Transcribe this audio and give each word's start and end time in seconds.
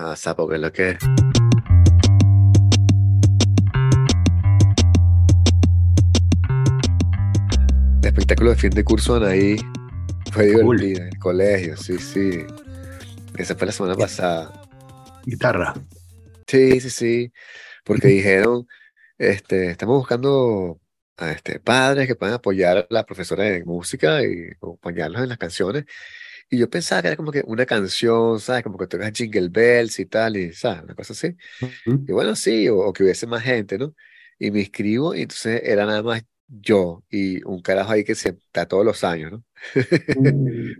Ah, 0.00 0.14
sapo, 0.14 0.46
que 0.48 0.54
es 0.54 0.60
lo 0.60 0.72
que 0.72 0.90
es. 0.90 0.98
El 8.02 8.08
espectáculo 8.08 8.50
de 8.50 8.56
fin 8.56 8.70
de 8.70 8.84
curso 8.84 9.16
Anaí 9.16 9.56
fue 10.32 10.52
Cool. 10.52 10.78
divertido 10.78 11.02
en 11.02 11.08
el 11.08 11.18
colegio, 11.18 11.76
sí, 11.76 11.98
sí. 11.98 12.44
Esa 13.36 13.54
fue 13.54 13.66
la 13.66 13.72
semana 13.72 13.94
pasada. 13.94 14.62
Guitarra. 15.24 15.74
Sí, 16.46 16.80
sí, 16.80 16.90
sí. 16.90 17.32
Porque 17.84 18.08
dijeron, 18.08 18.66
este, 19.18 19.70
estamos 19.70 19.96
buscando 19.96 20.80
a 21.16 21.32
este, 21.32 21.58
padres 21.60 22.06
que 22.06 22.14
puedan 22.14 22.36
apoyar 22.36 22.78
a 22.78 22.86
la 22.88 23.04
profesora 23.04 23.44
de 23.44 23.64
música 23.64 24.22
y 24.22 24.50
acompañarlos 24.56 25.22
en 25.22 25.28
las 25.28 25.38
canciones. 25.38 25.84
Y 26.50 26.58
yo 26.58 26.70
pensaba 26.70 27.02
que 27.02 27.08
era 27.08 27.16
como 27.16 27.32
que 27.32 27.42
una 27.46 27.66
canción, 27.66 28.40
¿sabes? 28.40 28.62
Como 28.64 28.78
que 28.78 28.86
tocas 28.86 29.12
Jingle 29.14 29.48
Bells 29.50 29.98
y 29.98 30.06
tal, 30.06 30.36
y, 30.36 30.52
¿sabes? 30.52 30.82
Una 30.84 30.94
cosa 30.94 31.12
así. 31.12 31.36
Y 32.06 32.12
bueno, 32.12 32.36
sí, 32.36 32.68
o, 32.68 32.78
o 32.78 32.92
que 32.92 33.04
hubiese 33.04 33.26
más 33.26 33.42
gente, 33.44 33.78
¿no? 33.78 33.94
Y 34.38 34.50
me 34.50 34.60
inscribo 34.60 35.14
y 35.14 35.22
entonces 35.22 35.62
era 35.64 35.86
nada 35.86 36.02
más 36.02 36.22
yo 36.48 37.04
y 37.10 37.42
un 37.44 37.62
carajo 37.62 37.92
ahí 37.92 38.04
que 38.04 38.14
se 38.16 38.30
está 38.30 38.66
todos 38.68 38.84
los 38.84 39.04
años, 39.04 39.32
¿no? 39.32 39.44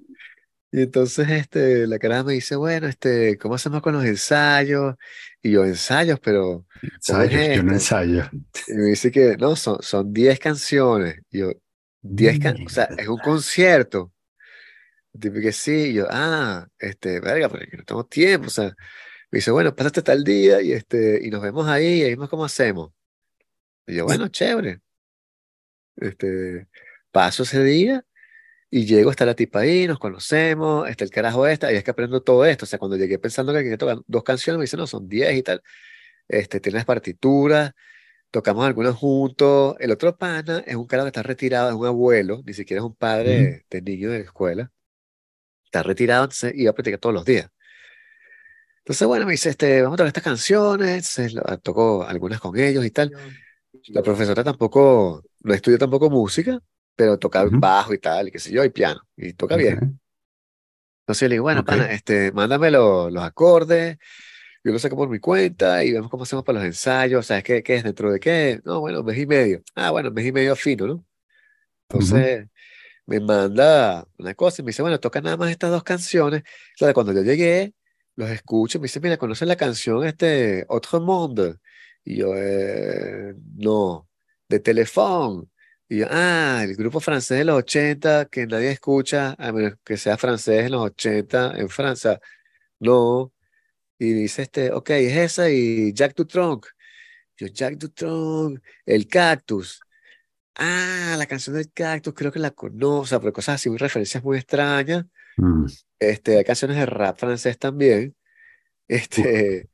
Y 0.70 0.82
entonces 0.82 1.28
este, 1.30 1.86
la 1.86 1.98
caraja 1.98 2.24
me 2.24 2.34
dice, 2.34 2.54
bueno, 2.56 2.86
este, 2.88 3.38
¿cómo 3.38 3.54
hacemos 3.54 3.80
con 3.80 3.94
los 3.94 4.04
ensayos? 4.04 4.96
Y 5.42 5.52
yo, 5.52 5.64
ensayos, 5.64 6.20
pero 6.20 6.66
¿cómo 7.04 7.22
es 7.22 7.32
Ensayos, 7.32 7.48
yo 7.50 7.62
no 7.62 7.72
ensayo. 7.72 8.24
Y 8.66 8.74
me 8.74 8.84
dice 8.90 9.10
que 9.10 9.36
no, 9.38 9.56
son, 9.56 9.82
son 9.82 10.12
10 10.12 10.38
canciones. 10.40 11.20
Y 11.30 11.38
yo, 11.40 11.52
10 12.02 12.38
can- 12.38 12.60
o 12.66 12.68
sea, 12.70 12.92
es 12.96 13.08
un 13.08 13.18
concierto. 13.20 14.12
Tipo 15.20 15.40
que 15.40 15.52
sí, 15.52 15.90
y 15.90 15.94
yo, 15.94 16.06
ah, 16.10 16.68
este, 16.78 17.20
verga, 17.20 17.48
yo 17.48 17.78
no 17.78 17.84
tengo 17.84 18.06
tiempo, 18.06 18.48
o 18.48 18.50
sea, 18.50 18.66
me 19.30 19.38
dice, 19.38 19.50
bueno, 19.50 19.74
pásate 19.74 20.02
tal 20.02 20.24
día 20.24 20.60
y 20.62 20.72
este, 20.72 21.20
y 21.24 21.30
nos 21.30 21.42
vemos 21.42 21.66
ahí 21.68 22.00
y 22.00 22.02
ahí 22.04 22.10
vemos 22.10 22.28
cómo 22.30 22.44
hacemos. 22.44 22.92
Y 23.86 23.96
yo, 23.96 24.04
bueno, 24.06 24.28
chévere. 24.28 24.80
Este, 25.96 26.68
paso 27.10 27.42
ese 27.42 27.62
día 27.64 28.04
y 28.70 28.86
llego, 28.86 29.10
está 29.10 29.26
la 29.26 29.34
tipa 29.34 29.60
ahí, 29.60 29.86
nos 29.86 29.98
conocemos, 29.98 30.88
está 30.88 31.04
el 31.04 31.10
carajo 31.10 31.46
esta, 31.46 31.72
y 31.72 31.76
es 31.76 31.84
que 31.84 31.90
aprendo 31.90 32.22
todo 32.22 32.44
esto. 32.44 32.64
O 32.66 32.68
sea, 32.68 32.78
cuando 32.78 32.96
llegué 32.96 33.18
pensando 33.18 33.52
que 33.52 33.60
quería 33.62 33.78
tocar 33.78 33.98
dos 34.06 34.22
canciones, 34.24 34.58
me 34.58 34.64
dice, 34.64 34.76
no, 34.76 34.86
son 34.86 35.08
10 35.08 35.36
y 35.36 35.42
tal. 35.42 35.62
Este, 36.28 36.60
tienes 36.60 36.84
partituras, 36.84 37.72
tocamos 38.30 38.66
algunas 38.66 38.94
juntos. 38.96 39.76
El 39.80 39.92
otro 39.92 40.16
pana 40.18 40.62
es 40.66 40.76
un 40.76 40.86
carajo 40.86 41.06
que 41.06 41.10
está 41.10 41.22
retirado, 41.22 41.70
es 41.70 41.76
un 41.76 41.86
abuelo, 41.86 42.42
ni 42.46 42.54
siquiera 42.54 42.80
es 42.82 42.86
un 42.86 42.94
padre 42.96 43.66
de 43.70 43.82
niño 43.82 44.10
de 44.10 44.20
escuela. 44.20 44.72
Está 45.68 45.82
retirado, 45.84 46.24
entonces 46.24 46.52
iba 46.56 46.70
a 46.72 46.74
practicar 46.74 47.00
todos 47.00 47.14
los 47.14 47.24
días. 47.24 47.50
Entonces, 48.78 49.06
bueno, 49.06 49.26
me 49.26 49.32
dice, 49.32 49.50
este, 49.50 49.82
vamos 49.82 49.94
a 49.96 49.98
tocar 49.98 50.06
estas 50.08 50.24
canciones, 50.24 50.88
entonces 50.88 51.34
lo- 51.34 51.58
tocó 51.58 52.04
algunas 52.04 52.40
con 52.40 52.58
ellos 52.58 52.84
y 52.86 52.90
tal. 52.90 53.12
La 53.88 54.02
profesora 54.02 54.44
tampoco, 54.44 55.24
no 55.42 55.54
estudia 55.54 55.78
tampoco 55.78 56.10
música, 56.10 56.60
pero 56.96 57.18
toca 57.18 57.44
Ujú. 57.44 57.58
bajo 57.58 57.94
y 57.94 57.98
tal, 57.98 58.28
y 58.28 58.32
qué 58.32 58.38
sé 58.40 58.52
yo, 58.52 58.64
y 58.64 58.70
piano, 58.70 59.02
y 59.16 59.34
toca 59.34 59.56
bien. 59.56 59.78
Ok. 59.78 59.98
Entonces 61.02 61.22
yo 61.22 61.28
le 61.28 61.34
digo, 61.36 61.44
bueno, 61.44 61.64
Ok. 61.64 61.64
pana, 61.64 61.90
este, 61.92 62.32
mándame 62.32 62.70
lo- 62.70 63.08
los 63.10 63.22
acordes, 63.22 63.96
yo 64.64 64.72
los 64.72 64.82
saco 64.82 64.96
por 64.96 65.08
mi 65.10 65.18
cuenta 65.20 65.84
y 65.84 65.92
vemos 65.92 66.10
cómo 66.10 66.24
hacemos 66.24 66.44
para 66.44 66.58
los 66.60 66.66
ensayos, 66.66 67.26
¿sabes 67.26 67.44
qué, 67.44 67.62
qué 67.62 67.76
es? 67.76 67.84
¿Dentro 67.84 68.12
de 68.12 68.20
qué? 68.20 68.60
No, 68.64 68.80
bueno, 68.80 69.02
mes 69.04 69.18
y 69.18 69.26
medio. 69.26 69.62
Ah, 69.74 69.90
bueno, 69.92 70.10
mes 70.12 70.26
y 70.26 70.32
medio 70.32 70.56
fino, 70.56 70.86
¿no? 70.88 71.06
Entonces 71.88 72.48
me 73.08 73.20
manda 73.20 74.06
una 74.18 74.34
cosa 74.36 74.62
y 74.62 74.66
me 74.66 74.70
dice, 74.70 74.82
bueno, 74.82 75.00
toca 75.00 75.20
nada 75.22 75.36
más 75.38 75.50
estas 75.52 75.72
dos 75.72 75.84
canciones. 75.84 76.44
Claro, 76.78 76.94
cuando 76.94 77.12
yo 77.14 77.22
llegué, 77.22 77.74
los 78.16 78.30
escucho 78.30 78.78
y 78.78 78.82
me 78.82 78.86
dice, 78.86 79.00
mira, 79.00 79.18
¿conoces 79.18 79.48
la 79.48 79.56
canción 79.56 80.06
este, 80.06 80.66
Autre 80.70 81.00
Monde? 81.00 81.56
Y 82.04 82.18
yo, 82.18 82.34
"Eh, 82.36 83.34
no, 83.56 84.08
de 84.48 84.60
Telefón. 84.60 85.50
Y 85.88 85.98
yo, 86.00 86.06
ah, 86.10 86.62
el 86.64 86.76
grupo 86.76 87.00
francés 87.00 87.38
de 87.38 87.44
los 87.46 87.56
80 87.58 88.26
que 88.26 88.46
nadie 88.46 88.70
escucha, 88.72 89.34
a 89.38 89.52
menos 89.52 89.74
que 89.84 89.96
sea 89.98 90.16
francés 90.18 90.66
en 90.66 90.72
los 90.72 90.82
80 90.82 91.54
en 91.58 91.68
Francia. 91.70 92.20
No. 92.80 93.32
Y 93.98 94.12
dice 94.12 94.42
este, 94.42 94.72
ok, 94.72 94.90
es 94.90 95.16
esa 95.16 95.50
y 95.50 95.92
Jack 95.94 96.14
Dutronc. 96.16 96.66
Yo, 97.38 97.46
Jack 97.48 97.76
Dutronc, 97.78 98.60
el 98.86 99.08
cactus. 99.08 99.80
Ah, 100.58 101.14
la 101.16 101.26
canción 101.26 101.54
del 101.54 101.70
cactus, 101.72 102.14
creo 102.14 102.32
que 102.32 102.40
la 102.40 102.50
conozco, 102.50 103.00
o 103.02 103.06
sea, 103.06 103.20
pero 103.20 103.32
cosas 103.32 103.56
así, 103.56 103.68
muy 103.68 103.78
referencias 103.78 104.24
muy 104.24 104.38
extrañas. 104.38 105.06
Mm. 105.36 105.66
Este, 106.00 106.38
hay 106.38 106.44
canciones 106.44 106.76
de 106.76 106.86
rap 106.86 107.16
francés 107.18 107.58
también. 107.58 108.16
Este, 108.88 109.68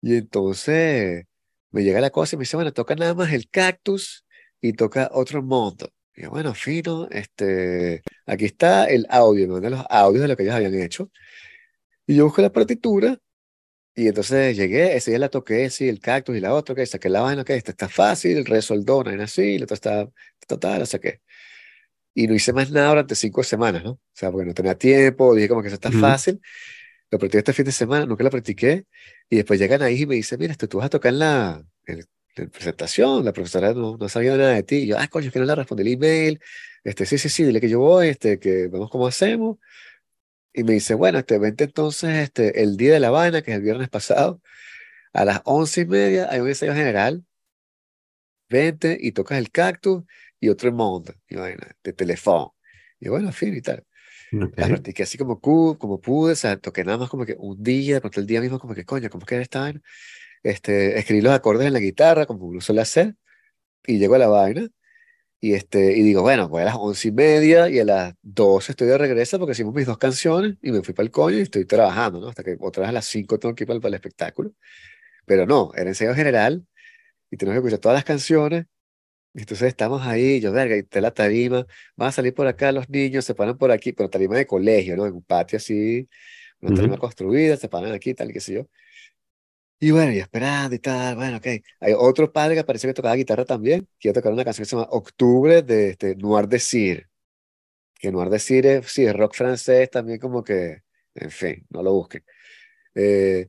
y 0.00 0.16
entonces 0.16 1.24
me 1.70 1.82
llega 1.82 2.00
la 2.00 2.10
cosa 2.10 2.36
y 2.36 2.38
me 2.38 2.42
dice, 2.42 2.56
bueno, 2.56 2.72
toca 2.72 2.94
nada 2.94 3.14
más 3.14 3.32
el 3.32 3.48
cactus 3.50 4.24
y 4.60 4.74
toca 4.74 5.10
otro 5.12 5.42
monto. 5.42 5.88
Y 6.14 6.22
yo, 6.22 6.30
bueno, 6.30 6.54
fino, 6.54 7.08
este, 7.10 8.02
aquí 8.26 8.44
está 8.44 8.84
el 8.86 9.06
audio, 9.10 9.48
me 9.48 9.54
mandan 9.54 9.72
los 9.72 9.86
audios 9.90 10.22
de 10.22 10.28
lo 10.28 10.36
que 10.36 10.44
ellos 10.44 10.54
habían 10.54 10.74
hecho. 10.74 11.10
Y 12.06 12.16
yo 12.16 12.26
busco 12.26 12.42
la 12.42 12.52
partitura 12.52 13.18
y 13.94 14.08
entonces 14.08 14.56
llegué, 14.56 14.96
ese 14.96 15.10
día 15.10 15.18
la 15.18 15.28
toqué, 15.28 15.68
sí, 15.70 15.88
el 15.88 16.00
cactus 16.00 16.36
y 16.36 16.40
la 16.40 16.54
otra, 16.54 16.74
que 16.74 16.86
saqué 16.86 17.08
la 17.10 17.20
vaina, 17.20 17.44
que 17.44 17.54
esta 17.56 17.72
está 17.72 17.88
fácil, 17.88 18.38
el 18.38 18.46
re 18.46 18.62
sol 18.62 18.84
do, 18.84 18.98
una 18.98 19.10
vaina 19.10 19.24
así, 19.24 19.58
la 19.58 19.64
otra 19.64 19.74
está, 19.74 20.08
total, 20.46 20.80
la 20.80 20.86
saqué. 20.86 21.20
Y 22.14 22.26
no 22.26 22.34
hice 22.34 22.52
más 22.52 22.70
nada 22.70 22.88
durante 22.90 23.14
cinco 23.14 23.42
semanas, 23.42 23.84
¿no? 23.84 23.92
O 23.92 24.00
sea, 24.12 24.30
porque 24.30 24.46
no 24.46 24.54
tenía 24.54 24.76
tiempo, 24.76 25.34
dije 25.34 25.48
como 25.48 25.62
que 25.62 25.68
eso 25.68 25.76
está 25.76 25.90
fácil. 25.90 26.40
Lo 27.10 27.18
practiqué 27.18 27.38
este 27.38 27.52
fin 27.52 27.64
de 27.66 27.72
semana, 27.72 28.06
nunca 28.06 28.24
lo 28.24 28.30
practiqué. 28.30 28.86
Y 29.30 29.36
después 29.36 29.60
llegan 29.60 29.82
ahí 29.82 30.02
y 30.02 30.06
me 30.06 30.14
dicen, 30.16 30.38
mira, 30.38 30.52
esto 30.52 30.68
tú 30.68 30.78
vas 30.78 30.86
a 30.86 30.90
tocar 30.90 31.12
en 31.12 31.18
la, 31.20 31.64
en 31.86 31.98
la 32.00 32.46
presentación, 32.48 33.24
la 33.24 33.32
profesora 33.32 33.74
no, 33.74 33.96
no 33.98 34.08
sabía 34.08 34.36
nada 34.36 34.52
de 34.54 34.62
ti. 34.62 34.76
Y 34.76 34.86
yo, 34.88 34.98
ah, 34.98 35.08
coño, 35.08 35.26
es 35.28 35.32
que 35.32 35.38
no 35.38 35.44
le 35.46 35.54
respondí 35.54 35.82
el 35.82 35.88
email. 35.94 36.40
Este, 36.84 37.06
sí, 37.06 37.18
sí, 37.18 37.28
sí, 37.28 37.44
dile 37.44 37.60
que 37.60 37.68
yo 37.68 37.80
voy, 37.80 38.08
este, 38.08 38.38
que 38.38 38.68
vemos 38.68 38.90
cómo 38.90 39.06
hacemos. 39.06 39.58
Y 40.52 40.64
me 40.64 40.72
dice, 40.72 40.94
bueno, 40.94 41.18
este, 41.18 41.38
vente 41.38 41.64
entonces 41.64 42.10
este, 42.18 42.62
el 42.62 42.76
día 42.76 42.92
de 42.92 43.00
la 43.00 43.10
vaina, 43.10 43.42
que 43.42 43.52
es 43.52 43.56
el 43.56 43.62
viernes 43.62 43.88
pasado, 43.88 44.40
a 45.12 45.24
las 45.24 45.40
once 45.44 45.82
y 45.82 45.86
media 45.86 46.28
hay 46.30 46.40
un 46.40 46.48
ensayo 46.48 46.74
general, 46.74 47.24
vente 48.48 48.98
y 49.00 49.12
tocas 49.12 49.38
el 49.38 49.50
cactus 49.50 50.04
y 50.40 50.48
otro 50.48 50.70
mundo, 50.72 51.14
y 51.28 51.36
vaina, 51.36 51.74
de 51.82 51.92
teléfono. 51.92 52.54
Y 53.00 53.08
bueno, 53.08 53.32
fin 53.32 53.56
y 53.56 53.62
tal. 53.62 53.84
Ok. 54.32 54.52
Las 54.56 54.68
practiqué 54.68 55.02
así 55.02 55.18
como, 55.18 55.40
como 55.40 56.00
pude, 56.00 56.32
o 56.32 56.36
sea, 56.36 56.56
toqué 56.56 56.84
nada 56.84 56.98
más 56.98 57.08
como 57.08 57.26
que 57.26 57.36
un 57.38 57.62
día, 57.62 57.94
de 57.94 58.00
pronto 58.00 58.20
el 58.20 58.26
día 58.26 58.40
mismo 58.40 58.58
como 58.58 58.74
que, 58.74 58.84
coño, 58.84 59.10
¿cómo 59.10 59.26
que 59.26 59.34
era 59.34 59.42
esta 59.42 59.60
vaina? 59.60 59.80
Este, 60.42 60.98
escribí 60.98 61.20
los 61.20 61.32
acordes 61.32 61.66
en 61.66 61.72
la 61.72 61.78
guitarra, 61.78 62.26
como 62.26 62.46
uno 62.46 62.60
suele 62.60 62.80
hacer, 62.80 63.14
y 63.86 63.98
llego 63.98 64.14
a 64.14 64.18
la 64.18 64.28
vaina, 64.28 64.68
y, 65.42 65.54
este, 65.54 65.98
y 65.98 66.02
digo, 66.04 66.22
bueno, 66.22 66.48
voy 66.48 66.62
a 66.62 66.66
las 66.66 66.76
once 66.76 67.08
y 67.08 67.12
media, 67.12 67.68
y 67.70 67.80
a 67.80 67.86
las 67.86 68.14
doce 68.22 68.72
estoy 68.72 68.88
de 68.88 68.98
regreso 68.98 69.38
porque 69.40 69.52
hicimos 69.54 69.74
mis 69.74 69.86
dos 69.86 69.98
canciones, 69.98 70.56
y 70.62 70.72
me 70.72 70.82
fui 70.84 70.94
para 70.94 71.04
el 71.06 71.12
coño 71.12 71.38
y 71.38 71.42
estoy 71.42 71.66
trabajando, 71.66 72.20
¿no? 72.20 72.28
Hasta 72.28 72.44
que 72.44 72.56
otra 72.60 72.82
vez 72.82 72.90
a 72.90 72.92
las 72.92 73.06
cinco 73.06 73.38
tengo 73.40 73.54
que 73.56 73.64
ir 73.64 73.68
para 73.68 73.76
el, 73.76 73.82
para 73.82 73.90
el 73.90 73.94
espectáculo. 73.96 74.52
Pero 75.26 75.46
no, 75.46 75.72
era 75.76 75.90
ensayo 75.90 76.14
general, 76.14 76.66
y 77.30 77.36
tenemos 77.38 77.56
que 77.56 77.58
escuchar 77.60 77.80
todas 77.80 77.96
las 77.96 78.04
canciones, 78.04 78.66
y 79.34 79.40
entonces 79.40 79.68
estamos 79.68 80.02
ahí, 80.06 80.40
yo, 80.40 80.52
verga, 80.52 80.76
y 80.76 80.80
está 80.80 81.00
la 81.00 81.12
tarima, 81.12 81.66
van 81.96 82.08
a 82.10 82.12
salir 82.12 82.34
por 82.34 82.46
acá 82.48 82.72
los 82.72 82.88
niños, 82.90 83.24
se 83.24 83.34
paran 83.34 83.58
por 83.58 83.70
aquí, 83.72 83.92
pero 83.92 84.10
tarima 84.10 84.36
de 84.36 84.46
colegio, 84.46 84.96
¿no? 84.96 85.06
En 85.06 85.14
un 85.14 85.22
patio 85.24 85.58
así, 85.58 86.08
una 86.60 86.72
tarima 86.72 86.96
Ujú. 86.96 87.00
construida, 87.00 87.56
se 87.56 87.68
paran 87.68 87.92
aquí, 87.92 88.14
tal, 88.14 88.32
qué 88.32 88.40
sé 88.40 88.54
yo. 88.54 88.66
Y 89.84 89.90
bueno, 89.90 90.12
y 90.12 90.18
esperando 90.20 90.76
y 90.76 90.78
tal, 90.78 91.16
bueno, 91.16 91.38
ok. 91.38 91.46
Hay 91.80 91.92
otro 91.96 92.32
padre 92.32 92.54
que 92.54 92.62
parece 92.62 92.86
que 92.86 92.94
tocaba 92.94 93.16
guitarra 93.16 93.44
también, 93.44 93.88
que 93.98 94.08
iba 94.08 94.12
a 94.12 94.14
tocar 94.14 94.32
una 94.32 94.44
canción 94.44 94.62
que 94.64 94.68
se 94.70 94.76
llama 94.76 94.86
Octubre 94.92 95.62
de 95.62 95.90
este, 95.90 96.14
Noir 96.14 96.46
Désir, 96.46 97.08
que 98.00 98.12
Noir 98.12 98.30
Désir 98.30 98.66
es, 98.66 98.86
sí, 98.92 99.04
es 99.06 99.14
rock 99.16 99.34
francés 99.34 99.90
también 99.90 100.18
como 100.20 100.44
que, 100.44 100.82
en 101.14 101.30
fin, 101.30 101.66
no 101.70 101.82
lo 101.82 101.94
busquen. 101.94 102.24
Eh, 102.94 103.48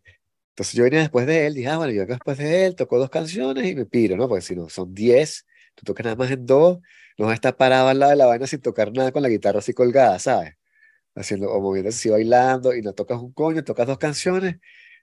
entonces 0.51 0.75
yo 0.75 0.83
venía 0.85 1.01
después 1.01 1.27
de 1.27 1.47
él, 1.47 1.55
dije, 1.55 1.69
ah, 1.69 1.77
bueno, 1.77 1.93
yo 1.93 2.01
vengo 2.01 2.13
después 2.15 2.37
de 2.39 2.65
él, 2.67 2.75
tocó 2.75 2.99
dos 2.99 3.09
canciones 3.11 3.65
y 3.67 3.75
me 3.75 3.85
piro, 3.85 4.17
¿no? 4.17 4.29
Porque 4.29 4.43
si 4.43 4.55
no, 4.55 4.69
son 4.69 4.93
diez, 4.93 5.45
tú 5.75 5.85
tocas 5.85 6.05
nada 6.05 6.15
más 6.17 6.31
en 6.31 6.45
dos, 6.45 6.79
no 7.17 7.25
vas 7.27 7.33
a 7.33 7.35
estar 7.35 7.57
parado 7.57 7.89
al 7.89 7.99
lado 7.99 8.11
de 8.11 8.17
la 8.17 8.27
vaina 8.27 8.47
sin 8.47 8.61
tocar 8.61 8.91
nada 8.93 9.11
con 9.11 9.23
la 9.23 9.29
guitarra 9.29 9.59
así 9.59 9.73
colgada, 9.73 10.19
¿sabes? 10.19 10.55
Haciendo 11.15 11.51
o 11.51 11.61
moviéndose 11.61 11.97
así 11.99 12.09
bailando 12.09 12.75
y 12.75 12.81
no 12.83 12.93
tocas 12.93 13.19
un 13.21 13.33
coño, 13.33 13.63
tocas 13.63 13.87
dos 13.87 13.97
canciones 13.99 14.57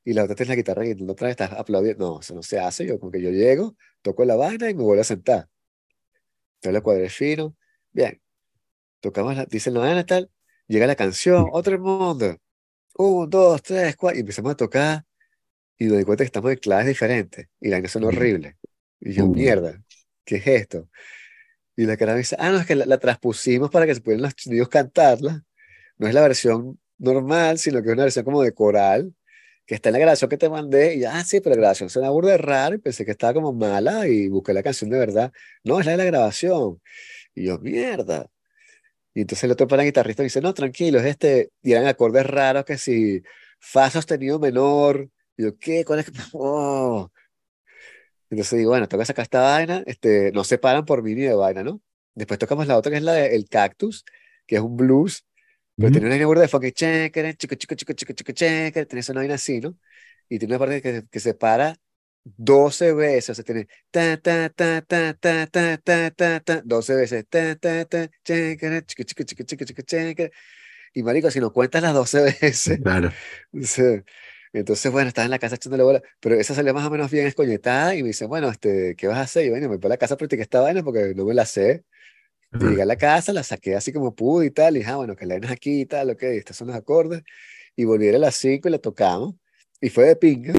y 0.05 0.13
la 0.15 0.25
otra 0.25 0.35
tienes 0.35 0.49
la 0.51 0.57
guitarra 0.57 0.87
y 0.87 0.95
la 0.95 1.13
otra 1.13 1.31
estás 1.31 1.53
aplaudiendo. 1.53 2.15
No, 2.15 2.21
eso 2.21 2.35
no 2.35 2.43
se 2.43 2.59
hace. 2.59 2.87
Yo 2.87 2.99
como 2.99 3.13
que 3.13 3.21
yo 3.21 3.31
llego, 3.31 3.77
toco 4.03 4.25
la 4.25 4.37
vaina 4.37 4.71
y 4.71 4.75
me 4.75 4.83
vuelvo 4.83 5.03
a 5.03 5.05
sentar. 5.05 5.49
Entonces 6.57 6.75
lo 6.75 6.83
cuadré 6.83 7.09
fino. 7.09 7.57
Bien, 7.93 8.21
tocamos, 9.01 9.37
la, 9.37 9.47
dicen 9.47 9.75
la 9.75 9.81
vaina 9.81 10.05
tal, 10.07 10.31
llega 10.67 10.87
la 10.87 10.97
canción, 10.97 11.47
otro 11.53 11.79
mundo. 11.79 12.37
Un, 12.97 13.31
dos, 13.31 13.63
tres, 13.63 13.97
cuatro, 13.97 14.19
y 14.19 14.21
empezamos 14.21 14.53
a 14.53 14.57
tocar 14.57 15.05
y 15.79 15.85
me 15.87 15.93
doy 15.93 16.05
cuenta 16.05 16.25
que 16.25 16.27
estamos 16.27 16.53
en 16.53 16.59
claves 16.59 16.87
diferentes 16.87 17.49
y 17.61 17.69
la 17.69 17.77
vaina 17.77 17.89
son 17.89 18.05
horribles. 18.05 18.57
Y 19.01 19.15
yo, 19.15 19.27
mierda, 19.27 19.83
¿qué 20.25 20.37
es 20.37 20.47
esto? 20.47 20.89
Y 21.77 21.87
la 21.87 21.97
cara 21.97 22.13
me 22.13 22.19
dice, 22.19 22.37
ah, 22.39 22.51
no, 22.51 22.59
es 22.59 22.67
que 22.67 22.75
la, 22.75 22.85
la 22.87 22.99
transpusimos 22.99 23.71
para 23.71 23.87
que 23.87 23.95
se 23.95 24.03
pudieran 24.03 24.23
los 24.23 24.47
niños 24.47 24.69
cantarla. 24.69 25.43
No 25.97 26.09
es 26.09 26.15
la 26.15 26.23
versión 26.23 26.79
normal, 26.99 27.59
sino 27.59 27.83
que 27.83 27.89
es 27.89 27.95
una 27.95 28.05
versión 28.05 28.25
como 28.25 28.43
de 28.43 28.53
coral, 28.53 29.15
que 29.71 29.77
está 29.77 29.91
en 29.91 29.93
la 29.93 29.99
grabación 30.01 30.29
que 30.29 30.37
te 30.37 30.49
mandé, 30.51 30.97
y 30.97 31.05
ah, 31.05 31.23
sí, 31.25 31.41
pero 31.41 31.55
la 31.55 31.61
grabación 31.61 31.89
suena 31.91 32.11
burda 32.11 32.33
de 32.33 32.39
raro, 32.39 32.75
y 32.75 32.79
pensé 32.79 33.05
que 33.05 33.13
estaba 33.13 33.35
como 33.35 33.53
mala, 33.53 34.09
y 34.09 34.27
busqué 34.29 34.53
la 34.53 34.65
canción 34.65 34.91
de 34.91 34.99
verdad. 34.99 35.33
No, 35.63 35.79
es 35.79 35.87
la 35.87 35.93
de 35.93 35.99
la 35.99 36.05
grabación. 36.07 36.83
Y 37.37 37.45
yo, 37.47 37.59
mierda. 37.61 38.29
Y 39.15 39.21
entonces 39.21 39.45
el 39.45 39.53
otro 39.53 39.69
para 39.69 39.85
guitarrista 39.85 40.23
me 40.23 40.27
dice, 40.27 40.41
no, 40.41 40.55
tranquilo, 40.55 40.99
es 40.99 41.07
este, 41.07 41.53
y 41.63 41.71
eran 41.73 41.87
acordes 41.87 42.27
raros 42.27 42.65
que 42.65 42.79
si 42.79 43.23
fa 43.61 43.91
sostenido 43.91 44.41
menor, 44.41 45.09
y 45.37 45.45
yo, 45.45 45.57
¿qué? 45.57 45.85
¿Cuál 45.85 46.01
es? 46.01 46.07
Oh. 46.35 47.09
Entonces 48.29 48.59
digo, 48.59 48.71
bueno, 48.71 48.89
toca 48.89 49.05
sacar 49.05 49.23
esta 49.23 49.41
vaina, 49.43 49.85
este, 49.87 50.33
no 50.33 50.43
se 50.43 50.59
paran 50.59 50.85
por 50.85 51.05
mí 51.05 51.15
ni 51.15 51.23
de 51.23 51.35
vaina, 51.35 51.63
¿no? 51.63 51.81
Después 52.17 52.39
tocamos 52.41 52.67
la 52.67 52.77
otra 52.77 52.91
que 52.91 52.99
es 52.99 53.05
la 53.05 53.13
de 53.13 53.37
El 53.37 53.49
Cactus, 53.49 54.05
que 54.49 54.57
es 54.57 54.63
un 54.63 54.77
blues, 54.77 55.25
pero 55.81 55.93
tiene 55.93 56.07
una 56.09 56.15
línea 56.17 56.27
burda 56.29 56.43
de 56.47 56.73
checker, 56.73 57.37
chico, 57.37 57.57
chico, 57.57 57.75
chico, 57.77 57.95
chico, 57.95 58.13
chico, 58.15 58.33
checker, 58.33 58.87
tiene 58.87 59.05
una 59.11 59.21
vaina 59.23 59.35
así, 59.37 59.61
¿no? 59.61 59.77
Y 60.29 60.39
tiene 60.39 60.55
una 60.55 60.61
parte 60.61 60.83
que, 60.83 61.07
que 61.11 61.21
se 61.21 61.35
para 61.35 61.77
12 62.25 62.93
veces, 62.95 63.31
o 63.31 63.35
sea, 63.35 63.45
tiene 63.45 63.69
ta, 63.91 64.17
ta, 64.19 64.51
ta, 64.51 64.83
ta, 64.83 65.15
ta, 65.15 65.47
ta, 65.49 65.79
ta, 65.79 66.11
ta, 66.13 66.41
ta, 66.41 66.63
12 66.65 66.95
veces, 66.97 67.27
ta, 67.29 67.57
ta, 67.57 67.85
ta, 67.87 68.09
checker, 68.25 68.85
chico, 68.87 69.03
chico, 69.05 69.25
chico, 69.25 69.45
chico, 69.45 69.65
chico, 69.65 69.83
checker. 69.83 70.33
Y 70.95 71.03
marico, 71.03 71.31
si 71.31 71.41
no 71.41 71.53
cuentas 71.53 71.83
las 71.83 71.95
12 71.95 72.21
veces, 72.43 72.83
Claro. 72.83 73.15
o 73.53 73.63
sea, 73.65 74.05
entonces, 74.53 74.91
bueno, 74.93 75.09
estaba 75.09 75.25
en 75.27 75.31
la 75.31 75.39
casa 75.39 75.55
echándole 75.57 75.85
bola, 75.85 76.03
pero 76.21 76.35
esa 76.37 76.55
salió 76.55 76.75
más 76.75 76.87
o 76.87 76.91
menos 76.91 77.11
bien 77.11 77.27
escoñetada 77.27 77.95
y 77.95 78.03
me 78.03 78.09
dice, 78.09 78.27
bueno, 78.27 78.49
este, 78.51 78.97
¿qué 78.97 79.07
vas 79.07 79.19
a 79.19 79.23
hacer? 79.23 79.45
Y 79.47 79.51
bueno, 79.51 79.69
me 79.69 79.77
voy 79.77 79.87
a 79.87 79.91
la 79.91 79.97
casa 79.99 80.15
a 80.15 80.17
practicar 80.17 80.43
esta 80.43 80.61
vaina 80.61 80.83
porque 80.83 81.15
no 81.15 81.25
me 81.25 81.35
la 81.35 81.47
sé. 81.47 81.85
Y 82.59 82.67
llegué 82.67 82.83
a 82.83 82.87
la 82.87 82.97
casa, 82.97 83.33
la 83.33 83.43
saqué 83.43 83.75
así 83.77 83.93
como 83.93 84.15
pude 84.15 84.47
y 84.47 84.51
tal, 84.51 84.77
y 84.77 84.81
dije, 84.81 84.91
ah, 84.91 84.97
bueno, 84.97 85.17
que 85.17 85.27
la 85.27 85.37
es 85.37 85.51
aquí 85.51 85.81
y 85.83 85.87
tal, 85.87 86.11
ok, 86.11 86.23
estos 86.25 86.57
son 86.57 86.69
los 86.69 86.77
acordes. 86.77 87.23
Y 87.77 87.85
volví 87.85 88.09
a 88.09 88.19
las 88.19 88.35
5 88.37 88.69
y 88.69 88.73
la 88.73 88.79
tocamos. 88.79 89.35
Y 89.81 89.89
fue 89.91 90.05
de 90.07 90.17
pinga, 90.17 90.55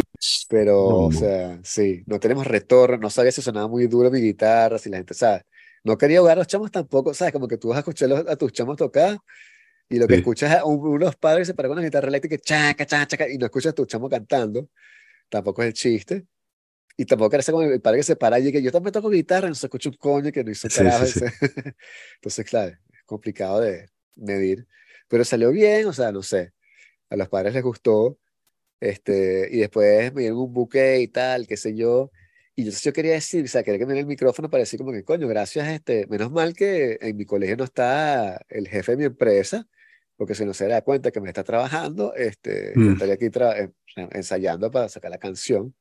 pero, 0.49 1.05
o 1.05 1.11
No. 1.11 1.11
sea, 1.11 1.59
sí, 1.63 2.03
no 2.07 2.19
tenemos 2.19 2.47
retorno, 2.47 2.97
no 2.97 3.09
sabía 3.09 3.31
si 3.31 3.41
sonaba 3.41 3.67
muy 3.67 3.87
duro 3.87 4.09
mi 4.11 4.19
guitarra, 4.21 4.77
si 4.79 4.89
la 4.89 4.97
gente, 4.97 5.13
¿sabes? 5.13 5.43
No 5.83 5.97
quería 5.97 6.19
ahogar 6.19 6.37
a 6.37 6.41
los 6.41 6.47
chamos 6.47 6.71
tampoco, 6.71 7.13
¿sabes? 7.13 7.33
Como 7.33 7.47
que 7.47 7.57
tú 7.57 7.69
vas 7.69 7.77
a 7.77 7.79
escuchar 7.81 8.11
a 8.27 8.35
tus 8.35 8.51
chamos 8.53 8.77
tocar 8.77 9.17
y 9.89 9.97
lo 9.99 10.07
que 10.07 10.15
Sí. 10.15 10.17
escuchas 10.17 10.51
es 10.51 10.57
a 10.59 10.65
un- 10.65 10.79
unos 10.87 11.15
padres 11.17 11.47
se 11.47 11.53
paran 11.53 11.71
con 11.71 11.77
una 11.79 11.85
guitarra 11.87 12.07
eléctrica, 12.09 12.37
chaca, 12.39 12.85
chaca, 12.85 13.07
chaca, 13.07 13.29
y 13.29 13.37
no 13.37 13.45
escuchas 13.45 13.71
a 13.71 13.75
tu 13.75 13.85
chamo 13.85 14.09
cantando, 14.09 14.69
tampoco 15.29 15.63
es 15.63 15.67
el 15.69 15.73
chiste. 15.73 16.25
Y 16.97 17.05
tampoco 17.05 17.35
era 17.35 17.43
como 17.45 17.61
el 17.63 17.81
padre 17.81 17.99
que 17.99 18.03
se 18.03 18.15
para 18.15 18.39
y 18.39 18.51
que 18.51 18.61
yo 18.61 18.71
también 18.71 18.91
toco 18.93 19.09
guitarra, 19.09 19.47
no 19.47 19.55
se 19.55 19.65
escucha 19.67 19.89
un 19.89 19.95
coño 19.95 20.31
que 20.31 20.43
no 20.43 20.51
hizo 20.51 20.69
Sí, 20.69 20.75
carajo. 20.77 21.05
sí, 21.05 21.19
sí. 21.19 21.25
Entonces, 22.15 22.45
claro, 22.45 22.75
es 22.93 23.03
complicado 23.05 23.61
de 23.61 23.87
medir. 24.15 24.67
Pero 25.07 25.23
salió 25.25 25.51
bien, 25.51 25.85
o 25.87 25.93
sea, 25.93 26.11
no 26.11 26.21
sé. 26.23 26.53
A 27.09 27.15
los 27.15 27.29
padres 27.29 27.53
les 27.53 27.63
gustó. 27.63 28.17
Este, 28.79 29.47
y 29.51 29.59
después 29.59 30.13
me 30.13 30.21
dieron 30.21 30.39
un 30.39 30.53
buque 30.53 30.99
y 31.01 31.07
tal, 31.07 31.45
qué 31.47 31.55
sé 31.57 31.75
yo. 31.75 32.11
Y 32.55 32.61
entonces 32.63 32.83
yo 32.83 32.93
quería 32.93 33.13
decir, 33.13 33.45
o 33.45 33.47
sea, 33.47 33.63
quería 33.63 33.79
que 33.79 33.85
me 33.85 33.93
diera 33.93 34.01
el 34.01 34.07
micrófono 34.07 34.49
para 34.49 34.61
decir 34.61 34.79
como 34.79 34.91
que, 34.91 35.03
coño, 35.03 35.27
gracias, 35.27 35.67
este, 35.69 36.07
menos 36.07 36.31
mal 36.31 36.53
que 36.55 36.97
en 37.01 37.15
mi 37.15 37.25
colegio 37.25 37.55
no 37.57 37.63
está 37.63 38.41
el 38.49 38.67
jefe 38.67 38.93
de 38.93 38.97
mi 38.97 39.03
empresa, 39.05 39.67
porque 40.17 40.35
si 40.35 40.45
no 40.45 40.53
se 40.53 40.67
da 40.67 40.81
cuenta 40.81 41.11
que 41.11 41.21
me 41.21 41.29
está 41.29 41.43
trabajando, 41.43 42.13
este, 42.15 42.73
yo 42.75 42.81
Mm. 42.81 42.93
estaría 42.93 43.13
aquí 43.13 43.25
tra- 43.27 43.55
eh, 43.57 43.71
ensayando 44.11 44.69
para 44.71 44.89
sacar 44.89 45.11
la 45.11 45.17
canción. 45.19 45.73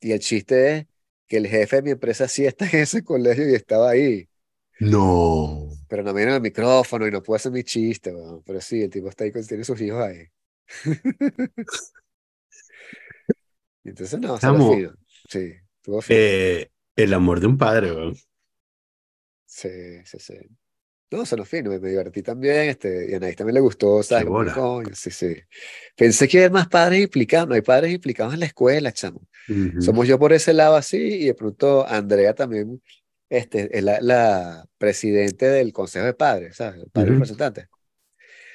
Y 0.00 0.12
el 0.12 0.20
chiste 0.20 0.76
es 0.78 0.86
que 1.26 1.36
el 1.38 1.46
jefe 1.48 1.76
de 1.76 1.82
mi 1.82 1.90
empresa 1.92 2.28
sí 2.28 2.46
está 2.46 2.66
en 2.70 2.80
ese 2.80 3.04
colegio 3.04 3.48
y 3.48 3.54
estaba 3.54 3.90
ahí, 3.90 4.28
No. 4.80 5.68
pero 5.86 6.02
no 6.02 6.12
me 6.12 6.20
dieron 6.20 6.34
el 6.36 6.42
micrófono 6.42 7.06
y 7.06 7.10
no 7.10 7.22
puedo 7.22 7.36
hacer 7.36 7.52
mi 7.52 7.64
chiste, 7.64 8.14
weón. 8.14 8.42
Pero 8.44 8.60
sí, 8.60 8.82
el 8.82 8.90
tipo 8.90 9.08
está 9.08 9.24
ahí, 9.24 9.32
tiene 9.32 9.64
sus 9.64 9.80
hijos 9.80 10.02
ahí. 10.02 10.26
Entonces, 13.84 14.20
no, 14.20 14.38
Chamo, 14.38 14.70
fino. 14.70 14.92
Sí, 15.28 15.52
estuvo 15.76 16.00
fino. 16.02 16.26
eh, 16.26 16.70
el 16.96 17.14
amor 17.14 17.40
de 17.40 17.46
un 17.46 17.58
padre, 17.58 17.92
weón. 17.92 18.14
Sí, 19.46 19.68
sí, 20.04 20.18
sí. 20.20 20.34
No, 21.10 21.24
sonó 21.24 21.44
fino, 21.46 21.70
me, 21.70 21.78
me 21.80 21.88
divertí 21.88 22.22
también, 22.22 22.68
este, 22.68 23.10
y 23.10 23.14
a 23.14 23.16
Anaís 23.16 23.34
también 23.36 23.54
le 23.54 23.60
gustó, 23.60 24.02
¿sabes? 24.02 24.24
Qué 24.24 24.30
bola. 24.30 24.52
coño, 24.52 24.94
sí, 24.94 25.10
sí. 25.10 25.36
Pensé 25.96 26.28
que 26.28 26.36
iba 26.36 26.44
a 26.44 26.46
haber 26.48 26.52
más 26.52 26.68
padres 26.68 27.00
implicados, 27.02 27.48
no 27.48 27.54
hay 27.54 27.62
padres 27.62 27.92
implicados 27.92 28.34
en 28.34 28.40
la 28.40 28.46
escuela, 28.46 28.92
chamo. 28.92 29.22
Ujú. 29.48 29.80
Somos 29.80 30.06
yo 30.06 30.18
por 30.18 30.34
ese 30.34 30.52
lado 30.52 30.76
así, 30.76 30.98
y 30.98 31.24
de 31.26 31.34
pronto 31.34 31.86
Andrea 31.88 32.34
también, 32.34 32.82
este, 33.30 33.76
es 33.76 33.82
la, 33.84 34.00
la 34.02 34.68
presidente 34.76 35.46
del 35.46 35.72
Consejo 35.72 36.04
de 36.04 36.12
Padres, 36.14 36.56
¿sabes? 36.56 36.82
El 36.82 36.90
padre 36.90 37.10
Ujú. 37.10 37.14
representante. 37.14 37.68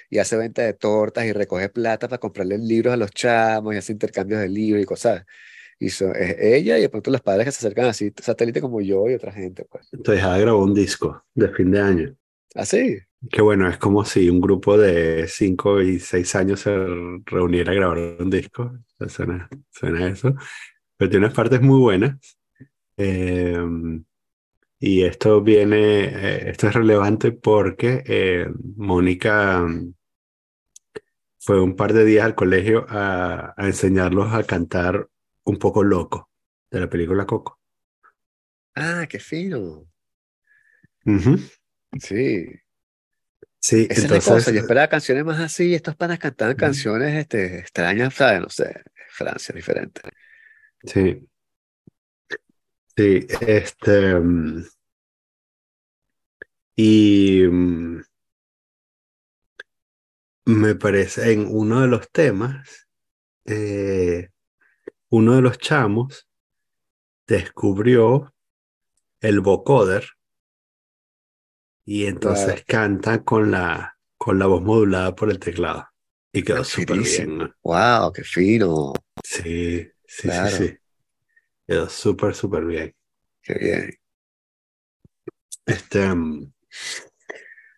Y 0.10 0.20
hace 0.20 0.38
venta 0.38 0.62
de 0.64 0.74
tortas 0.74 1.26
y 1.26 1.34
recoge 1.34 1.70
plata 1.70 2.08
para 2.08 2.20
comprarle 2.20 2.58
libros 2.58 2.94
a 2.94 2.98
los 2.98 3.12
chamos 3.12 3.74
y 3.74 3.78
hace 3.78 3.94
intercambios 3.94 4.42
de 4.42 4.50
libros 4.50 4.84
y 4.84 4.86
cosas. 4.86 5.26
Y 5.80 5.90
so- 5.92 6.14
es 6.16 6.36
ella 6.40 6.78
y 6.80 6.82
de 6.84 6.90
pronto 6.90 7.12
los 7.12 7.22
padres 7.22 7.46
que 7.46 7.52
se 7.52 7.60
acercan 7.60 7.86
así, 7.88 8.14
satélite 8.22 8.62
como 8.62 8.82
yo 8.82 9.10
y 9.10 9.16
otra 9.16 9.32
gente, 9.34 9.66
pues. 9.66 9.90
Hija 9.92 10.38
grabó 10.38 10.64
un 10.64 10.74
disco 10.74 11.24
de 11.36 11.50
fin 11.50 11.72
de 11.72 11.82
año. 11.82 12.16
Así. 12.54 13.00
Que 13.32 13.42
bueno, 13.42 13.68
es 13.70 13.78
como 13.78 14.04
si 14.06 14.30
un 14.30 14.42
grupo 14.42 14.78
de 14.78 15.28
5 15.28 15.82
y 15.82 16.00
6 16.00 16.36
años 16.36 16.62
se 16.62 16.76
reuniera 17.26 17.72
a 17.72 17.76
grabar 17.76 17.98
un 18.20 18.30
disco. 18.30 18.72
Suena, 19.08 19.50
suena 19.72 20.08
eso. 20.08 20.36
Pero 20.98 21.10
tiene 21.10 21.26
unas 21.26 21.36
partes 21.36 21.62
muy 21.62 21.80
buenas. 21.80 22.38
Eh, 22.98 23.58
y 24.80 25.04
esto 25.04 25.42
viene, 25.42 26.04
eh, 26.06 26.50
esto 26.50 26.68
es 26.68 26.74
relevante 26.74 27.32
porque 27.32 28.04
eh, 28.06 28.48
Mónica 28.76 29.62
mm, 29.62 29.94
fue 31.40 31.62
un 31.62 31.76
par 31.78 31.94
de 31.94 32.04
días 32.04 32.26
al 32.26 32.36
colegio 32.36 32.86
a, 32.90 33.54
a 33.56 33.66
enseñarlos 33.66 34.34
a 34.34 34.44
cantar 34.44 35.08
un 35.46 35.58
poco 35.58 35.84
loco 35.84 36.30
de 36.70 36.82
la 36.82 36.90
película 36.90 37.26
Coco. 37.26 37.60
Ah, 38.76 39.06
qué 39.10 39.20
fino. 39.20 39.88
Ujú. 41.06 41.38
Sí. 42.00 42.46
Sí, 43.60 43.88
Esa 43.90 44.08
es 44.08 44.12
la 44.12 44.22
cosa. 44.22 44.52
entonces, 44.52 44.54
Yo 44.54 44.60
esperaba 44.60 44.88
canciones 44.90 45.24
más 45.26 45.40
así 45.40 45.70
y 45.70 45.76
estos 45.76 45.96
panas 45.96 46.20
cantaban 46.20 46.56
canciones 46.56 47.16
este, 47.16 47.60
extrañas, 47.60 48.14
¿sabes? 48.14 48.42
No 48.42 48.50
sé. 48.50 48.84
Francia, 49.10 49.54
diferente. 49.56 50.02
sí, 50.86 51.28
sí, 52.96 53.28
este, 53.42 54.16
mm, 54.20 54.64
y 56.76 57.44
mm, 57.50 58.02
me 60.46 60.76
parece 60.76 61.34
en 61.34 61.48
uno 61.50 61.82
de 61.82 61.88
los 61.88 62.10
temas, 62.12 62.88
eh, 63.46 64.30
uno 65.10 65.36
de 65.36 65.42
los 65.42 65.58
chamos 65.60 66.28
descubrió 67.28 68.34
el 69.22 69.42
vocoder 69.42 70.06
y 71.86 72.06
entonces 72.06 72.46
Claro. 72.46 72.64
canta 72.68 73.24
con 73.24 73.52
la, 73.52 73.98
con 74.18 74.40
la 74.40 74.46
voz 74.48 74.62
modulada 74.62 75.16
por 75.16 75.30
el 75.30 75.40
teclado 75.40 75.88
y 76.32 76.44
quedó 76.44 76.64
súper 76.64 77.00
bien. 77.00 77.54
Wow, 77.64 78.12
qué 78.14 78.24
fino. 78.24 78.94
Sí, 79.24 79.82
sí, 79.82 79.90
sí, 80.06 80.22
Claro. 80.28 80.50
sí. 80.58 80.78
Quedó 81.68 81.90
súper, 81.90 82.36
súper 82.36 82.66
bien. 82.66 82.96
Qué 83.42 83.54
bien. 83.56 83.92
Este, 85.66 86.14
mm, 86.14 86.52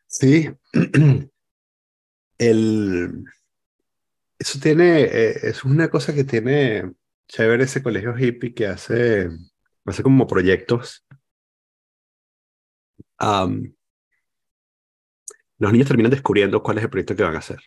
sí, 0.08 0.50
el, 2.38 3.26
eso 4.40 4.60
tiene, 4.60 5.02
eh, 5.04 5.40
es 5.44 5.64
una 5.64 5.90
cosa 5.90 6.14
que 6.14 6.24
tiene 6.24 6.94
chévere 7.28 7.64
ese 7.64 7.82
colegio 7.82 8.18
hippie 8.18 8.54
que 8.54 8.68
hace, 8.68 9.30
hace 9.86 10.04
como 10.04 10.28
proyectos. 10.28 11.06
Los 15.60 15.72
niños 15.74 15.88
terminan 15.88 16.12
descubriendo 16.12 16.64
cuál 16.64 16.78
es 16.78 16.84
el 16.86 16.90
proyecto 16.90 17.16
que 17.16 17.24
van 17.24 17.36
a 17.36 17.40
hacer. 17.40 17.60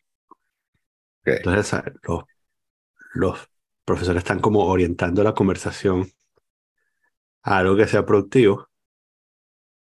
Ok. 1.27 1.39
Entonces, 1.45 1.83
los, 2.03 2.25
los 3.15 3.51
profesores 3.85 4.23
están 4.23 4.41
como 4.41 4.67
orientando 4.67 5.23
la 5.25 5.35
conversación 5.35 6.11
a 7.43 7.59
algo 7.59 7.77
que 7.77 7.89
sea 7.89 8.07
productivo, 8.07 8.69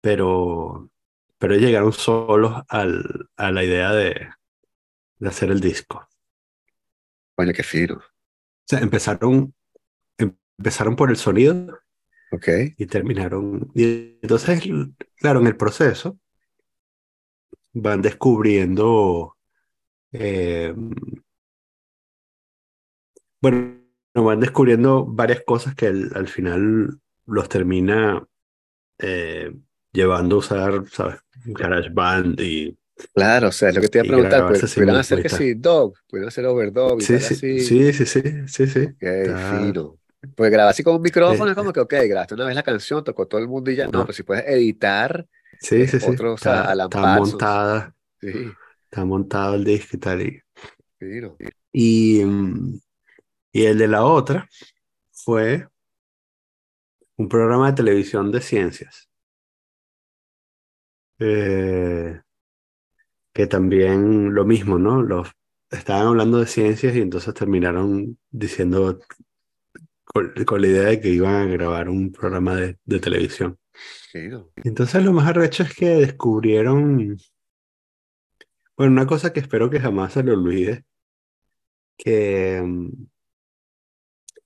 pero, 0.01 0.89
pero 1.37 1.55
llegaron 1.55 1.93
solos 1.93 2.63
al, 2.69 3.29
a 3.37 3.51
la 3.51 3.63
idea 3.63 3.91
de, 3.91 4.29
de 5.19 5.29
hacer 5.29 5.51
el 5.51 5.59
disco. 5.61 6.07
Coño, 7.35 7.53
qué 7.53 7.63
fino. 7.63 7.95
O 7.95 8.01
sea, 8.67 8.79
empezaron, 8.79 9.53
em- 10.17 10.37
empezaron 10.59 10.95
por 10.97 11.09
el 11.09 11.17
sonido 11.17 11.79
Ok. 12.31 12.47
y 12.77 12.85
terminaron. 12.87 13.71
Y 13.75 14.19
entonces, 14.21 14.63
claro, 15.17 15.39
en 15.41 15.47
el 15.47 15.57
proceso 15.57 16.19
van 17.73 18.01
descubriendo, 18.01 19.37
eh, 20.13 20.73
bueno, 23.41 23.77
van 24.13 24.39
descubriendo 24.39 25.05
varias 25.05 25.41
cosas 25.45 25.75
que 25.75 25.87
al, 25.87 26.11
al 26.15 26.27
final 26.27 26.99
los 27.25 27.49
termina 27.49 28.25
eh, 28.99 29.53
llevando 29.93 30.37
a 30.37 30.39
usar, 30.39 30.85
¿sabes? 30.91 31.21
GarageBand 31.45 32.39
y 32.41 32.77
Claro, 33.13 33.47
o 33.49 33.51
sea, 33.51 33.69
es 33.69 33.75
lo 33.75 33.81
que 33.81 33.89
te 33.89 33.97
iba 33.97 34.03
a 34.03 34.05
y 34.05 34.07
preguntar, 34.07 34.45
pues, 34.45 34.67
pudieran 34.73 34.95
hacer 34.97 35.21
que 35.21 35.29
sí, 35.29 35.53
dog, 35.53 35.93
pudieran 36.07 36.27
hacer 36.29 36.45
overdub 36.45 37.01
y 37.01 37.07
Sí, 37.07 37.13
tal 37.13 37.23
sí, 37.23 37.35
así. 37.35 37.57
sí, 37.57 37.93
sí, 37.93 38.05
sí, 38.05 38.21
sí, 38.47 38.67
sí. 38.67 38.87
Ok, 39.01 39.35
fino. 39.37 39.99
Porque 40.35 40.49
grabar 40.51 40.71
así 40.71 40.83
con 40.83 40.95
un 40.95 41.01
micrófono 41.01 41.49
es 41.51 41.55
eh, 41.55 41.55
como 41.55 41.71
que, 41.73 41.79
ok, 41.79 41.93
grabaste 42.07 42.33
una 42.35 42.45
vez 42.45 42.55
la 42.55 42.63
canción, 42.63 43.03
tocó 43.03 43.27
todo 43.27 43.39
el 43.41 43.47
mundo 43.47 43.71
y 43.71 43.75
ya. 43.75 43.87
No, 43.87 43.91
no, 43.91 44.03
pero 44.05 44.13
si 44.13 44.23
puedes 44.23 44.45
editar, 44.47 45.25
sí, 45.57 45.87
sí, 45.87 45.99
sí. 45.99 46.11
Está, 46.35 46.73
está 46.73 47.05
montada, 47.05 47.95
Sí, 48.21 48.57
está 48.85 49.05
montado 49.05 49.55
el 49.55 49.63
disco 49.65 49.97
y 49.97 49.99
tal. 49.99 50.21
Y, 50.23 50.43
y, 51.71 52.23
mm, 52.25 52.79
y 53.53 53.65
el 53.65 53.77
de 53.79 53.89
la 53.89 54.05
otra 54.05 54.49
fue 55.11 55.67
un 57.17 57.29
programa 57.29 57.67
de 57.67 57.75
televisión 57.75 58.31
de 58.31 58.41
ciencias. 58.41 59.09
eh, 61.19 62.21
que 63.33 63.47
también 63.47 64.33
lo 64.33 64.45
mismo, 64.45 64.79
¿no? 64.79 65.01
Los, 65.01 65.29
estaban 65.71 66.07
hablando 66.07 66.39
de 66.39 66.47
ciencias 66.47 66.95
y 66.95 67.01
entonces 67.01 67.33
terminaron 67.33 68.17
diciendo 68.31 68.99
con, 70.05 70.33
con 70.45 70.61
la 70.61 70.67
idea 70.67 70.83
de 70.89 71.01
que 71.01 71.09
iban 71.09 71.35
a 71.35 71.45
grabar 71.45 71.89
un 71.89 72.11
programa 72.11 72.55
de, 72.55 72.79
de 72.85 72.99
televisión. 72.99 73.58
Entonces 74.63 75.03
lo 75.03 75.13
más 75.13 75.27
arrecho 75.27 75.63
es 75.63 75.73
que 75.73 75.87
descubrieron, 75.89 77.17
bueno, 78.75 78.93
una 78.93 79.05
cosa 79.05 79.31
que 79.31 79.39
espero 79.41 79.69
que 79.69 79.79
jamás 79.79 80.13
se 80.13 80.23
le 80.23 80.31
olvide, 80.31 80.85
que, 81.97 82.61
mm, 82.63 82.89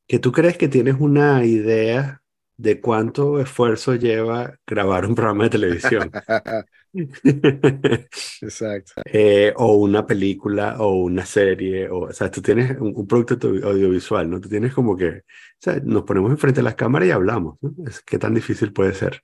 que 0.08 0.20
tú 0.20 0.32
crees 0.32 0.58
que 0.58 0.68
tienes 0.68 0.96
una 1.00 1.46
idea 1.46 2.22
de 2.58 2.80
cuánto 2.82 3.40
esfuerzo 3.40 3.96
lleva 3.96 4.58
grabar 4.66 5.06
un 5.06 5.16
programa 5.16 5.46
de 5.46 5.50
televisión. 5.52 6.12
Exacto. 6.94 9.02
Eh, 9.06 9.54
o 9.58 9.74
una 9.76 10.06
película 10.06 10.78
o 10.80 10.94
una 11.04 11.26
serie, 11.26 11.90
o, 11.90 12.02
o 12.02 12.14
sea, 12.14 12.30
tú 12.32 12.42
tienes 12.42 12.80
un, 12.80 12.94
un 12.96 13.08
producto 13.08 13.48
audio- 13.48 13.66
audiovisual, 13.68 14.30
¿no? 14.30 14.40
Tú 14.40 14.50
tienes 14.50 14.74
como 14.74 14.96
que, 14.96 15.08
o 15.10 15.22
sea, 15.60 15.80
nos 15.84 16.04
ponemos 16.04 16.32
enfrente 16.32 16.60
de 16.60 16.64
las 16.64 16.76
cámaras 16.76 17.08
y 17.08 17.12
hablamos, 17.12 17.58
¿no? 17.62 17.74
Es, 17.88 18.02
¿qué 18.02 18.18
tan 18.20 18.34
difícil 18.36 18.72
puede 18.74 18.94
ser? 18.94 19.24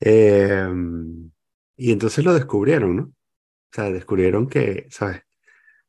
Eh, 0.00 0.66
y 1.76 1.92
entonces 1.92 2.24
lo 2.24 2.34
descubrieron, 2.34 2.96
¿no? 2.96 3.02
O 3.04 3.12
sea, 3.72 3.90
descubrieron 3.92 4.48
que, 4.48 4.86
¿sabes? 4.90 5.22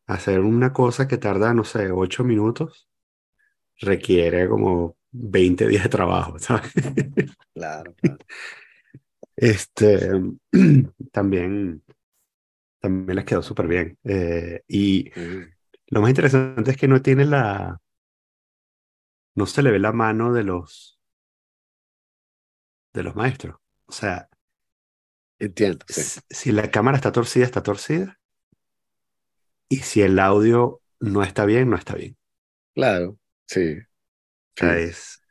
Hacer 0.07 0.39
una 0.41 0.73
cosa 0.73 1.07
que 1.07 1.17
tarda, 1.17 1.53
no 1.53 1.63
sé, 1.65 1.91
ocho 1.91 2.23
minutos 2.23 2.89
requiere 3.81 4.47
como 4.49 4.97
20 5.11 5.67
días 5.67 5.83
de 5.83 5.89
trabajo, 5.89 6.37
¿sabes? 6.39 6.71
Claro, 7.53 7.93
claro. 7.95 8.17
Este, 9.41 10.09
también, 11.11 11.83
también 12.81 13.15
les 13.17 13.25
quedó 13.25 13.41
súper 13.43 13.67
bien. 13.67 13.97
Eh, 14.03 14.63
y 14.67 15.11
Sí. 15.13 15.21
lo 15.87 16.01
más 16.01 16.11
interesante 16.11 16.71
es 16.71 16.77
que 16.77 16.87
no 16.87 17.01
tiene 17.01 17.25
la, 17.25 17.81
no 19.35 19.45
se 19.47 19.63
le 19.63 19.71
ve 19.71 19.79
la 19.79 19.91
mano 19.91 20.33
de 20.33 20.43
los, 20.43 20.99
de 22.93 23.01
los 23.03 23.15
maestros. 23.15 23.55
O 23.87 23.91
sea, 23.91 24.29
Entiendo, 25.39 25.85
sí. 25.89 26.03
si 26.29 26.51
la 26.51 26.71
cámara 26.71 26.97
está 26.97 27.11
torcida, 27.11 27.45
está 27.45 27.61
torcida. 27.63 28.19
Y 29.67 29.77
si 29.77 30.01
el 30.03 30.19
audio 30.19 30.81
no 30.99 31.23
está 31.23 31.45
bien, 31.45 31.69
no 31.71 31.75
está 31.75 31.95
bien. 31.95 32.15
Claro, 32.73 33.17
sí. 33.47 33.79
O 34.57 34.59
sea, 34.59 34.77
es, 34.77 35.21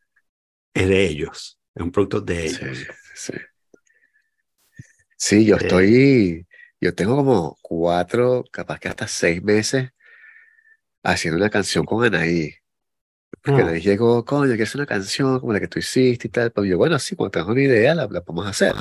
es 0.75 0.89
de 0.89 1.07
ellos. 1.09 1.59
Es 1.75 1.83
un 1.85 1.93
producto 1.93 2.21
de 2.23 2.47
ellos. 2.49 2.89
sí. 3.15 3.33
Sí, 3.33 3.33
yo 5.47 5.57
Eh, 5.57 5.59
estoy, 5.59 6.47
yo 6.81 6.95
tengo 6.95 7.17
como 7.17 7.59
cuatro, 7.63 8.45
capaz 8.53 8.79
que 8.81 8.89
hasta 8.89 9.09
seis 9.09 9.43
meses 9.43 9.91
haciendo 11.03 11.39
una 11.39 11.51
canción 11.51 11.85
con 11.85 12.05
Anaí. 12.05 12.55
Porque 13.43 13.63
ah, 13.63 13.65
Anaí 13.65 13.81
llegó, 13.83 14.25
coño, 14.25 14.57
que 14.57 14.65
es 14.65 14.75
una 14.75 14.87
canción 14.87 15.41
como 15.41 15.53
la 15.53 15.61
que 15.61 15.69
tú 15.69 15.79
hiciste 15.79 16.29
y 16.29 16.31
tal. 16.31 16.53
Pero 16.53 16.65
yo, 16.67 16.79
bueno, 16.79 16.99
sí, 16.99 17.17
cuando 17.17 17.33
tengas 17.33 17.49
una 17.51 17.63
idea, 17.63 17.95
la, 17.95 18.07
la 18.09 18.23
podemos 18.23 18.47
hacer. 18.49 18.75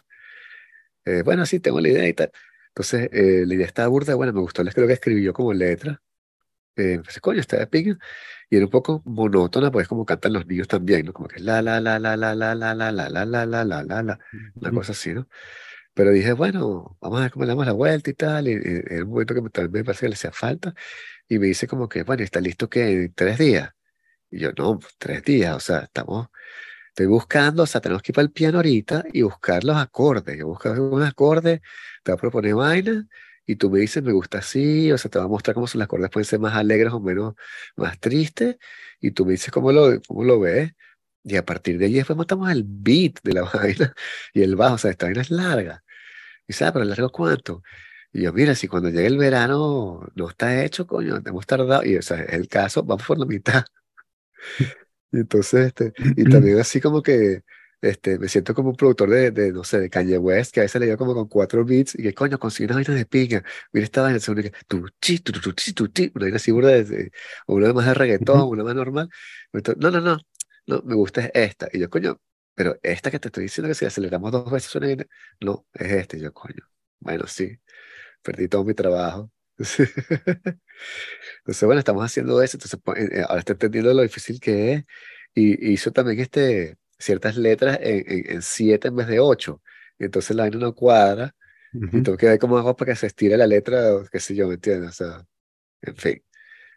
Eh, 1.05 1.21
bueno, 1.23 1.45
sí, 1.45 1.59
tengo 1.59 1.79
la 1.79 1.89
idea 1.89 2.07
y 2.07 2.13
tal. 2.13 2.31
Entonces, 2.69 3.09
eh, 3.11 3.43
la 3.47 3.53
idea 3.55 3.65
estaba 3.65 3.87
burda, 3.87 4.15
bueno, 4.15 4.33
me 4.33 4.41
gustó 4.41 4.63
lo 4.63 4.71
que 4.71 4.93
escribió 4.93 5.33
como 5.33 5.53
letra. 5.53 6.01
Eh, 6.75 6.93
empecé, 6.95 7.21
coño, 7.21 7.41
está 7.41 7.57
de 7.57 7.67
pinga. 7.67 7.97
Y 8.49 8.57
era 8.57 8.65
un 8.65 8.71
poco 8.71 9.01
monótona, 9.05 9.71
pues 9.71 9.87
como 9.87 10.05
cantan 10.05 10.33
los 10.33 10.47
niños 10.47 10.67
también, 10.67 11.05
¿no? 11.05 11.13
Como 11.13 11.27
que 11.27 11.39
la, 11.41 11.61
la, 11.61 11.81
la, 11.81 11.99
la, 11.99 12.17
la, 12.17 12.35
la, 12.35 12.55
la, 12.55 12.75
la, 12.75 12.91
la, 12.91 13.09
la, 13.09 13.25
la, 13.25 13.45
la, 13.45 13.65
la, 13.65 13.83
la, 13.83 14.03
la, 14.03 14.19
una 14.61 14.71
cosa 14.71 14.93
así, 14.93 15.13
¿no? 15.13 15.27
Pero 15.97 16.11
dije, 16.11 16.33
bueno, 16.33 16.95
vamos 17.01 17.19
a 17.19 17.23
ver 17.23 17.31
cómo 17.31 17.45
le 17.45 17.49
damos 17.49 17.65
la 17.65 17.71
vuelta 17.73 18.11
y 18.11 18.13
tal. 18.13 18.47
Y, 18.47 18.51
y 18.51 18.93
era 18.93 19.03
un 19.03 19.09
momento 19.09 19.33
que 19.33 19.41
me, 19.41 19.49
también 19.49 19.81
me 19.81 19.85
parece 19.85 20.01
que 20.05 20.09
le 20.09 20.15
hacía 20.15 20.31
falta. 20.31 20.75
Y 21.27 21.39
me 21.39 21.47
dice 21.47 21.67
como 21.67 21.89
que, 21.89 22.03
bueno, 22.03 22.23
¿está 22.23 22.39
listo 22.39 22.69
que 22.69 22.91
en 23.05 23.13
tres 23.15 23.39
días? 23.39 23.71
Y 24.31 24.39
yo, 24.39 24.51
no, 24.57 24.79
pues, 24.79 24.93
tres 24.99 25.23
días, 25.23 25.55
o 25.55 25.59
sea, 25.59 25.79
estamos, 25.81 26.29
estoy 26.89 27.07
buscando, 27.07 27.63
o 27.63 27.65
sea, 27.67 27.81
tenemos 27.81 28.03
que 28.03 28.11
ir 28.11 28.15
para 28.15 28.25
el 28.25 28.31
piano 28.31 28.59
ahorita 28.59 29.05
y 29.13 29.23
buscar 29.23 29.63
los 29.63 29.77
acordes. 29.77 30.37
Yo 30.37 30.47
busco 30.47 30.71
un 30.71 31.03
acorde, 31.03 31.61
te 32.03 32.11
voy 32.11 32.17
a 32.17 32.21
proponer 32.21 32.55
vaina 32.55 33.07
y 33.45 33.55
tú 33.55 33.69
me 33.71 33.79
dices, 33.79 34.03
me 34.03 34.11
gusta 34.13 34.39
así, 34.39 34.91
o 34.91 34.97
sea, 34.97 35.09
te 35.11 35.19
voy 35.19 35.25
a 35.27 35.29
mostrar 35.29 35.55
cómo 35.55 35.67
son 35.67 35.79
los 35.79 35.85
acordes, 35.85 36.09
pueden 36.11 36.25
ser 36.25 36.39
más 36.39 36.55
alegres 36.55 36.93
o 36.93 36.99
menos, 36.99 37.35
más 37.77 37.99
tristes, 37.99 38.57
y 38.99 39.11
tú 39.11 39.25
me 39.25 39.33
dices 39.33 39.51
cómo 39.51 39.71
lo, 39.71 40.01
cómo 40.07 40.23
lo 40.23 40.39
ves. 40.39 40.73
Y 41.23 41.37
a 41.37 41.45
partir 41.45 41.77
de 41.77 41.85
ahí 41.87 41.93
después 41.93 42.17
montamos 42.17 42.49
el 42.51 42.63
beat 42.65 43.19
de 43.23 43.33
la 43.33 43.43
vaina 43.53 43.93
y 44.33 44.41
el 44.43 44.55
bajo, 44.55 44.75
o 44.75 44.77
sea, 44.77 44.91
esta 44.91 45.07
vaina 45.07 45.21
es 45.21 45.31
larga. 45.31 45.83
Y 46.47 46.53
sabes, 46.53 46.73
pero 46.73 46.85
largo 46.85 47.11
cuánto. 47.11 47.63
Y 48.13 48.23
yo, 48.23 48.33
mira, 48.33 48.55
si 48.55 48.67
cuando 48.67 48.89
llegue 48.89 49.07
el 49.07 49.17
verano 49.17 50.01
no 50.15 50.29
está 50.29 50.63
hecho, 50.63 50.87
coño, 50.87 51.17
hemos 51.25 51.45
tardado. 51.45 51.83
Y 51.85 51.97
o 51.97 52.01
sea, 52.01 52.21
es 52.23 52.33
el 52.33 52.47
caso, 52.47 52.83
vamos 52.83 53.05
por 53.07 53.19
la 53.19 53.25
mitad. 53.25 53.65
Y 55.11 55.17
entonces, 55.19 55.67
este, 55.67 55.93
y 56.15 56.25
también 56.25 56.59
así 56.59 56.81
como 56.81 57.01
que 57.01 57.41
este, 57.81 58.19
me 58.19 58.27
siento 58.27 58.53
como 58.53 58.69
un 58.71 58.75
productor 58.75 59.09
de, 59.09 59.31
de, 59.31 59.51
no 59.53 59.63
sé, 59.63 59.79
de 59.79 59.89
Kanye 59.89 60.17
West, 60.17 60.53
que 60.53 60.59
a 60.61 60.63
veces 60.63 60.79
le 60.81 60.87
digo 60.87 60.97
como 60.97 61.13
con 61.13 61.27
cuatro 61.27 61.63
beats 61.65 61.95
y 61.95 62.03
que 62.03 62.13
coño, 62.13 62.39
consigue 62.39 62.65
una 62.67 62.75
vaina 62.75 62.93
de 62.95 63.05
pinga. 63.05 63.43
Mira 63.71 63.85
esta 63.85 64.01
vaina, 64.01 64.19
según 64.19 64.41
que 64.43 64.51
tu 64.67 64.85
chi, 65.01 65.19
tu, 65.19 65.31
tu, 65.33 65.51
chi, 65.53 65.73
tu, 65.73 65.87
chi, 65.87 66.11
una 66.15 66.25
vaina 66.25 66.37
así 66.37 66.51
burda 66.51 66.69
de, 66.71 66.83
de- 66.83 67.11
una 67.47 67.73
más 67.73 67.85
de 67.85 67.93
reggaetón, 67.93 68.49
una 68.49 68.63
más 68.63 68.75
normal. 68.75 69.09
Entonces, 69.53 69.81
no, 69.81 69.91
no, 69.91 70.01
no, 70.01 70.17
no, 70.67 70.81
me 70.83 70.95
gusta 70.95 71.21
es 71.21 71.31
esta. 71.33 71.67
Y 71.71 71.79
yo, 71.79 71.89
coño, 71.89 72.19
pero 72.57 72.79
esta 72.83 73.11
que 73.11 73.19
te 73.21 73.29
estoy 73.29 73.45
diciendo 73.45 73.69
que 73.69 73.75
si 73.75 73.85
aceleramos 73.85 74.33
dos 74.33 74.51
veces 74.51 74.71
suena 74.71 74.87
bien, 74.89 75.09
no, 75.41 75.67
es 75.75 75.93
este. 75.93 76.17
Y 76.19 76.21
yo, 76.23 76.33
coño, 76.33 76.63
bueno, 77.01 77.27
sí, 77.27 77.59
perdí 78.23 78.47
todo 78.49 78.63
mi 78.65 78.73
trabajo. 78.75 79.31
Entonces, 81.39 81.63
bueno, 81.65 81.79
estamos 81.79 82.03
haciendo 82.05 82.41
eso, 82.41 82.57
entonces 82.57 82.79
pues, 82.83 82.99
eh, 83.11 83.23
ahora 83.27 83.39
está 83.39 83.53
entendiendo 83.53 83.93
lo 83.93 84.01
difícil 84.03 84.39
que 84.39 84.73
es. 84.73 84.83
Y 85.33 85.73
hizo 85.73 85.91
también 85.91 86.19
este, 86.19 86.77
ciertas 86.99 87.37
letras 87.37 87.79
en, 87.81 88.03
en, 88.11 88.31
en 88.37 88.41
siete 88.41 88.87
en 88.89 88.95
vez 88.95 89.07
de 89.07 89.19
ocho. 89.19 89.61
Entonces 89.99 90.35
la 90.35 90.43
vaina 90.43 90.57
no 90.59 90.73
cuadra 90.75 91.35
y 91.93 92.01
Ujú, 92.01 92.03
tengo 92.03 92.17
que 92.17 92.27
ver 92.27 92.39
cómo 92.39 92.57
hago 92.57 92.75
para 92.75 92.93
que 92.93 92.97
se 92.97 93.07
estire 93.07 93.37
la 93.37 93.47
letra, 93.47 93.95
o 93.95 94.05
qué 94.05 94.19
sé 94.21 94.35
yo, 94.35 94.47
¿me 94.47 94.55
entiendes? 94.55 94.91
O 94.91 94.93
sea, 94.93 95.27
en 95.83 95.95
fin, 95.97 96.23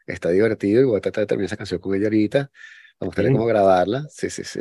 está 0.06 0.30
divertido 0.30 0.82
y 0.82 0.84
voy 0.86 0.98
a 0.98 1.02
tratar 1.02 1.22
de 1.22 1.26
terminar 1.28 1.46
esa 1.48 1.56
canción 1.58 1.80
con 1.80 1.94
ella 1.96 2.06
ahorita. 2.06 2.50
Me 3.00 3.06
gustaría 3.06 3.32
cómo 3.32 3.46
Bien. 3.46 3.46
grabarla. 3.46 4.08
Sí, 4.08 4.30
sí, 4.30 4.44
sí. 4.44 4.60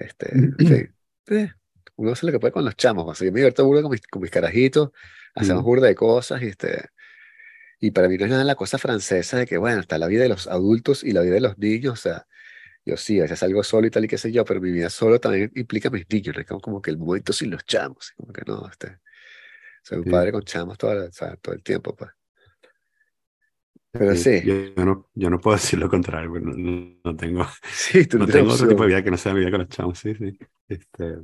Este, 0.00 0.52
fin. 0.58 0.94
Eh, 1.28 1.52
uno 1.96 2.12
hace 2.12 2.26
lo 2.26 2.32
que 2.32 2.40
puede 2.40 2.52
con 2.52 2.64
los 2.64 2.76
chamos. 2.76 3.18
Sea, 3.18 3.26
yo 3.26 3.32
me 3.32 3.40
divierto 3.40 3.64
burda 3.64 3.82
con 3.82 3.90
mis, 3.90 4.02
con 4.06 4.22
mis 4.22 4.30
carajitos, 4.30 4.90
hacemos 5.34 5.62
Mm, 5.62 5.66
burda 5.66 5.86
de 5.88 5.94
cosas 5.94 6.42
y 6.42 6.46
este. 6.46 6.88
Y 7.80 7.92
para 7.92 8.08
mí 8.08 8.16
no 8.18 8.24
es 8.24 8.30
nada 8.30 8.44
la 8.44 8.56
cosa 8.56 8.78
francesa 8.78 9.38
de 9.38 9.46
que, 9.46 9.58
bueno, 9.58 9.80
está 9.80 9.98
la 9.98 10.08
vida 10.08 10.22
de 10.22 10.28
los 10.28 10.48
adultos 10.48 11.04
y 11.04 11.12
la 11.12 11.20
vida 11.22 11.34
de 11.34 11.40
los 11.40 11.58
niños. 11.58 11.94
O 11.94 11.96
sea, 11.96 12.26
yo 12.84 12.96
sí, 12.96 13.18
a 13.20 13.22
veces 13.22 13.38
salgo 13.40 13.62
solo 13.62 13.86
y 13.86 13.90
tal 13.90 14.04
y 14.04 14.08
qué 14.08 14.18
sé 14.18 14.32
yo, 14.32 14.44
pero 14.44 14.60
mi 14.60 14.72
vida 14.72 14.90
solo 14.90 15.20
también 15.20 15.52
implica 15.54 15.88
a 15.88 15.92
mis 15.92 16.08
niños. 16.10 16.36
¿no? 16.36 16.44
Como, 16.46 16.60
como 16.60 16.82
que 16.82 16.90
el 16.90 16.98
momento 16.98 17.32
sin 17.32 17.50
los 17.50 17.64
chamos. 17.64 18.12
Como 18.16 18.32
que 18.32 18.42
no, 18.46 18.68
este, 18.68 18.98
soy 19.82 19.98
un 19.98 20.04
sí, 20.04 20.10
padre 20.10 20.32
con 20.32 20.42
chamos 20.42 20.78
todo, 20.78 21.06
o 21.08 21.12
sea, 21.12 21.36
todo 21.36 21.54
el 21.54 21.62
tiempo, 21.62 21.94
pues. 21.96 22.10
Pero 23.92 24.14
sí. 24.14 24.24
sí, 24.40 24.40
Yo, 24.42 24.54
yo 24.74 24.84
no, 24.84 25.10
yo 25.14 25.30
no 25.30 25.38
puedo 25.40 25.56
decir 25.58 25.78
lo 25.78 25.88
contrario, 25.88 26.30
no, 26.40 26.52
no- 26.56 26.96
no 27.04 27.16
tengo, 27.16 27.46
sí, 27.72 28.06
tú 28.06 28.18
no 28.18 28.28
tengo 28.28 28.52
otro 28.52 28.68
tipo 28.68 28.82
de 28.82 28.88
vida 28.88 29.02
que 29.04 29.10
no 29.10 29.16
sea 29.16 29.32
mi 29.34 29.40
vida 29.40 29.50
con 29.50 29.60
los 29.60 29.68
chavos, 29.68 29.98
sí, 29.98 30.14
sí. 30.14 30.38
Este, 30.68 31.18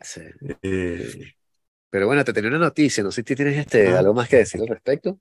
Sí. 0.00 0.22
eh, 0.62 1.34
Pero 1.90 2.06
bueno, 2.06 2.24
te 2.24 2.32
tenía 2.32 2.50
una 2.50 2.58
noticia, 2.58 3.02
no 3.04 3.10
sé 3.12 3.22
si 3.26 3.34
tienes 3.34 3.56
este, 3.58 3.96
algo 3.96 4.14
más 4.14 4.28
que 4.28 4.36
decir 4.38 4.60
al 4.62 4.68
respecto. 4.68 5.20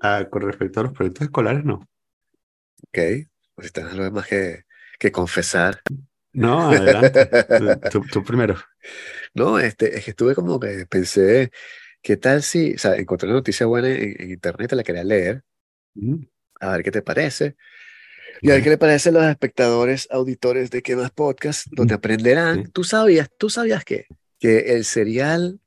ah, 0.00 0.26
con 0.30 0.40
respecto 0.42 0.80
a 0.80 0.84
los 0.84 0.92
proyectos 0.94 1.24
escolares, 1.26 1.62
no. 1.64 1.86
Ok, 2.88 2.98
o 3.56 3.62
si 3.62 3.70
tienes 3.70 3.92
algo 3.92 4.10
más 4.10 4.26
que, 4.26 4.64
que 4.98 5.12
confesar. 5.12 5.82
No, 6.32 6.70
adelante. 6.70 7.28
Tú, 7.88 8.08
tú 8.08 8.22
primero. 8.24 8.56
No, 9.34 9.58
este, 9.58 9.96
es 9.98 10.04
que 10.04 10.10
estuve 10.12 10.34
como 10.34 10.58
que 10.60 10.86
pensé, 10.86 11.50
¿qué 12.02 12.16
tal 12.16 12.42
si, 12.42 12.74
o 12.74 12.78
sea, 12.78 12.96
encontré 12.96 13.28
una 13.28 13.36
noticia 13.38 13.66
buena 13.66 13.88
en, 13.90 14.16
en 14.22 14.30
internet, 14.30 14.70
te 14.70 14.76
la 14.76 14.84
quería 14.84 15.04
leer, 15.04 15.44
Mm, 15.96 16.26
a 16.60 16.72
ver 16.72 16.82
qué 16.82 16.90
te 16.90 17.02
parece. 17.02 17.56
Y 18.42 18.50
a 18.50 18.54
ver 18.54 18.64
qué 18.64 18.70
le 18.70 18.78
parece 18.78 19.10
a 19.10 19.12
los 19.12 19.24
espectadores, 19.24 20.08
auditores 20.10 20.70
de 20.70 20.82
qué 20.82 20.96
más 20.96 21.10
podcast, 21.12 21.68
donde 21.72 21.94
Mm, 21.94 21.96
aprenderán. 21.96 22.64
¿Tú 22.72 22.84
sabías, 22.84 23.30
tú 23.38 23.50
sabías 23.50 23.84
qué? 23.84 24.06
que 24.40 24.74
el 24.76 24.84
cereal 24.84 25.60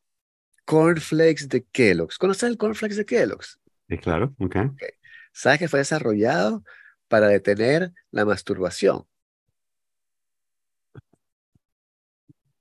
Cornflakes 0.65 1.47
de 1.49 1.65
Kellogg's. 1.65 2.17
¿Conoces 2.17 2.49
el 2.49 2.57
Cornflakes 2.57 2.97
de 2.97 3.05
Kellogg's? 3.05 3.59
Sí, 3.89 3.97
claro, 3.97 4.33
ok. 4.39 4.55
¿Sabes 5.33 5.59
que 5.59 5.67
fue 5.67 5.79
desarrollado 5.79 6.63
para 7.07 7.27
detener 7.27 7.93
la 8.11 8.25
masturbación? 8.25 9.07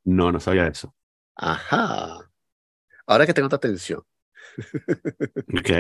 No, 0.05 0.33
no 0.33 0.41
sabía 0.41 0.67
eso. 0.67 0.95
Ajá. 1.51 2.28
Ahora 3.09 3.27
que 3.27 3.33
tengo 3.35 3.49
tu 3.49 3.57
atención, 3.57 4.03
Ok. 5.59 5.71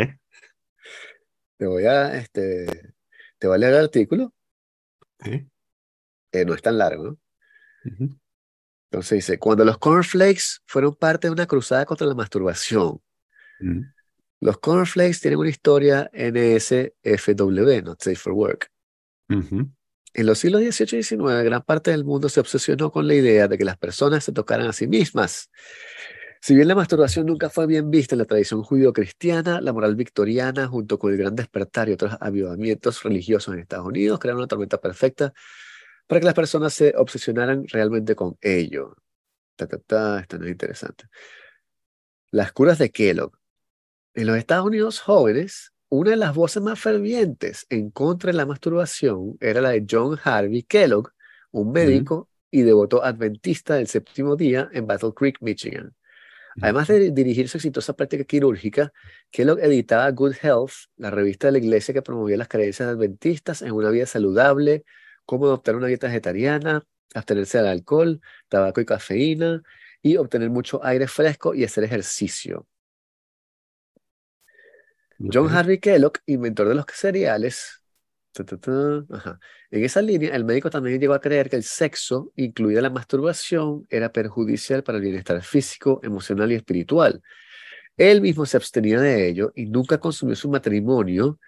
te 1.59 1.67
voy 1.67 1.85
a, 1.85 2.17
este, 2.17 2.95
te 3.39 3.47
voy 3.47 3.57
a 3.57 3.59
leer 3.59 3.75
el 3.75 3.81
artículo. 3.81 4.33
Eh, 5.25 6.45
no 6.47 6.55
es 6.55 6.63
tan 6.63 6.79
largo, 6.79 7.05
¿no? 7.05 7.19
Ujú. 7.85 8.19
Entonces 8.91 9.17
dice, 9.19 9.39
cuando 9.39 9.65
los 9.67 9.77
cornflakes 9.77 10.61
fueron 10.67 10.95
parte 10.95 11.29
de 11.29 11.33
una 11.33 11.47
cruzada 11.47 11.85
contra 11.85 12.07
la 12.07 12.15
masturbación, 12.15 13.01
Mm. 13.61 13.81
los 14.41 14.59
cornflakes 14.59 15.19
tienen 15.21 15.41
una 15.41 15.51
historia 15.51 16.09
NSFW, 16.15 17.83
Not 17.83 18.01
Safe 18.01 18.15
for 18.17 18.33
Work. 18.33 18.71
Ujú. 19.29 19.71
En 20.15 20.27
los 20.27 20.39
siglos 20.39 20.63
XVIII 20.63 21.01
y 21.01 21.03
XIX, 21.03 21.43
gran 21.45 21.63
parte 21.63 21.91
del 21.91 22.05
mundo 22.05 22.29
se 22.29 22.41
obsesionó 22.41 22.91
con 22.91 23.07
la 23.07 23.15
idea 23.15 23.49
de 23.49 23.59
que 23.59 23.65
las 23.65 23.77
personas 23.77 24.25
se 24.25 24.33
tocaran 24.33 24.69
a 24.69 24.73
sí 24.73 24.87
mismas. 24.87 25.51
Si 26.41 26.55
bien 26.55 26.69
la 26.69 26.75
masturbación 26.75 27.27
nunca 27.27 27.51
fue 27.51 27.67
bien 27.67 27.91
vista 27.91 28.15
en 28.15 28.21
la 28.21 28.25
tradición 28.25 28.63
judío-cristiana, 28.63 29.61
la 29.61 29.73
moral 29.73 29.97
victoriana, 29.97 30.69
junto 30.69 30.99
con 30.99 31.13
el 31.13 31.19
gran 31.19 31.35
despertar 31.35 31.89
y 31.89 31.93
otros 31.93 32.17
avivamientos 32.21 33.03
religiosos 33.03 33.55
en 33.55 33.61
Estados 33.61 33.87
Unidos, 33.87 34.19
crearon 34.19 34.39
una 34.41 34.49
tormenta 34.49 34.81
perfecta 34.81 35.33
para 36.07 36.21
que 36.21 36.27
las 36.27 36.35
personas 36.35 36.73
se 36.75 36.95
obsesionaran 36.97 37.67
realmente 37.69 38.15
con 38.15 38.37
ello. 38.41 38.97
Ta, 39.57 39.67
ta, 39.67 39.79
ta, 39.79 40.21
esto 40.21 40.39
no 40.39 40.45
es 40.45 40.53
interesante. 40.53 41.05
Las 42.31 42.53
curas 42.53 42.79
de 42.79 42.91
Kellogg. 42.91 43.33
En 44.15 44.27
los 44.27 44.37
Estados 44.37 44.67
Unidos 44.67 45.01
jóvenes, 45.01 45.73
una 45.89 46.11
de 46.11 46.17
las 46.17 46.35
voces 46.35 46.63
más 46.63 46.79
fervientes 46.79 47.67
en 47.69 47.91
contra 47.91 48.31
de 48.31 48.37
la 48.37 48.47
masturbación 48.47 49.37
era 49.41 49.61
la 49.61 49.71
de 49.71 49.87
John 49.89 50.19
Harvey 50.23 50.63
Kellogg, 50.63 51.13
un 51.51 51.73
médico 51.73 52.29
y 52.51 52.63
devoto 52.63 53.03
adventista 53.03 53.75
del 53.75 53.87
séptimo 53.89 54.37
día 54.37 54.69
en 54.73 54.87
Battle 54.87 55.13
Creek, 55.15 55.39
Michigan. 55.41 55.95
Además 56.61 56.89
de 56.89 57.11
dirigir 57.13 57.49
su 57.49 57.59
exitosa 57.59 57.95
práctica 57.95 58.25
quirúrgica, 58.25 58.93
Kellogg 59.31 59.61
editaba 59.61 60.11
Good 60.11 60.35
Health, 60.43 60.73
la 60.97 61.11
revista 61.11 61.49
de 61.49 61.53
la 61.53 61.59
iglesia 61.59 61.95
que 61.95 62.03
promovía 62.03 62.37
las 62.37 62.49
creencias 62.49 62.89
adventistas 62.89 63.63
en 63.63 63.73
una 63.73 63.91
vida 63.91 64.07
saludable, 64.07 64.85
cómo 65.25 65.47
adoptar 65.47 65.77
una 65.77 65.87
dieta 65.87 66.09
vegetariana, 66.09 66.85
abstenerse 67.15 67.59
del 67.59 67.69
alcohol, 67.69 68.21
tabaco 68.49 68.81
y 68.81 68.87
cafeína, 68.87 69.63
y 70.03 70.17
obtener 70.17 70.51
mucho 70.51 70.85
aire 70.85 71.07
fresco 71.09 71.55
y 71.55 71.65
hacer 71.65 71.85
ejercicio. 71.85 72.67
John 75.33 75.47
Ok. 75.47 75.53
Harvey 75.53 75.79
Kellogg, 75.81 76.19
inventor 76.27 76.69
de 76.69 76.75
los 76.75 76.87
cereales. 76.93 77.78
En 79.71 79.85
esa 79.85 80.03
línea, 80.03 80.35
el 80.35 80.45
médico 80.45 80.71
también 80.71 81.01
llegó 81.01 81.15
a 81.15 81.21
creer 81.21 81.51
que 81.51 81.57
el 81.57 81.65
sexo, 81.65 82.33
incluida 82.37 82.81
la 82.81 82.91
masturbación, 82.91 83.87
era 83.91 84.13
perjudicial 84.13 84.83
para 84.83 84.99
el 84.99 85.05
bienestar 85.05 85.43
físico, 85.43 86.01
emocional 86.03 86.53
y 86.53 86.57
espiritual. 86.57 87.23
Él 87.97 88.21
mismo 88.21 88.47
se 88.47 88.57
abstenía 88.57 89.01
de 89.01 89.29
ello 89.29 89.53
y 89.57 89.67
nunca 89.67 89.99
consumió 89.99 90.37
su 90.37 90.49
matrimonio, 90.49 91.39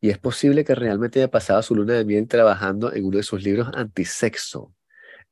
y 0.00 0.10
es 0.10 0.18
posible 0.18 0.64
que 0.64 0.74
realmente 0.74 1.20
haya 1.20 1.30
pasado 1.30 1.62
su 1.62 1.76
luna 1.76 1.94
de 1.94 2.04
miel 2.04 2.26
trabajando 2.26 2.92
en 2.92 3.04
uno 3.04 3.18
de 3.18 3.22
sus 3.22 3.42
libros 3.42 3.68
antisexo. 3.72 4.74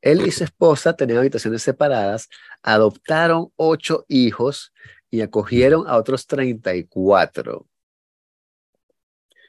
Él 0.00 0.24
y 0.26 0.30
su 0.30 0.44
esposa 0.44 0.94
tenían 0.94 1.18
habitaciones 1.18 1.62
separadas, 1.62 2.28
adoptaron 2.62 3.48
ocho 3.56 4.04
hijos 4.08 4.72
y 5.10 5.22
acogieron 5.22 5.86
a 5.88 5.96
otros 5.96 6.26
34. 6.26 7.66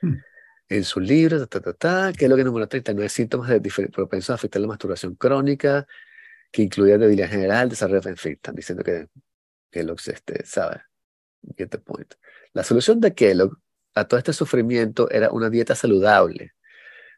Hmm. 0.01 0.15
En 0.71 0.85
su 0.85 1.01
libro, 1.01 1.45
ta, 1.47 1.59
ta, 1.59 1.73
ta, 1.73 2.13
que 2.17 2.23
es 2.23 2.29
lo 2.29 2.37
que 2.37 2.43
enumeró 2.43 2.65
39 2.65 3.09
síntomas 3.09 3.49
de 3.49 3.59
propensos 3.91 4.29
a 4.29 4.35
afectar 4.35 4.61
la 4.61 4.69
masturbación 4.69 5.15
crónica, 5.15 5.85
que 6.49 6.61
incluía 6.61 6.97
debilidad 6.97 7.29
general, 7.29 7.67
desarrollo, 7.67 8.09
en 8.09 8.15
fin, 8.15 8.33
están 8.33 8.55
diciendo 8.55 8.81
que 8.81 9.09
Kellogg, 9.69 9.99
este, 10.07 10.45
sabe, 10.45 10.83
get 11.57 11.67
the 11.71 11.77
point. 11.77 12.13
La 12.53 12.63
solución 12.63 13.01
de 13.01 13.13
Kellogg 13.13 13.57
a 13.95 14.05
todo 14.05 14.17
este 14.17 14.31
sufrimiento 14.31 15.09
era 15.11 15.29
una 15.31 15.49
dieta 15.49 15.75
saludable. 15.75 16.53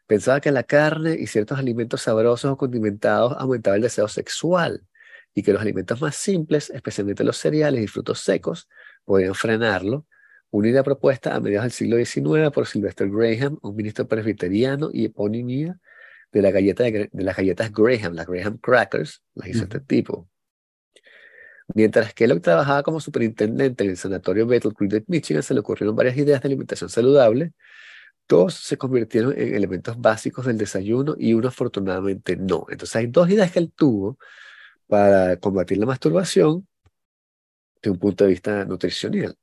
Pensaba 0.08 0.40
que 0.40 0.50
la 0.50 0.64
carne 0.64 1.14
y 1.16 1.28
ciertos 1.28 1.56
alimentos 1.56 2.02
sabrosos 2.02 2.50
o 2.50 2.56
condimentados 2.56 3.34
aumentaban 3.38 3.76
el 3.76 3.82
deseo 3.82 4.08
sexual 4.08 4.84
y 5.32 5.44
que 5.44 5.52
los 5.52 5.62
alimentos 5.62 6.00
más 6.00 6.16
simples, 6.16 6.70
especialmente 6.70 7.22
los 7.22 7.36
cereales 7.36 7.84
y 7.84 7.86
frutos 7.86 8.18
secos, 8.18 8.68
podían 9.04 9.36
frenarlo. 9.36 10.08
Una 10.54 10.68
idea 10.68 10.84
propuesta 10.84 11.34
a 11.34 11.40
mediados 11.40 11.64
del 11.64 11.72
siglo 11.72 11.96
XIX 11.96 12.52
por 12.52 12.68
Sylvester 12.68 13.10
Graham, 13.10 13.58
un 13.60 13.74
ministro 13.74 14.06
presbiteriano 14.06 14.88
y 14.92 15.06
eponimia 15.06 15.80
de, 16.30 16.42
la 16.42 16.52
galleta 16.52 16.84
de, 16.84 17.10
de 17.12 17.24
las 17.24 17.36
galletas 17.36 17.72
Graham, 17.72 18.14
las 18.14 18.28
Graham 18.28 18.58
Crackers, 18.58 19.20
las 19.34 19.48
hizo 19.48 19.64
este 19.64 19.80
tipo. 19.80 20.28
Mientras 21.74 22.14
Kellogg 22.14 22.40
trabajaba 22.40 22.84
como 22.84 23.00
superintendente 23.00 23.82
en 23.82 23.90
el 23.90 23.96
sanatorio 23.96 24.46
Battle 24.46 24.70
Creek 24.70 24.92
de 24.92 25.04
Michigan, 25.08 25.42
se 25.42 25.54
le 25.54 25.60
ocurrieron 25.60 25.96
varias 25.96 26.16
ideas 26.16 26.40
de 26.40 26.46
alimentación 26.46 26.88
saludable. 26.88 27.52
Dos 28.28 28.54
se 28.54 28.78
convirtieron 28.78 29.32
en 29.36 29.56
elementos 29.56 30.00
básicos 30.00 30.46
del 30.46 30.56
desayuno 30.56 31.16
y 31.18 31.34
uno 31.34 31.48
afortunadamente 31.48 32.36
no. 32.36 32.66
Entonces 32.70 32.94
hay 32.94 33.08
dos 33.08 33.28
ideas 33.28 33.50
que 33.50 33.58
él 33.58 33.72
tuvo 33.74 34.18
para 34.86 35.36
combatir 35.38 35.78
la 35.78 35.86
masturbación 35.86 36.68
de 37.82 37.90
un 37.90 37.98
punto 37.98 38.22
de 38.22 38.30
vista 38.30 38.64
nutricional. 38.64 39.36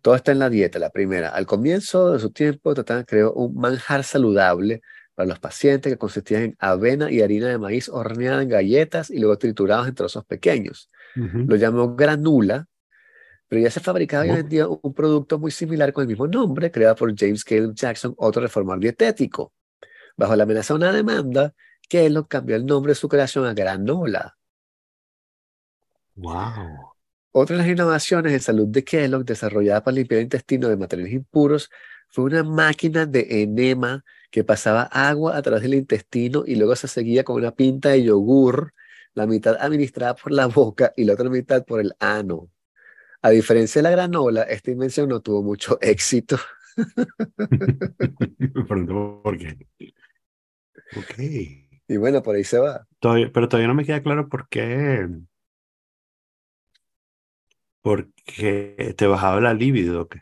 Todo 0.00 0.14
está 0.14 0.32
en 0.32 0.38
la 0.38 0.48
dieta. 0.50 0.78
La 0.78 0.90
primera, 0.90 1.30
al 1.30 1.46
comienzo 1.46 2.12
de 2.12 2.18
su 2.20 2.30
tiempo, 2.30 2.74
trataban, 2.74 3.04
creó 3.04 3.32
un 3.32 3.54
manjar 3.56 4.04
saludable 4.04 4.80
para 5.14 5.28
los 5.28 5.38
pacientes 5.38 5.92
que 5.92 5.98
consistía 5.98 6.42
en 6.42 6.56
avena 6.58 7.10
y 7.10 7.22
harina 7.22 7.48
de 7.48 7.58
maíz 7.58 7.88
horneada 7.88 8.42
en 8.42 8.48
galletas 8.48 9.10
y 9.10 9.18
luego 9.18 9.38
triturados 9.38 9.88
en 9.88 9.94
trozos 9.94 10.24
pequeños. 10.24 10.90
Lo 11.14 11.56
llamó 11.56 11.96
granula, 11.96 12.66
pero 13.48 13.62
ya 13.62 13.70
se 13.70 13.80
fabricaba 13.80 14.26
y 14.26 14.30
Oh. 14.30 14.34
vendía 14.34 14.68
un 14.68 14.92
producto 14.94 15.38
muy 15.38 15.50
similar 15.50 15.92
con 15.92 16.02
el 16.02 16.08
mismo 16.08 16.26
nombre, 16.26 16.70
creado 16.70 16.96
por 16.96 17.14
James 17.18 17.44
Caleb 17.44 17.74
Jackson, 17.74 18.14
otro 18.18 18.42
reformador 18.42 18.80
dietético. 18.80 19.52
Bajo 20.16 20.36
la 20.36 20.44
amenaza 20.44 20.74
de 20.74 20.78
una 20.78 20.92
demanda, 20.92 21.54
Kellogg 21.88 22.28
cambió 22.28 22.56
el 22.56 22.66
nombre 22.66 22.90
de 22.90 22.96
su 22.96 23.08
creación 23.08 23.46
a 23.46 23.54
granola. 23.54 24.36
Wow. 26.16 26.95
Otra 27.38 27.54
de 27.54 27.62
las 27.64 27.70
innovaciones 27.70 28.32
en 28.32 28.40
salud 28.40 28.66
de 28.68 28.82
Kellogg, 28.82 29.26
desarrollada 29.26 29.84
para 29.84 29.96
limpiar 29.96 30.20
el 30.20 30.24
intestino 30.24 30.70
de 30.70 30.76
materiales 30.78 31.12
impuros, 31.12 31.68
fue 32.08 32.24
una 32.24 32.42
máquina 32.42 33.04
de 33.04 33.42
enema 33.42 34.02
que 34.30 34.42
pasaba 34.42 34.84
agua 34.84 35.36
a 35.36 35.42
través 35.42 35.60
del 35.60 35.74
intestino 35.74 36.44
y 36.46 36.54
luego 36.54 36.74
se 36.76 36.88
seguía 36.88 37.24
con 37.24 37.36
una 37.36 37.50
pinta 37.50 37.90
de 37.90 38.04
yogur, 38.04 38.72
la 39.12 39.26
mitad 39.26 39.54
administrada 39.60 40.16
por 40.16 40.32
la 40.32 40.46
boca 40.46 40.94
y 40.96 41.04
la 41.04 41.12
otra 41.12 41.28
mitad 41.28 41.62
por 41.66 41.78
el 41.78 41.92
ano. 42.00 42.48
A 43.20 43.28
diferencia 43.28 43.80
de 43.80 43.82
la 43.82 43.90
granola, 43.90 44.44
esta 44.44 44.70
invención 44.70 45.06
no 45.10 45.20
tuvo 45.20 45.42
mucho 45.42 45.76
éxito. 45.82 46.38
Me 48.38 48.48
pregunto 48.48 49.20
por 49.22 49.36
qué. 49.36 49.58
Ok. 50.96 51.18
Y 51.86 51.96
bueno, 51.98 52.22
por 52.22 52.34
ahí 52.34 52.44
se 52.44 52.58
va. 52.58 52.86
Todavía- 52.98 53.30
pero 53.30 53.46
todavía 53.46 53.68
no 53.68 53.74
me 53.74 53.84
queda 53.84 54.02
claro 54.02 54.26
por 54.26 54.48
qué. 54.48 55.06
Porque 57.86 58.94
te 58.98 59.06
bajaba 59.06 59.40
la 59.40 59.54
libido. 59.54 60.02
¿o 60.02 60.08
qué? 60.08 60.20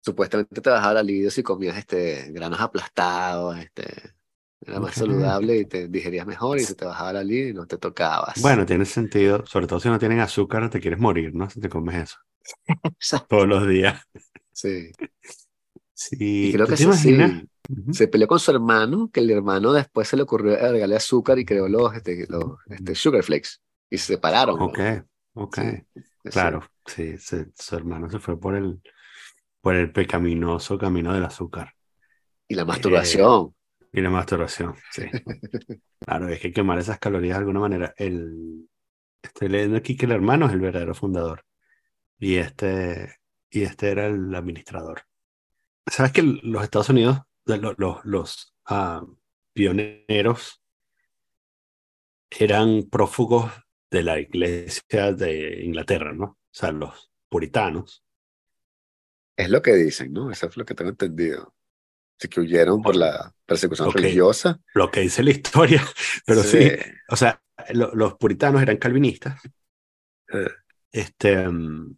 Supuestamente 0.00 0.60
te 0.60 0.70
bajaba 0.70 0.94
la 0.94 1.02
libido 1.02 1.30
si 1.30 1.42
comías 1.42 1.76
este, 1.76 2.30
granos 2.30 2.60
aplastados, 2.60 3.58
este, 3.58 4.14
era 4.60 4.78
más 4.80 4.94
Ok. 4.94 4.96
saludable 4.96 5.58
y 5.58 5.66
te 5.66 5.88
digerías 5.88 6.26
mejor 6.26 6.58
y 6.60 6.66
se 6.66 6.74
te 6.76 6.84
bajaba 6.84 7.12
la 7.14 7.24
libido 7.24 7.48
y 7.50 7.54
no 7.54 7.66
te 7.66 7.76
tocabas. 7.78 8.40
Bueno, 8.40 8.64
tiene 8.66 8.84
sentido, 8.84 9.44
sobre 9.46 9.66
todo 9.66 9.80
si 9.80 9.88
no 9.88 9.98
tienen 9.98 10.20
azúcar, 10.20 10.68
te 10.70 10.78
quieres 10.80 11.00
morir, 11.00 11.34
¿no? 11.34 11.50
Si 11.50 11.60
te 11.60 11.68
comes 11.68 11.96
eso 11.96 12.18
todos 13.28 13.46
los 13.48 13.66
días. 13.68 14.02
Sí. 14.52 14.96
Sí, 15.94 16.48
Y 16.48 16.52
creo 16.52 16.66
¿tú 16.66 16.68
que 16.68 16.76
te 16.76 16.84
sí, 16.92 17.48
se 17.90 18.08
peleó 18.08 18.28
con 18.28 18.38
su 18.38 18.50
hermano, 18.50 19.10
que 19.12 19.20
el 19.20 19.30
hermano 19.30 19.72
después 19.72 20.08
se 20.08 20.16
le 20.16 20.22
ocurrió 20.22 20.54
agregarle 20.54 20.96
azúcar 20.96 21.38
y 21.38 21.44
creó 21.44 21.68
los, 21.68 21.94
este, 21.94 22.26
los 22.28 22.44
este, 22.70 22.94
Sugar 22.94 23.22
Flakes. 23.22 23.50
Y 23.90 23.98
se 23.98 24.14
separaron. 24.14 24.64
Ok, 24.64 24.78
ok. 25.34 25.58
Sí, 26.28 26.28
Claro, 26.28 26.60
sí, 26.86 27.18
se- 27.18 27.50
su 27.54 27.76
hermano 27.76 28.10
se 28.10 28.18
fue 28.18 28.38
por 28.38 28.54
el, 28.56 28.80
por 29.60 29.74
el 29.76 29.92
pecaminoso 29.92 30.78
camino 30.78 31.12
del 31.12 31.24
azúcar 31.24 31.72
Y 32.48 32.54
la 32.54 32.64
masturbación. 32.64 33.54
y 33.92 34.00
la 34.00 34.10
masturbación, 34.10 34.74
sí. 34.92 35.04
Claro, 36.00 36.28
es 36.28 36.40
que 36.40 36.52
quemar 36.52 36.78
esas 36.78 36.98
calorías 36.98 37.36
de 37.36 37.40
alguna 37.40 37.60
manera. 37.60 37.94
El, 37.96 38.68
estoy 39.22 39.48
leyendo 39.48 39.76
aquí 39.78 39.96
que 39.96 40.06
el 40.06 40.12
hermano 40.12 40.46
es 40.46 40.52
el 40.52 40.60
verdadero 40.60 40.94
fundador 40.94 41.44
y 42.18 42.36
este, 42.36 43.16
y 43.50 43.62
este 43.62 43.90
era 43.90 44.06
el 44.06 44.34
administrador. 44.34 45.02
¿Sabes 45.86 46.12
que 46.12 46.22
los 46.22 46.62
Estados 46.62 46.90
Unidos, 46.90 47.20
de 47.46 47.58
lo- 47.58 47.74
los, 47.78 48.04
los, 48.04 48.54
ah, 48.66 49.04
pioneros 49.52 50.62
eran 52.30 52.84
prófugos 52.90 53.50
de 53.90 54.02
la 54.02 54.18
iglesia 54.20 55.12
de 55.12 55.62
Inglaterra, 55.64 56.12
¿no? 56.12 56.38
O 56.56 56.58
sea, 56.58 56.72
los 56.72 57.10
puritanos. 57.28 58.02
Es 59.36 59.50
lo 59.50 59.60
que 59.60 59.74
dicen, 59.74 60.12
¿no? 60.14 60.30
Eso 60.30 60.46
es 60.46 60.56
lo 60.56 60.64
que 60.64 60.74
tengo 60.74 60.90
entendido. 60.90 61.54
Así 62.18 62.28
que 62.28 62.40
huyeron 62.40 62.80
por 62.80 62.96
la 62.96 63.34
persecución 63.44 63.92
religiosa. 63.92 64.58
Lo 64.72 64.90
que 64.90 65.00
dice 65.00 65.22
la 65.22 65.32
historia, 65.32 65.82
pero 66.26 66.42
sí, 66.42 66.70
Sí. 66.70 66.76
o 67.10 67.16
sea, 67.16 67.42
lo- 67.74 67.94
los 67.94 68.14
puritanos 68.14 68.62
eran 68.62 68.78
calvinistas, 68.78 69.38
Eh, 70.32 70.48
este, 70.92 71.46
mm, 71.46 71.94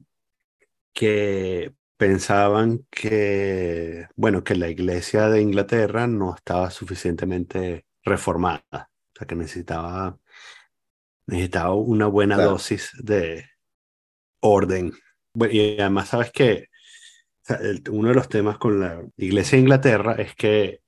que 0.92 1.72
pensaban 1.96 2.84
que, 2.90 4.08
bueno, 4.16 4.42
que 4.42 4.56
la 4.56 4.68
iglesia 4.68 5.28
de 5.28 5.40
Inglaterra 5.40 6.06
no 6.08 6.34
estaba 6.34 6.70
suficientemente 6.70 7.86
reformada, 8.02 8.62
o 9.14 9.18
sea, 9.18 9.26
que 9.26 9.34
necesitaba, 9.36 10.18
necesitaba 11.26 11.74
una 11.74 12.06
buena 12.06 12.36
Claro. 12.36 12.50
dosis 12.52 12.90
de 13.02 13.48
orden. 14.40 14.92
Bueno, 15.32 15.54
y 15.54 15.80
además, 15.80 16.08
sabes 16.08 16.30
que 16.32 16.68
uno 17.90 18.08
de 18.08 18.14
los 18.14 18.28
temas 18.28 18.58
con 18.58 18.80
la 18.80 19.02
iglesia 19.16 19.56
de 19.56 19.62
Inglaterra 19.62 20.14
es 20.14 20.34
que 20.34 20.80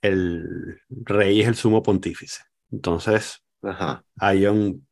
el 0.00 0.80
rey 0.88 1.40
es 1.40 1.48
el 1.48 1.54
sumo 1.54 1.82
pontífice. 1.82 2.42
Entonces, 2.70 3.42
Ajá. 3.62 4.04
hay 4.18 4.46
un 4.46 4.86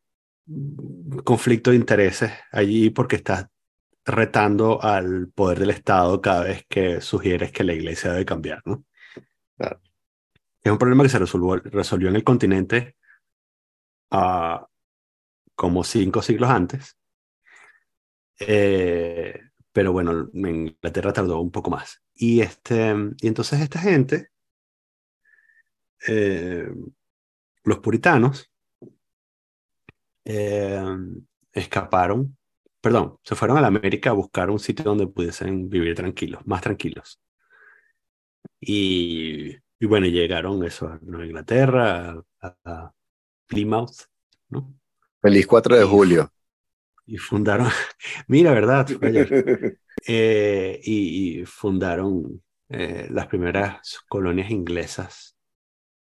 conflicto 1.25 1.70
de 1.70 1.77
intereses 1.77 2.33
allí 2.51 2.90
porque 2.90 3.16
estás 3.16 3.46
retando 4.05 4.83
al 4.83 5.29
poder 5.29 5.61
del 5.61 5.70
Estado 5.70 6.20
cada 6.20 6.44
vez 6.44 6.64
que 6.68 7.01
sugieres 7.01 7.53
que 7.53 7.64
la 7.64 7.75
iglesia 7.75 8.12
debe 8.12 8.25
cambiar, 8.25 8.62
¿no? 8.64 8.85
Claro. 9.57 9.81
Es 10.62 10.72
un 10.72 10.79
problema 10.79 11.03
que 11.03 11.09
se 11.09 11.18
resolvió, 11.18 11.57
resolvió 11.57 12.09
en 12.09 12.16
el 12.16 12.25
continente 12.25 12.96
ah, 14.11 14.66
como 15.55 15.85
cinco 15.85 16.22
siglos 16.22 16.51
antes. 16.51 16.96
Eh, 18.46 19.40
pero 19.72 19.92
bueno, 19.92 20.28
en 20.35 20.46
Inglaterra 20.68 21.12
tardó 21.12 21.40
un 21.40 21.50
poco 21.50 21.70
más. 21.70 22.02
Y, 22.14 22.40
este, 22.40 22.94
y 23.20 23.26
entonces 23.28 23.61
esta 23.61 23.78
gente, 23.81 24.28
eh, 26.09 26.66
los 27.64 27.78
puritanos, 27.81 28.50
eh, 30.24 30.81
escaparon, 31.52 32.37
perdón, 32.81 33.18
se 33.22 33.35
fueron 33.35 33.59
a 33.59 33.61
la 33.61 33.68
América 33.68 34.11
a 34.11 34.12
buscar 34.14 34.50
un 34.50 34.59
sitio 34.59 34.85
donde 34.85 35.07
pudiesen 35.07 35.68
vivir 35.68 35.94
tranquilos, 35.94 36.42
más 36.46 36.62
tranquilos. 36.62 37.20
Y, 38.61 39.57
y 39.78 39.87
bueno, 39.87 40.07
llegaron 40.07 40.64
eso 40.64 40.87
a 40.88 40.98
Nueva 41.02 41.26
Inglaterra, 41.26 42.22
a, 42.40 42.57
a 42.64 42.94
Plymouth, 43.46 43.96
¿no? 44.50 44.74
Feliz 45.22 45.46
4 45.46 45.76
de 45.76 45.85
Y- 45.85 45.87
julio. 45.87 46.33
Y 47.06 47.18
fundaron, 47.18 47.68
mira, 48.28 48.52
¿verdad? 48.52 48.86
Fue 48.98 49.08
ayer. 49.08 49.34
Eh, 50.06 50.80
y, 50.84 51.40
y 51.42 51.46
fundaron 51.46 52.42
eh, 52.68 53.08
las 53.10 53.26
primeras 53.28 54.00
colonias 54.08 54.50
inglesas 54.50 55.36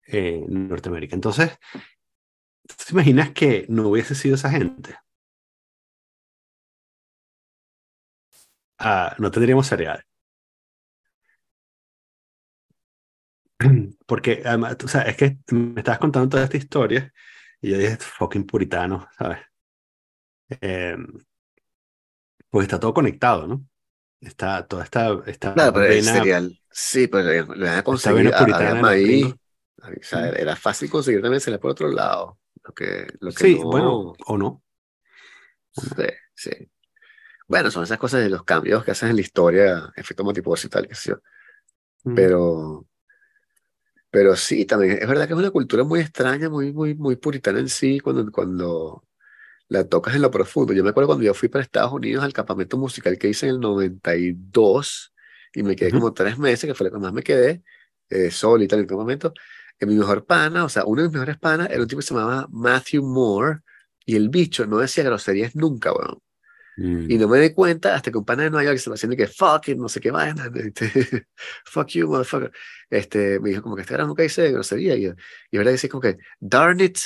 eh, 0.07 0.43
en 0.47 0.69
Norteamérica. 0.69 1.15
Entonces, 1.15 1.51
¿te 2.67 2.91
imaginas 2.93 3.31
que 3.31 3.65
no 3.69 3.87
hubiese 3.89 4.15
sido 4.15 4.35
esa 4.35 4.49
gente? 4.49 4.95
Ah, 8.77 9.15
no 9.19 9.31
tendríamos 9.31 9.65
cereal. 9.67 10.05
Porque 14.07 14.41
además, 14.45 14.77
tú 14.77 14.87
sabes, 14.87 15.09
es 15.09 15.17
que 15.17 15.37
me 15.55 15.79
estabas 15.81 15.99
contando 15.99 16.29
toda 16.29 16.43
esta 16.43 16.57
historia 16.57 17.13
y 17.61 17.71
yo 17.71 17.77
dije, 17.77 17.97
fucking 17.97 18.45
puritano, 18.45 19.07
¿sabes? 19.17 19.39
Eh, 20.49 20.95
pues 22.49 22.65
está 22.65 22.79
todo 22.79 22.93
conectado, 22.93 23.47
¿no? 23.47 23.65
Está 24.21 24.67
toda 24.67 24.83
esta, 24.83 25.21
esta 25.27 25.53
Claro, 25.53 25.73
pero 25.73 25.85
el 25.87 26.01
vena- 26.01 26.11
cereal, 26.11 26.59
sí, 26.71 27.07
pero 27.07 27.23
le, 27.29 27.43
le 27.57 27.65
van 27.69 27.77
a 27.79 27.83
esta 27.85 28.11
conseguir, 28.11 28.11
vena 28.11 28.31
a- 28.33 28.37
puritana 28.37 28.55
había 28.57 28.75
de 28.75 28.83
los 28.83 28.97
maíz, 28.97 29.01
gringos. 29.01 29.35
o 29.77 30.03
sea, 30.03 30.29
era 30.29 30.55
fácil 30.55 30.89
conseguir 30.89 31.21
también 31.21 31.41
cereal 31.41 31.59
por 31.59 31.71
otro 31.71 31.89
lado. 31.89 32.39
Lo 32.63 32.73
que, 32.73 33.07
lo 33.19 33.33
que 33.33 33.43
Sí, 33.43 33.49
no- 33.49 33.65
bueno, 33.69 34.13
o 34.27 34.37
no. 34.37 34.63
Sí, 35.71 36.03
sí. 36.35 36.51
Bueno, 37.47 37.71
son 37.71 37.83
esas 37.83 37.97
cosas 37.99 38.21
de 38.23 38.29
los 38.29 38.43
cambios 38.43 38.83
que 38.85 38.91
hacen 38.91 39.09
en 39.09 39.15
la 39.17 39.21
historia, 39.21 39.91
efecto 39.95 40.23
mariposa 40.23 40.67
y 40.67 40.69
tal, 40.69 40.87
que 40.87 40.95
sé 40.95 41.11
yo. 41.11 41.17
Mm. 42.05 42.15
Pero, 42.15 42.87
pero 44.09 44.35
sí, 44.35 44.65
también 44.65 44.99
es 45.01 45.07
verdad 45.07 45.27
que 45.27 45.33
es 45.33 45.39
una 45.39 45.49
cultura 45.51 45.83
muy 45.83 45.99
extraña, 45.99 46.49
muy, 46.49 46.71
muy, 46.73 46.93
muy 46.95 47.15
puritana 47.15 47.59
en 47.59 47.69
sí, 47.69 47.99
cuando, 47.99 48.31
cuando 48.31 49.03
la 49.73 49.83
tocas 49.87 50.15
en 50.15 50.21
lo 50.21 50.29
profundo. 50.29 50.71
Yo 50.71 50.83
me 50.83 50.91
acuerdo 50.91 51.07
cuando 51.07 51.25
yo 51.25 51.33
fui 51.33 51.49
para 51.49 51.63
Estados 51.63 51.91
Unidos 51.91 52.23
al 52.23 52.31
campamento 52.31 52.77
musical 52.77 53.17
que 53.17 53.27
hice 53.29 53.47
en 53.47 53.55
el 53.55 53.59
92 53.59 55.13
y 55.53 55.63
me 55.63 55.75
quedé 55.75 55.89
Ujú. 55.89 55.99
como 55.99 56.13
tres 56.13 56.37
meses, 56.37 56.67
que 56.67 56.75
fue 56.75 56.87
lo 56.87 56.93
que 56.93 56.99
más 56.99 57.11
me 57.11 57.23
quedé, 57.23 57.63
eh, 58.09 58.29
solo 58.29 58.63
y 58.63 58.67
tal 58.67 58.79
en 58.79 58.83
el 58.83 58.89
campamento. 58.89 59.33
En 59.79 59.89
mi 59.89 59.95
mejor 59.95 60.25
pana, 60.25 60.63
o 60.63 60.69
sea, 60.69 60.85
uno 60.85 61.01
de 61.01 61.07
mis 61.07 61.13
mejores 61.13 61.37
panas 61.39 61.69
era 61.71 61.81
un 61.81 61.87
tipo 61.87 61.99
que 61.99 62.05
se 62.05 62.13
llamaba 62.13 62.47
Matthew 62.51 63.03
Moore 63.03 63.61
y 64.05 64.15
el 64.15 64.29
bicho 64.29 64.67
no 64.67 64.77
decía 64.77 65.03
groserías 65.03 65.55
nunca, 65.55 65.91
weón. 65.91 66.19
Mm. 66.77 67.09
Y 67.09 67.17
no 67.17 67.27
me 67.27 67.39
di 67.39 67.51
cuenta 67.51 67.95
hasta 67.95 68.11
que 68.11 68.17
un 68.17 68.25
pana 68.25 68.43
de 68.43 68.51
Nueva 68.51 68.65
York 68.65 68.77
se 68.77 68.91
va 68.91 68.95
haciendo 68.95 69.17
que 69.17 69.27
fuck 69.27 69.67
it, 69.69 69.77
no 69.77 69.89
sé 69.89 69.99
qué 69.99 70.11
vaina, 70.11 70.51
este, 70.55 71.27
fuck 71.65 71.87
you, 71.87 72.07
motherfucker. 72.07 72.51
Este, 72.91 73.39
me 73.39 73.49
dijo 73.49 73.63
como 73.63 73.75
que 73.75 73.81
este 73.81 73.95
era 73.95 74.05
nunca 74.05 74.21
dice 74.21 74.51
grosería. 74.51 74.95
Y, 74.95 75.05
y 75.05 75.57
verdad 75.57 75.69
que 75.69 75.71
decía 75.71 75.89
como 75.89 76.01
que 76.01 76.17
darn 76.39 76.79
it, 76.79 76.99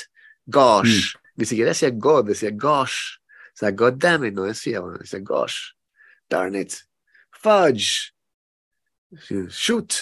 gosh. 0.45 1.15
Ni 1.38 1.45
siquiera 1.45 1.69
decía 1.69 1.91
God, 1.93 2.26
decía 2.28 2.52
gosh. 2.54 3.17
O 3.19 3.58
sea, 3.58 3.71
god 3.71 3.93
damn 3.95 4.26
it, 4.26 4.34
no 4.34 4.43
decía, 4.43 4.82
bueno, 4.82 4.97
decía 4.97 5.19
gosh. 5.23 5.71
Darn 6.30 6.56
it, 6.56 6.73
fudge, 7.32 8.13
shoot. 9.50 9.93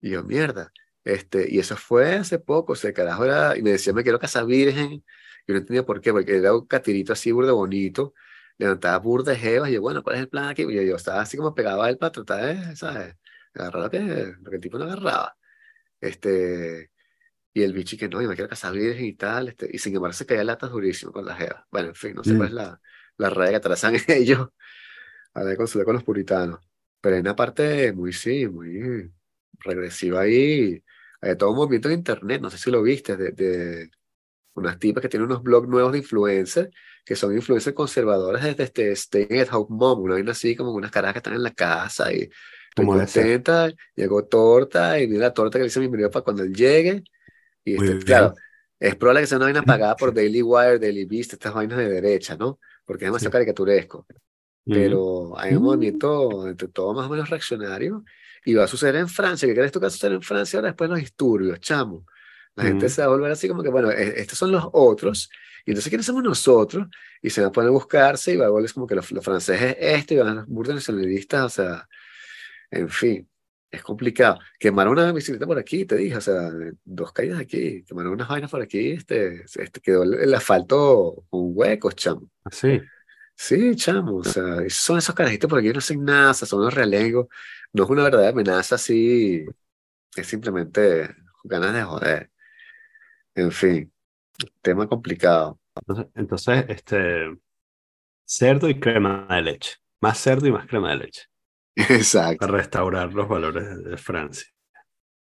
Y 0.00 0.10
yo, 0.10 0.22
mierda. 0.22 0.72
Este, 1.04 1.46
y 1.50 1.58
eso 1.58 1.76
fue 1.76 2.14
hace 2.14 2.38
poco, 2.38 2.74
o 2.74 2.76
sea, 2.76 2.92
carajo 2.92 3.24
era, 3.24 3.58
y 3.58 3.62
me 3.62 3.72
decía, 3.72 3.92
me 3.92 4.04
quiero 4.04 4.20
casar 4.20 4.46
virgen. 4.46 5.04
Yo 5.46 5.54
no 5.54 5.58
entendía 5.58 5.84
por 5.84 6.00
qué, 6.00 6.12
porque 6.12 6.36
era 6.36 6.54
un 6.54 6.66
catirito 6.66 7.12
así, 7.12 7.32
burda 7.32 7.52
bonito 7.52 8.14
levantaba 8.62 8.98
burda 8.98 9.34
jevas 9.34 9.70
y 9.70 9.74
yo, 9.74 9.80
bueno, 9.80 10.02
¿cuál 10.02 10.16
es 10.16 10.22
el 10.22 10.28
plan 10.28 10.48
aquí? 10.48 10.62
Y 10.62 10.86
yo, 10.86 10.96
estaba 10.96 11.20
así 11.20 11.36
como 11.36 11.54
pegado 11.54 11.82
a 11.82 11.90
él 11.90 11.98
para 11.98 12.12
tratar 12.12 12.44
de, 12.44 12.76
¿sabes? 12.76 13.16
Agarrar 13.54 13.82
lo 13.82 13.90
que, 13.90 14.00
lo 14.40 14.50
que 14.50 14.56
el 14.56 14.62
tipo 14.62 14.78
no 14.78 14.84
agarraba. 14.84 15.36
Este, 16.00 16.90
y 17.54 17.62
el 17.62 17.72
bicho 17.72 17.96
que 17.98 18.08
no, 18.08 18.22
yo 18.22 18.28
me 18.28 18.34
quiero 18.36 18.48
casar 18.48 18.72
virgen 18.74 19.04
y 19.06 19.14
tal, 19.14 19.48
este, 19.48 19.68
y 19.72 19.78
sin 19.78 19.94
embargo 19.96 20.14
se 20.14 20.26
caía 20.26 20.44
latas 20.44 20.70
durísimo 20.70 21.12
con 21.12 21.26
las 21.26 21.38
jevas. 21.38 21.64
Bueno, 21.70 21.88
en 21.90 21.94
fin, 21.94 22.14
no 22.14 22.24
sé 22.24 22.34
Mm. 22.34 22.36
cuál 22.36 22.48
es 22.48 22.54
la, 22.54 22.80
la 23.18 23.30
raya 23.30 23.50
que 23.52 23.56
atrasan 23.56 23.96
ellos 24.08 24.48
a 25.34 25.42
la 25.44 25.56
consulta 25.56 25.84
con 25.84 25.94
los 25.94 26.04
puritanos. 26.04 26.60
Pero 27.00 27.16
hay 27.16 27.20
una 27.20 27.36
parte 27.36 27.92
muy, 27.92 28.12
sí, 28.12 28.46
muy 28.48 29.12
regresiva 29.60 30.20
ahí. 30.22 30.82
Hay 31.20 31.36
todo 31.36 31.50
un 31.50 31.56
movimiento 31.56 31.88
en 31.88 31.94
internet, 31.96 32.40
no 32.42 32.50
sé 32.50 32.58
si 32.58 32.70
lo 32.70 32.82
viste, 32.82 33.16
de, 33.16 33.32
de 33.32 33.90
unas 34.54 34.78
tipas 34.78 35.02
que 35.02 35.08
tienen 35.08 35.26
unos 35.28 35.42
blogs 35.42 35.68
nuevos 35.68 35.92
de 35.92 35.98
influencers, 35.98 36.70
que 37.04 37.16
son 37.16 37.34
influencers 37.34 37.74
conservadores 37.76 38.42
desde 38.44 38.64
este 38.64 38.92
Stay 38.92 39.26
at 39.40 39.48
Home 39.52 39.68
Mom, 39.70 40.00
una 40.02 40.14
vaina 40.14 40.32
así 40.32 40.56
como 40.56 40.72
unas 40.72 40.90
caras 40.90 41.12
que 41.12 41.18
están 41.20 41.34
en 41.34 41.42
la 41.42 41.52
casa 41.54 42.12
y 42.12 42.28
ser. 43.06 43.36
contenta, 43.36 43.70
llegó 43.94 44.24
torta 44.26 45.00
y 45.00 45.06
mira 45.08 45.22
la 45.28 45.34
torta 45.34 45.58
que 45.58 45.62
le 45.64 45.68
hice 45.68 45.80
mi 45.80 45.88
marido 45.88 46.10
para 46.10 46.24
cuando 46.24 46.42
él 46.42 46.54
llegue. 46.54 47.02
Y 47.64 47.74
este, 47.76 47.98
claro, 48.04 48.34
es 48.78 48.96
probable 48.96 49.20
que 49.22 49.26
sea 49.28 49.36
una 49.38 49.46
vaina 49.46 49.62
pagada 49.62 49.96
por 49.96 50.12
Daily 50.14 50.42
Wire, 50.42 50.78
Daily 50.78 51.04
Beast, 51.04 51.34
estas 51.34 51.54
vainas 51.54 51.78
de 51.78 51.88
derecha, 51.88 52.36
¿no? 52.36 52.58
Porque 52.84 53.04
es 53.04 53.08
demasiado 53.08 53.30
Sí. 53.30 53.32
caricaturesco. 53.32 54.06
Pero 54.64 55.38
hay 55.38 55.54
un 55.54 55.62
movimiento 55.64 56.46
entre 56.48 56.68
todo 56.68 56.94
más 56.94 57.06
o 57.06 57.10
menos 57.10 57.28
reaccionario 57.30 58.04
y 58.44 58.54
va 58.54 58.64
a 58.64 58.68
suceder 58.68 58.96
en 58.96 59.08
Francia. 59.08 59.48
¿Qué 59.48 59.54
crees 59.54 59.72
tú 59.72 59.80
que 59.80 59.84
va 59.84 59.88
a 59.88 59.90
suceder 59.90 60.14
en 60.14 60.22
Francia 60.22 60.58
ahora 60.58 60.68
después 60.68 60.88
de 60.88 60.94
los 60.96 61.00
disturbios, 61.00 61.60
chamo? 61.60 62.06
La 62.54 62.64
gente 62.64 62.86
Mm. 62.86 62.88
se 62.88 63.00
va 63.02 63.06
a 63.06 63.10
volver 63.10 63.32
así 63.32 63.48
como 63.48 63.62
que, 63.62 63.70
bueno, 63.70 63.90
e- 63.90 64.20
estos 64.20 64.38
son 64.38 64.52
los 64.52 64.64
otros, 64.72 65.30
y 65.64 65.70
entonces 65.72 65.88
¿quiénes 65.90 66.06
somos 66.06 66.22
nosotros? 66.22 66.86
Y 67.22 67.30
se 67.30 67.40
van 67.40 67.48
a 67.48 67.52
poner 67.52 67.68
a 67.68 67.72
buscarse 67.72 68.32
y 68.34 68.36
va 68.36 68.46
a 68.46 68.50
volver 68.50 68.72
como 68.72 68.86
que 68.86 68.94
los, 68.94 69.10
los 69.12 69.24
franceses 69.24 69.76
este 69.80 70.14
y 70.14 70.18
van 70.18 70.28
a 70.28 70.34
los 70.34 70.46
burdos 70.48 70.74
nacionalistas, 70.76 71.44
o 71.44 71.48
sea, 71.48 71.88
en 72.70 72.88
fin, 72.88 73.28
es 73.72 73.82
complicado. 73.82 74.38
Quemaron 74.58 74.92
una 74.92 75.12
bicicleta 75.12 75.46
por 75.46 75.58
aquí, 75.58 75.86
te 75.86 75.96
dije, 75.96 76.16
o 76.16 76.20
sea, 76.20 76.50
dos 76.84 77.12
caídas 77.12 77.40
aquí, 77.40 77.82
quemaron 77.84 78.12
unas 78.12 78.28
vainas 78.28 78.50
por 78.50 78.60
aquí, 78.62 78.92
este, 78.92 79.44
este 79.44 79.80
quedó 79.80 80.02
el, 80.02 80.14
el 80.14 80.34
asfalto 80.34 81.24
con 81.30 81.40
huecos, 81.56 81.96
chamo. 81.96 82.28
Así. 82.44 82.80
Sí, 83.34 83.74
chamo, 83.74 84.16
o 84.18 84.24
sea, 84.24 84.44
son 84.68 84.98
esos 84.98 85.14
carajitos 85.14 85.48
por 85.48 85.58
aquí 85.58 85.70
no 85.70 85.78
hacen 85.78 86.04
nada, 86.04 86.34
son 86.34 86.60
unos 86.60 86.74
realengos, 86.74 87.26
no 87.72 87.84
es 87.84 87.90
una 87.90 88.04
verdadera 88.04 88.30
amenaza 88.30 88.74
así, 88.74 89.46
es 90.14 90.26
simplemente 90.26 91.14
ganas 91.44 91.72
de 91.74 91.82
joder. 91.82 92.30
En 93.34 93.50
fin, 93.50 93.92
tema 94.60 94.86
complicado. 94.86 95.58
Entonces, 95.74 96.06
entonces, 96.14 96.64
este, 96.68 97.38
cerdo 98.24 98.68
y 98.68 98.78
crema 98.78 99.26
de 99.30 99.42
leche. 99.42 99.76
Más 100.00 100.18
cerdo 100.18 100.46
y 100.46 100.52
más 100.52 100.66
crema 100.66 100.90
de 100.90 100.96
leche. 100.96 101.31
Exacto. 101.76 102.38
Para 102.38 102.58
restaurar 102.58 103.12
los 103.12 103.28
valores 103.28 103.82
de, 103.84 103.96
Francia. 103.96 104.46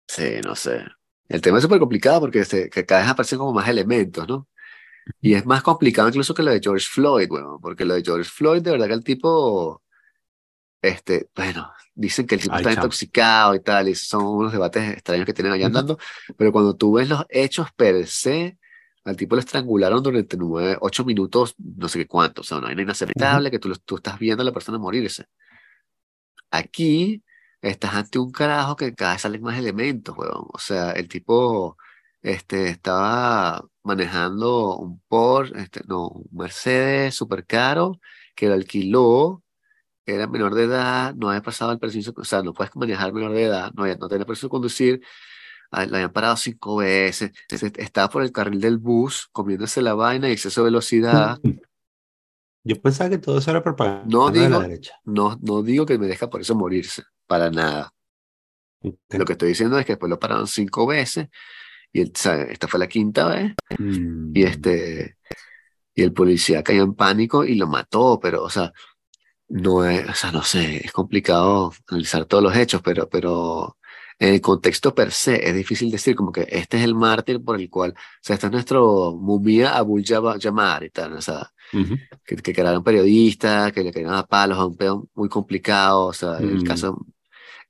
Sí, 0.08 0.40
no 0.44 0.56
sé. 0.56 0.86
El 1.28 1.42
tema 1.42 1.58
es 1.58 1.64
súper 1.64 1.80
complicado 1.80 2.22
porque 2.22 2.46
se- 2.46 2.70
que 2.70 2.86
cada 2.86 3.02
vez 3.02 3.10
aparecen 3.10 3.40
como 3.40 3.54
más 3.54 3.68
elementos, 3.68 4.28
¿no? 4.28 4.48
Y 5.22 5.34
es 5.36 5.46
más 5.46 5.64
complicado 5.64 6.08
incluso 6.10 6.34
que 6.34 6.44
lo 6.44 6.52
de 6.52 6.60
George 6.62 6.88
Floyd, 6.90 7.28
bueno, 7.30 7.60
porque 7.62 7.86
lo 7.86 7.94
de 7.96 8.04
George 8.04 8.30
Floyd, 8.30 8.62
de 8.62 8.72
verdad 8.72 8.88
que 8.88 8.94
el 8.94 9.04
tipo, 9.04 9.84
este, 10.82 11.30
bueno, 11.36 11.72
dicen 11.94 12.28
que 12.28 12.36
el 12.36 12.42
tipo 12.42 12.54
Ay, 12.56 12.62
está 12.62 12.74
intoxicado 12.74 13.56
y 13.56 13.62
tal, 13.62 13.88
y 13.90 13.96
son 13.96 14.26
unos 14.26 14.52
debates 14.52 14.94
extraños 14.94 15.26
que 15.26 15.34
tienen 15.34 15.54
allá 15.54 15.68
andando, 15.68 15.98
pero 16.38 16.52
cuando 16.52 16.76
tú 16.76 16.94
ves 16.94 17.10
los 17.10 17.26
hechos 17.30 17.68
per 17.76 18.06
se, 18.08 18.58
al 19.04 19.16
tipo 19.16 19.36
lo 19.36 19.40
estrangularon 19.40 20.02
durante 20.04 20.38
nueve, 20.38 20.78
ocho 20.82 21.06
minutos, 21.06 21.56
no 21.58 21.88
sé 21.88 22.00
qué 22.00 22.08
cuánto, 22.08 22.42
o 22.42 22.44
sea, 22.44 22.60
no 22.60 22.68
hay 22.68 22.74
inaceptable 22.80 23.52
que 23.52 23.60
tú, 23.60 23.74
tú 23.86 23.96
estás 23.98 24.20
viendo 24.20 24.42
a 24.42 24.46
la 24.46 24.52
persona 24.54 24.78
morirse. 24.78 25.26
Aquí 26.52 27.24
estás 27.62 27.96
ante 27.96 28.20
un 28.20 28.32
carajo 28.32 28.76
que 28.76 28.94
cada 28.94 29.14
vez 29.14 29.22
salen 29.22 29.42
más 29.42 29.58
elementos, 29.58 30.18
weón. 30.18 30.48
O 30.54 30.60
sea, 30.60 30.92
el 30.92 31.08
tipo 31.08 31.78
este, 32.22 32.70
estaba 32.70 33.64
manejando 33.84 34.78
un 34.78 35.02
Porsche, 35.08 35.60
este, 35.60 35.82
no, 35.88 36.08
un 36.08 36.28
Mercedes 36.32 37.16
súper 37.16 37.46
caro, 37.46 38.00
que 38.36 38.48
lo 38.48 38.56
alquiló, 38.56 39.44
era 40.06 40.28
menor 40.28 40.56
de 40.56 40.64
edad, 40.64 41.16
no 41.16 41.30
había 41.30 41.42
pasado 41.42 41.72
el 41.72 41.80
permiso, 41.80 42.14
o 42.16 42.24
sea, 42.24 42.42
no 42.44 42.54
puedes 42.54 42.76
manejar 42.76 43.14
menor 43.14 43.34
de 43.34 43.44
edad, 43.44 43.72
no, 43.76 43.86
no 43.86 44.08
tenía 44.08 44.26
permiso 44.26 44.48
de 44.48 44.52
conducir, 44.52 45.02
ah, 45.72 45.86
lo 45.86 45.96
habían 45.96 46.12
parado 46.12 46.38
cinco 46.38 46.78
veces, 46.78 47.32
estaba 47.50 48.10
por 48.10 48.24
el 48.24 48.32
carril 48.32 48.62
del 48.62 48.78
bus, 48.78 49.28
comiéndose 49.32 49.82
la 49.82 49.94
vaina 49.94 50.30
y 50.30 50.34
exceso 50.34 50.62
de 50.62 50.66
velocidad. 50.66 51.40
Mm. 52.66 52.70
Yo 52.70 52.82
pensaba 52.82 53.10
que 53.10 53.18
todo 53.20 53.38
eso 53.40 53.52
era 53.52 53.64
propaganda 53.64 54.06
No 54.08 54.32
de 54.32 54.50
la 54.50 54.60
digo, 54.60 54.62
derecha. 54.62 54.94
no, 55.06 55.38
no 55.42 55.62
digo 55.64 55.86
que 55.86 55.98
me 55.98 56.08
deja 56.08 56.30
por 56.30 56.42
eso 56.42 56.56
morirse, 56.56 57.04
para 57.28 57.50
nada. 57.52 57.92
Lo 59.10 59.26
que 59.26 59.34
estoy 59.34 59.50
diciendo 59.50 59.80
es 59.80 59.86
que 59.86 59.94
después 59.94 60.10
lo 60.10 60.20
pararon 60.20 60.48
cinco 60.48 60.86
veces 60.86 61.28
y 61.94 62.02
esta 62.02 62.68
fue 62.68 62.80
la 62.80 62.88
quinta 62.88 63.28
vez 63.30 63.54
Mm. 63.80 64.32
y 64.36 64.44
este 64.44 65.18
y 65.96 66.04
el 66.04 66.14
policía 66.14 66.64
cayó 66.64 66.84
en 66.84 66.96
pánico 66.96 67.46
y 67.46 67.56
lo 67.56 67.68
mató, 67.68 68.20
pero 68.22 68.44
o 68.44 68.50
sea, 68.50 68.74
no 69.50 69.86
es, 69.86 70.08
o 70.10 70.14
sea, 70.16 70.32
no 70.32 70.44
sé, 70.44 70.78
es 70.86 70.92
complicado 70.92 71.74
analizar 71.90 72.26
todos 72.26 72.44
los 72.44 72.56
hechos, 72.58 72.82
pero 72.84 73.10
pero 73.10 73.78
en 74.20 74.34
el 74.36 74.42
contexto 74.42 74.96
per 74.96 75.12
se 75.12 75.48
es 75.50 75.56
difícil 75.56 75.92
decir 75.92 76.16
como 76.16 76.32
que 76.32 76.48
este 76.50 76.78
es 76.78 76.84
el 76.86 76.96
mártir 76.96 77.44
por 77.44 77.60
el 77.60 77.70
cual, 77.70 77.92
o 77.94 77.96
sea, 78.22 78.36
este 78.36 78.48
es 78.48 78.54
nuestro 78.54 79.14
mumia 79.16 79.74
Jaba- 80.06 80.38
Yamar 80.40 80.84
y 80.86 80.90
tal, 80.92 81.14
o 81.14 81.22
sea, 81.22 81.52
Ujú. 81.74 81.98
que, 82.26 82.36
que 82.38 82.54
crearon 82.54 82.84
periodistas, 82.84 83.72
que 83.74 83.84
le 83.84 83.92
cayeron 83.92 84.16
a 84.16 84.26
palos 84.26 84.58
a 84.58 84.66
un 84.66 84.78
peón 84.78 85.10
muy 85.14 85.30
complicado, 85.30 86.08
o 86.08 86.14
sea, 86.14 86.38
el 86.40 86.58
Mm. 86.60 86.64
caso 86.64 87.06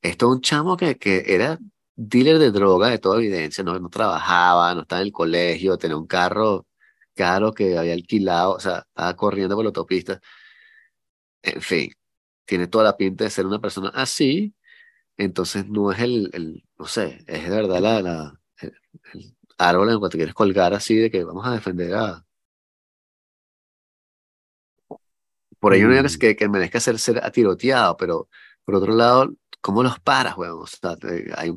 esto 0.01 0.27
es 0.27 0.31
un 0.35 0.41
chamo 0.41 0.77
que, 0.77 0.97
que 0.97 1.23
era 1.27 1.59
dealer 1.95 2.39
de 2.39 2.51
droga 2.51 2.89
de 2.89 2.99
toda 2.99 3.17
evidencia, 3.17 3.63
no, 3.63 3.79
no 3.79 3.89
trabajaba, 3.89 4.75
no 4.75 4.81
estaba 4.81 5.01
en 5.01 5.07
el 5.07 5.13
colegio, 5.13 5.77
tenía 5.77 5.97
un 5.97 6.07
carro 6.07 6.67
caro 7.15 7.53
que 7.53 7.77
había 7.77 7.93
alquilado, 7.93 8.53
o 8.55 8.59
sea, 8.59 8.79
estaba 8.89 9.15
corriendo 9.15 9.55
por 9.55 9.63
la 9.65 9.69
autopista. 9.69 10.19
En 11.43 11.61
fin, 11.61 11.91
tiene 12.45 12.67
toda 12.67 12.85
la 12.85 12.97
pinta 12.97 13.23
de 13.25 13.29
ser 13.29 13.45
una 13.45 13.59
persona 13.59 13.89
así, 13.93 14.55
entonces 15.17 15.67
no 15.67 15.91
es 15.91 15.99
el, 16.01 16.29
el 16.33 16.63
no 16.79 16.87
sé, 16.87 17.23
es 17.27 17.43
de 17.45 17.49
verdad 17.51 17.81
la, 17.81 18.01
la, 18.01 18.41
el, 18.61 18.73
el 19.13 19.37
árbol 19.59 19.89
en 19.89 19.93
el 19.95 19.99
cual 19.99 20.11
te 20.11 20.17
quieres 20.19 20.35
colgar 20.35 20.73
así 20.73 20.95
de 20.97 21.11
que 21.11 21.23
vamos 21.23 21.45
a 21.47 21.53
defender 21.53 21.95
a... 21.95 22.25
Por 25.65 25.73
ello 25.73 25.87
no 25.87 25.93
digo 25.93 26.03
que, 26.03 26.17
Mm. 26.17 26.19
que, 26.19 26.35
que 26.35 26.49
merezca 26.49 26.79
ser, 26.79 26.99
ser 26.99 27.17
atiroteado, 27.25 27.97
pero 27.97 28.29
por 28.65 28.75
otro 28.75 28.93
lado, 28.93 29.33
¿cómo 29.61 29.83
los 29.83 29.99
paras, 29.99 30.37
weón? 30.37 30.59
O 30.63 30.67
sea, 30.67 30.95
hay 31.37 31.51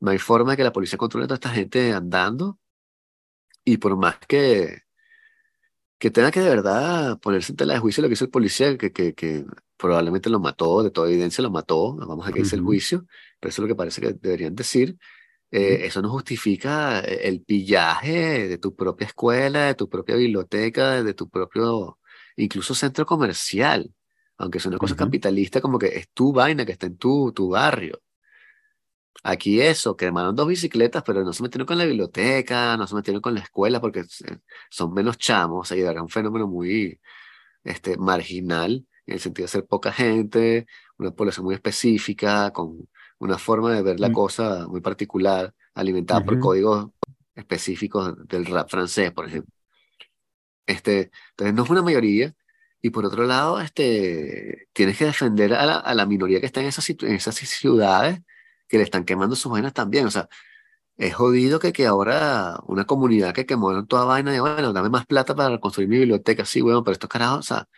no 0.00 0.10
hay 0.10 0.18
forma 0.18 0.52
de 0.52 0.56
que 0.58 0.64
la 0.64 0.72
policía 0.72 0.98
controle 0.98 1.24
a 1.24 1.28
toda 1.28 1.36
esta 1.36 1.50
gente 1.50 1.92
andando 1.92 2.58
y 3.64 3.76
por 3.78 3.96
más 3.96 4.18
que, 4.26 4.82
que 5.98 6.10
tenga 6.10 6.30
que 6.30 6.40
de 6.40 6.48
verdad 6.50 7.18
ponerse 7.20 7.52
en 7.52 7.56
tela 7.56 7.74
de 7.74 7.80
juicio 7.80 8.02
lo 8.02 8.08
que 8.08 8.14
hizo 8.14 8.24
el 8.24 8.30
policía, 8.30 8.76
que, 8.76 8.92
que, 8.92 9.14
que 9.14 9.44
probablemente 9.76 10.28
lo 10.30 10.40
mató, 10.40 10.82
de 10.82 10.90
toda 10.90 11.08
evidencia 11.08 11.42
lo 11.42 11.50
mató, 11.50 11.94
vamos 11.96 12.26
a 12.26 12.32
que 12.32 12.40
dice 12.40 12.56
el 12.56 12.62
Ujú. 12.62 12.70
juicio, 12.70 13.06
pero 13.40 13.50
eso 13.50 13.62
es 13.62 13.68
lo 13.68 13.74
que 13.74 13.76
parece 13.76 14.00
que 14.00 14.12
deberían 14.14 14.54
decir. 14.54 14.96
eh, 15.52 15.86
eso 15.86 16.02
no 16.02 16.10
justifica 16.10 17.00
el 17.00 17.42
pillaje 17.42 18.48
de 18.48 18.58
tu 18.58 18.76
propia 18.76 19.06
escuela, 19.08 19.66
de 19.68 19.76
tu 19.76 19.88
propia 19.88 20.16
biblioteca, 20.16 21.02
de 21.04 21.14
tu 21.14 21.30
propio, 21.30 21.98
incluso 22.36 22.74
centro 22.74 23.06
comercial, 23.06 23.92
aunque 24.38 24.58
es 24.58 24.66
una 24.66 24.78
cosa 24.78 24.96
capitalista, 24.96 25.60
como 25.60 25.78
que 25.78 25.86
es 25.88 26.10
tu 26.12 26.32
vaina 26.32 26.64
que 26.66 26.72
está 26.72 26.86
en 26.86 26.96
tu, 26.98 27.32
tu 27.32 27.50
barrio. 27.50 28.00
Aquí 29.22 29.60
eso, 29.60 29.96
quemaron 29.96 30.36
dos 30.36 30.46
bicicletas, 30.48 31.02
pero 31.02 31.24
no 31.24 31.32
se 31.32 31.42
metieron 31.42 31.66
con 31.66 31.78
la 31.78 31.84
biblioteca, 31.86 32.76
no 32.76 32.86
se 32.86 32.94
metieron 32.94 33.22
con 33.22 33.34
la 33.34 33.40
escuela 33.40 33.80
porque 33.80 34.00
eh, 34.00 34.38
son 34.70 34.92
menos 34.92 35.16
chamos, 35.16 35.70
y 35.72 35.80
era 35.80 36.02
un 36.02 36.08
fenómeno 36.10 36.46
muy 36.46 37.00
este, 37.64 37.96
marginal, 37.98 38.86
en 39.06 39.14
el 39.14 39.20
sentido 39.20 39.46
de 39.46 39.50
ser 39.52 39.66
poca 39.66 39.92
gente, 39.92 40.66
una 40.98 41.12
población 41.12 41.46
muy 41.46 41.54
específica, 41.56 42.52
con 42.52 42.88
una 43.18 43.38
forma 43.38 43.72
de 43.74 43.82
ver 43.82 44.00
la 44.00 44.10
Mm. 44.10 44.12
cosa 44.12 44.66
muy 44.68 44.80
particular, 44.82 45.54
alimentada 45.74 46.24
por 46.24 46.38
códigos 46.38 46.88
específicos 47.34 48.14
del 48.28 48.46
rap 48.46 48.70
francés, 48.70 49.12
por 49.12 49.26
ejemplo. 49.26 49.53
Este, 50.66 51.10
entonces 51.30 51.54
no 51.54 51.64
es 51.64 51.70
una 51.70 51.82
mayoría. 51.82 52.34
Y 52.82 52.90
por 52.90 53.06
otro 53.06 53.24
lado, 53.24 53.60
este, 53.60 54.68
tienes 54.74 54.98
que 54.98 55.06
defender 55.06 55.54
a 55.54 55.64
la, 55.66 55.76
a 55.78 55.94
la 55.94 56.06
minoría 56.06 56.40
que 56.40 56.46
está 56.46 56.60
en 56.60 56.66
esas, 56.66 56.88
en 56.90 57.14
esas 57.14 57.34
ciudades 57.36 58.20
que 58.68 58.76
le 58.78 58.84
están 58.84 59.04
quemando 59.04 59.36
sus 59.36 59.50
vainas 59.52 59.72
también. 59.72 60.06
O 60.06 60.10
sea, 60.10 60.28
es 60.96 61.14
jodido 61.14 61.58
que, 61.60 61.72
que 61.72 61.86
ahora 61.86 62.58
una 62.66 62.86
comunidad 62.86 63.34
que 63.34 63.46
quemaron 63.46 63.86
toda 63.86 64.04
vaina 64.04 64.32
de, 64.32 64.40
bueno, 64.40 64.72
dame 64.72 64.90
más 64.90 65.06
plata 65.06 65.34
para 65.34 65.50
reconstruir 65.50 65.88
mi 65.88 65.98
biblioteca. 65.98 66.44
Sí, 66.44 66.60
bueno, 66.60 66.84
pero 66.84 66.92
estos 66.94 67.10
carajos, 67.10 67.40
o 67.40 67.42
sea, 67.42 67.68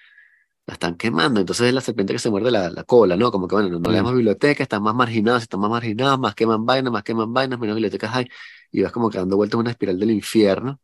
la 0.66 0.74
están 0.74 0.96
quemando. 0.96 1.40
Entonces 1.40 1.68
es 1.68 1.74
la 1.74 1.80
serpiente 1.80 2.12
que 2.12 2.18
se 2.18 2.30
muerde 2.30 2.50
la, 2.50 2.70
la 2.70 2.84
cola, 2.84 3.16
¿no? 3.16 3.30
Como 3.32 3.48
que, 3.48 3.54
bueno, 3.56 3.70
no, 3.70 3.78
no 3.80 3.90
le 3.90 3.96
damos 3.98 4.14
biblioteca, 4.14 4.62
están 4.62 4.82
más 4.82 4.94
marginados, 4.94 5.42
están 5.42 5.60
más 5.60 5.70
marginados, 5.70 6.18
más 6.18 6.34
queman 6.34 6.66
vainas, 6.66 6.92
más 6.92 7.02
queman 7.04 7.32
vainas, 7.32 7.58
menos 7.58 7.76
bibliotecas 7.76 8.14
hay. 8.14 8.28
Y 8.72 8.82
vas 8.82 8.92
como 8.92 9.10
que 9.10 9.18
dando 9.18 9.36
vueltas 9.36 9.54
en 9.56 9.60
una 9.60 9.70
espiral 9.70 9.98
del 9.98 10.10
infierno 10.10 10.80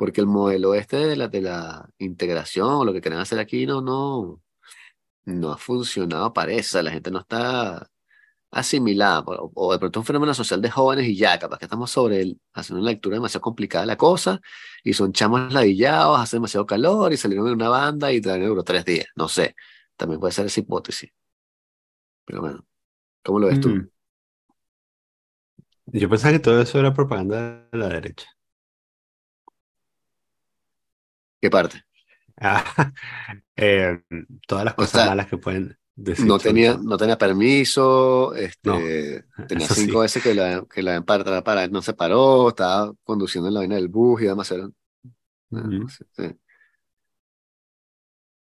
porque 0.00 0.22
el 0.22 0.26
modelo 0.26 0.74
este 0.74 0.96
de 0.96 1.14
la, 1.14 1.28
de 1.28 1.42
la 1.42 1.86
integración 1.98 2.70
o 2.70 2.84
lo 2.86 2.92
que 2.94 3.02
quieren 3.02 3.20
hacer 3.20 3.38
aquí 3.38 3.66
no, 3.66 3.82
no, 3.82 4.40
no 5.26 5.52
ha 5.52 5.58
funcionado, 5.58 6.32
parece. 6.32 6.82
La 6.82 6.90
gente 6.90 7.10
no 7.10 7.18
está 7.18 7.86
asimilada, 8.50 9.22
o, 9.26 9.72
de 9.74 9.78
pronto 9.78 10.00
un 10.00 10.06
fenómeno 10.06 10.32
social 10.32 10.62
de 10.62 10.70
jóvenes 10.70 11.06
y 11.06 11.16
ya, 11.16 11.38
capaz 11.38 11.58
que 11.58 11.66
estamos 11.66 11.90
sobre 11.90 12.22
el, 12.22 12.40
haciendo 12.54 12.80
una 12.80 12.92
lectura 12.92 13.16
demasiado 13.16 13.42
complicada 13.42 13.82
de 13.82 13.88
la 13.88 13.98
cosa, 13.98 14.40
y 14.82 14.94
son 14.94 15.12
chamos 15.12 15.52
ladillados, 15.52 16.18
hace 16.18 16.36
demasiado 16.36 16.64
calor, 16.64 17.12
y 17.12 17.18
salieron 17.18 17.48
en 17.48 17.52
una 17.52 17.68
banda 17.68 18.10
y 18.10 18.22
también 18.22 18.48
duró 18.48 18.64
tres 18.64 18.86
días. 18.86 19.06
No 19.16 19.28
sé, 19.28 19.54
también 19.98 20.18
puede 20.18 20.32
ser 20.32 20.46
esa 20.46 20.60
hipótesis. 20.60 21.10
Pero 22.24 22.40
bueno, 22.40 22.66
¿cómo 23.22 23.38
lo 23.38 23.48
ves 23.48 23.60
tú? 23.60 23.68
Mm. 23.68 23.90
Yo 25.88 26.08
pensaba 26.08 26.32
que 26.32 26.38
todo 26.38 26.62
eso 26.62 26.78
era 26.78 26.94
propaganda 26.94 27.68
de 27.70 27.78
la 27.78 27.88
derecha. 27.88 28.30
¿Qué 31.40 31.50
parte? 31.50 31.84
Ah, 32.40 32.64
eh, 33.56 34.02
todas 34.46 34.64
las 34.64 34.74
O 34.76 34.84
cosas 34.84 34.92
sea, 34.92 35.04
malas 35.04 35.26
que 35.28 35.36
pueden 35.38 35.78
decir 35.94 36.34
no 36.34 36.40
tenía, 36.40 36.76
no 36.82 36.96
tenía 36.96 37.18
permiso, 37.18 38.34
No, 38.64 38.90
este, 38.90 39.24
tenía 39.46 39.68
cinco 39.68 40.00
sí. 40.00 40.00
veces 40.00 40.22
que 40.22 40.34
la, 40.34 40.66
que 40.72 40.82
la 40.82 41.02
para, 41.02 41.42
para, 41.44 41.68
no 41.68 41.82
se 41.82 41.94
paró, 41.94 42.48
estaba 42.50 42.92
conduciendo 43.04 43.48
en 43.48 43.54
la 43.54 43.60
vaina 43.60 43.76
del 43.76 43.88
bus 43.88 44.22
y 44.22 44.26
demás. 44.26 44.50
era- 44.52 44.70
sí. 46.16 46.38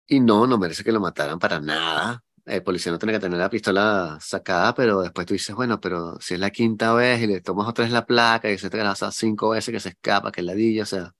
Y 0.07 0.21
no, 0.21 0.47
no 0.47 0.59
merece 0.59 0.83
que 0.85 0.93
lo 0.93 1.01
mataran 1.01 1.39
para 1.39 1.61
nada. 1.61 2.23
El 2.45 2.63
policía 2.65 2.91
no 2.91 2.99
tiene 2.99 3.13
que 3.13 3.21
tener 3.21 3.39
la 3.39 3.49
pistola 3.51 4.19
sacada, 4.21 4.75
pero 4.75 5.03
después 5.03 5.27
tú 5.27 5.35
dices, 5.35 5.55
bueno, 5.55 5.81
pero 5.81 6.19
si 6.21 6.35
es 6.35 6.41
la 6.41 6.51
quinta 6.51 6.93
vez 6.95 7.21
y 7.23 7.27
le 7.29 7.41
tomas 7.41 7.69
otra 7.69 7.85
vez 7.85 7.93
la 7.93 8.07
placa 8.07 8.51
y 8.51 8.59
se 8.59 8.71
te 8.71 8.79
grasa 8.79 9.13
cinco 9.13 9.51
veces 9.51 9.73
que 9.73 9.79
se 9.81 9.91
escapa, 9.91 10.33
que 10.33 10.41
es 10.41 10.47
ladilla, 10.47 10.83
o 10.83 10.87
sea, 10.87 11.15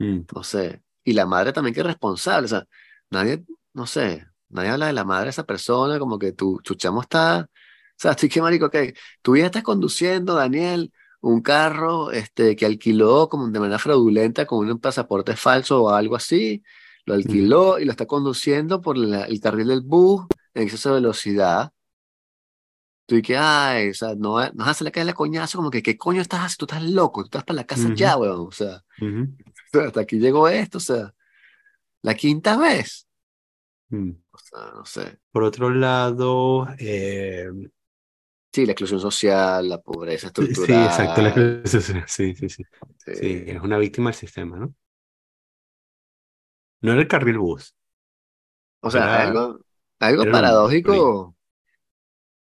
Mm. 0.00 0.26
no 0.34 0.44
sé. 0.44 0.82
Y 1.06 1.14
la 1.14 1.26
madre 1.26 1.54
también 1.54 1.74
que 1.74 1.80
es 1.82 1.86
responsable, 1.86 2.46
o 2.46 2.48
sea, 2.48 2.64
nadie, 3.10 3.44
no 3.74 3.86
sé, 3.86 4.26
nadie 4.50 4.70
habla 4.70 4.88
de 4.88 4.94
la 4.94 5.04
madre 5.04 5.26
de 5.26 5.30
esa 5.30 5.44
persona, 5.46 5.98
como 6.00 6.18
que 6.18 6.32
tu, 6.34 6.60
tu 6.64 6.74
chamo 6.76 7.02
está, 7.02 7.42
o 7.42 7.48
sea, 7.96 8.12
estoy 8.12 8.28
que 8.30 8.42
marico, 8.42 8.70
que 8.70 8.94
tú 9.22 9.36
ya 9.38 9.46
estás 9.46 9.62
conduciendo, 9.64 10.34
Daniel, 10.34 10.92
un 11.22 11.42
carro 11.42 12.10
este, 12.12 12.56
que 12.56 12.66
alquiló 12.66 13.28
como 13.30 13.48
de 13.50 13.60
manera 13.60 13.78
fraudulenta 13.78 14.46
con 14.46 14.68
un 14.70 14.80
pasaporte 14.80 15.36
falso 15.36 15.84
o 15.84 15.90
algo 15.90 16.16
así, 16.16 16.62
lo 17.06 17.14
alquiló 17.14 17.78
y 17.80 17.84
lo 17.86 17.92
está 17.92 18.06
conduciendo 18.06 18.80
por 18.82 18.98
la- 18.98 19.24
el 19.26 19.40
carril 19.40 19.68
del 19.68 19.82
bus 19.82 20.26
en 20.54 20.64
exceso 20.64 20.90
de 20.90 20.96
velocidad. 20.96 21.72
Tú 23.06 23.14
y 23.16 23.22
que, 23.22 23.36
ay, 23.36 23.90
o 23.90 23.94
sea, 23.94 24.14
no, 24.16 24.40
no 24.40 24.50
vas 24.54 24.68
a 24.68 24.70
hacerle 24.72 24.90
caer 24.92 25.06
la 25.06 25.12
coñazo, 25.14 25.58
como 25.58 25.70
que, 25.70 25.82
¿qué 25.82 25.96
coño 25.96 26.20
estás 26.20 26.40
haciendo? 26.40 26.66
Tú 26.66 26.74
estás 26.76 26.90
loco, 26.90 27.22
tú 27.22 27.26
estás 27.28 27.44
para 27.44 27.56
la 27.58 27.64
casa 27.66 27.88
Ujú. 27.88 27.94
ya, 27.94 28.16
weón, 28.16 28.48
o 28.48 28.52
sea, 28.52 28.82
Ujú. 29.00 29.28
Hasta 29.72 30.00
aquí 30.00 30.18
llegó 30.18 30.48
esto, 30.48 30.78
o 30.78 30.80
sea, 30.80 31.14
la 32.02 32.14
quinta 32.14 32.56
vez. 32.58 33.06
Mm. 33.92 34.16
O 34.32 34.38
sea, 34.38 34.70
no 34.74 34.84
sé. 34.84 35.18
Por 35.30 35.44
otro 35.44 35.70
lado, 35.70 36.66
eh, 36.78 37.48
Sí, 38.52 38.64
la 38.66 38.72
exclusión 38.72 39.00
social, 39.00 39.68
la 39.68 39.80
pobreza 39.80 40.26
sí, 40.52 40.84
exacto, 40.84 41.22
la 41.22 41.32
estructural. 41.32 41.44
sí, 41.64 41.80
sí, 41.80 41.92
sí, 42.06 42.34
sí, 42.34 42.48
sí. 42.48 42.64
sí, 43.12 43.44
es 43.46 43.60
una 43.62 43.78
víctima 43.78 44.10
del 44.10 44.18
sistema, 44.18 44.58
¿no? 44.58 44.74
No 46.80 46.92
era 46.92 47.02
el 47.02 47.08
carril 47.08 47.36
bus. 47.38 47.74
O 48.80 48.90
sea, 48.90 49.06
Era- 49.06 49.20
algo, 49.20 49.60
algo 50.00 50.24
un 50.24 50.30
paradójico, 50.30 51.36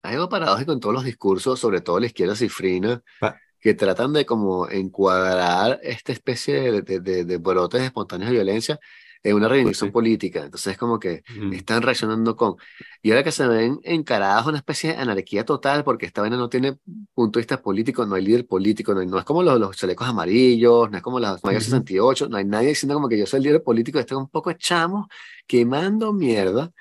algo 0.02 0.28
paradójico 0.28 0.72
en 0.72 0.80
todos 0.80 0.94
los 0.94 1.04
discursos, 1.04 1.58
sobre 1.60 1.80
todo 1.80 2.00
la 2.00 2.06
izquierda 2.06 2.34
cifrina, 2.36 3.02
Pa- 3.18 3.40
que 3.60 3.74
tratan 3.74 4.12
de 4.12 4.26
como 4.26 4.68
encuadrar 4.70 5.80
esta 5.82 6.12
especie 6.12 6.60
de, 6.72 6.82
de, 6.82 7.00
de- 7.00 7.24
de 7.24 7.36
brotes 7.38 7.82
espontáneos 7.82 8.30
de 8.30 8.36
violencia 8.36 8.80
en 9.22 9.34
una 9.36 9.48
reivindicación 9.48 9.90
sí. 9.90 9.92
política. 9.92 10.44
Entonces 10.44 10.72
es 10.72 10.78
como 10.78 10.98
que 10.98 11.22
Mm, 11.28 11.60
están 11.60 11.82
reaccionando 11.82 12.36
con... 12.36 12.56
Y 13.02 13.10
ahora 13.10 13.24
que 13.24 13.32
se 13.32 13.46
ven 13.48 13.80
encarados 13.82 14.46
una 14.46 14.58
especie 14.58 14.90
de 14.92 14.96
anarquía 14.98 15.44
total, 15.44 15.84
porque 15.84 16.06
esta 16.06 16.20
vaina 16.20 16.36
no 16.36 16.48
tiene 16.48 16.76
punto 17.14 17.38
de 17.38 17.42
vista 17.42 17.60
político, 17.62 18.04
no 18.06 18.14
hay 18.14 18.22
líder 18.24 18.46
político, 18.46 18.94
no, 18.94 19.00
hay- 19.00 19.06
no 19.06 19.18
es 19.18 19.24
como 19.24 19.42
los, 19.42 19.58
los 19.58 19.76
chalecos 19.76 20.08
amarillos, 20.08 20.90
no 20.90 20.96
es 20.96 21.02
como 21.02 21.18
las 21.20 21.42
mayo 21.44 21.60
Ujú. 21.60 21.60
68, 21.60 22.28
no 22.28 22.36
hay 22.36 22.44
nadie 22.44 22.68
diciendo 22.68 22.94
como 22.94 23.08
que 23.08 23.18
yo 23.18 23.26
soy 23.26 23.38
el 23.38 23.44
líder 23.44 23.62
político, 23.62 23.98
este 23.98 24.14
es 24.14 24.18
un 24.20 24.28
poco 24.28 24.50
de 24.50 24.56
chamos 24.58 25.06
quemando 25.46 26.12
mierda. 26.12 26.72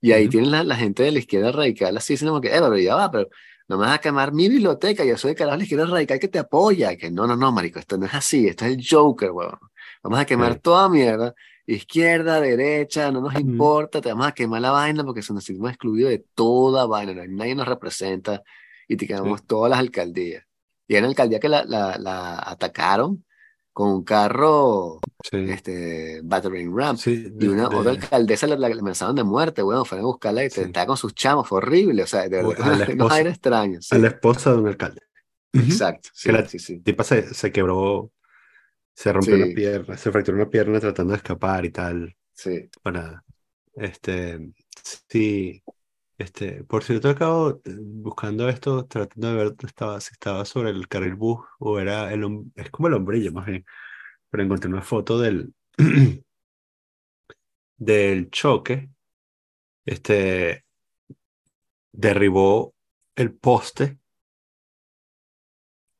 Y 0.00 0.12
ahí 0.12 0.28
tienen 0.28 0.50
la, 0.50 0.62
la 0.64 0.76
gente 0.76 1.02
de 1.02 1.12
la 1.12 1.18
izquierda 1.18 1.52
radical 1.52 1.96
así 1.96 2.14
diciendo 2.14 2.32
como 2.32 2.40
que, 2.42 2.48
eh, 2.48 2.60
pero 2.60 2.78
ya 2.78 2.94
va, 2.96 3.10
pero 3.10 3.28
no 3.68 3.76
me 3.78 3.86
vas 3.86 3.96
a 3.96 3.98
quemar 4.00 4.32
mi 4.32 4.48
biblioteca, 4.48 5.04
yo 5.04 5.16
soy 5.18 5.32
el 5.32 5.36
carajo 5.36 5.54
de 5.54 5.58
la 5.58 5.64
izquierda 5.64 5.86
radical 5.86 6.18
que 6.18 6.28
te 6.28 6.38
apoya. 6.38 6.96
Que 6.96 7.10
no, 7.10 7.26
no, 7.26 7.36
no, 7.36 7.52
marico, 7.52 7.78
esto 7.78 7.98
no 7.98 8.06
es 8.06 8.14
así, 8.14 8.46
esto 8.48 8.64
es 8.64 8.76
el 8.76 8.86
Joker, 8.88 9.30
weón. 9.32 9.58
Vamos 10.02 10.18
a 10.20 10.24
quemar 10.24 10.54
Sí. 10.54 10.60
toda 10.60 10.88
mierda, 10.88 11.34
izquierda, 11.66 12.40
derecha, 12.40 13.10
no 13.10 13.20
nos 13.20 13.34
importa, 13.34 14.00
te 14.00 14.08
vamos 14.10 14.26
a 14.28 14.32
quemar 14.32 14.60
la 14.62 14.70
vaina 14.70 15.04
porque 15.04 15.20
nos 15.28 15.44
sentimos 15.44 15.70
excluidos 15.70 16.10
de 16.10 16.24
toda 16.34 16.86
vaina, 16.86 17.12
nadie 17.28 17.54
nos 17.54 17.66
representa 17.68 18.42
y 18.88 18.96
te 18.96 19.06
quemamos 19.06 19.44
todas 19.46 19.70
las 19.70 19.80
alcaldías. 19.80 20.44
Y 20.88 20.94
era 20.94 21.00
una 21.02 21.08
alcaldía 21.10 21.40
que 21.40 21.48
la, 21.48 21.64
la, 21.64 21.98
la 21.98 22.38
atacaron 22.38 23.24
con 23.76 23.90
un 23.90 24.04
carro, 24.04 25.00
sí. 25.22 25.36
este, 25.50 26.22
battering 26.24 26.74
ram. 26.74 26.96
Sí, 26.96 27.26
Y 27.26 27.30
de- 27.30 27.48
una 27.50 27.68
de- 27.68 27.76
otra 27.76 27.90
alcaldesa 27.90 28.46
la, 28.46 28.56
la 28.56 28.68
amenazaron 28.68 29.14
de 29.14 29.22
muerte, 29.22 29.62
weón, 29.62 29.84
fueron 29.84 30.04
a 30.06 30.08
buscarla 30.08 30.44
y 30.46 30.48
Sí. 30.48 30.62
estaba 30.62 30.86
con 30.86 30.96
sus 30.96 31.14
chamos, 31.14 31.46
fue 31.46 31.58
horrible, 31.58 32.02
o 32.02 32.06
sea, 32.06 32.22
de 32.26 32.42
verdad, 32.42 32.88
unos 32.94 33.12
aires 33.12 33.34
extraños. 33.34 33.92
a 33.92 33.98
la 33.98 34.08
esposa 34.08 34.52
de 34.52 34.58
un 34.60 34.68
alcalde. 34.68 35.02
Exacto, 35.52 36.08
sí, 36.14 36.30
Que 36.30 36.32
la 36.32 36.46
tipa 36.82 37.04
se, 37.04 37.34
se 37.34 37.52
quebró, 37.52 38.10
se 38.94 39.12
rompió 39.12 39.34
una 39.34 39.54
pierna, 39.54 39.96
se 39.98 40.10
fracturó 40.10 40.38
una 40.38 40.48
pierna 40.48 40.80
tratando 40.80 41.12
de 41.12 41.18
escapar 41.18 41.66
y 41.66 41.70
tal. 41.70 42.16
sí. 42.32 42.70
Para, 42.82 43.22
este, 43.74 44.52
sí, 45.10 45.62
este, 46.18 46.64
por 46.64 46.82
cierto, 46.82 47.08
acabo 47.10 47.60
eh, 47.64 47.76
buscando 47.78 48.48
esto, 48.48 48.86
tratando 48.86 49.28
de 49.28 49.34
ver 49.34 49.54
estaba, 49.64 50.00
si 50.00 50.12
estaba 50.12 50.44
sobre 50.44 50.70
el 50.70 50.88
carril 50.88 51.14
bus 51.14 51.40
o 51.58 51.78
era 51.78 52.12
el, 52.12 52.24
es 52.54 52.70
como 52.70 52.88
el 52.88 52.94
hombrillo 52.94 53.32
más 53.32 53.46
bien, 53.46 53.64
pero 54.30 54.42
encontré 54.42 54.70
una 54.70 54.82
foto 54.82 55.18
del, 55.18 55.52
del 57.76 58.30
choque, 58.30 58.88
este, 59.84 60.64
derribó 61.92 62.74
el 63.14 63.34
poste 63.34 63.98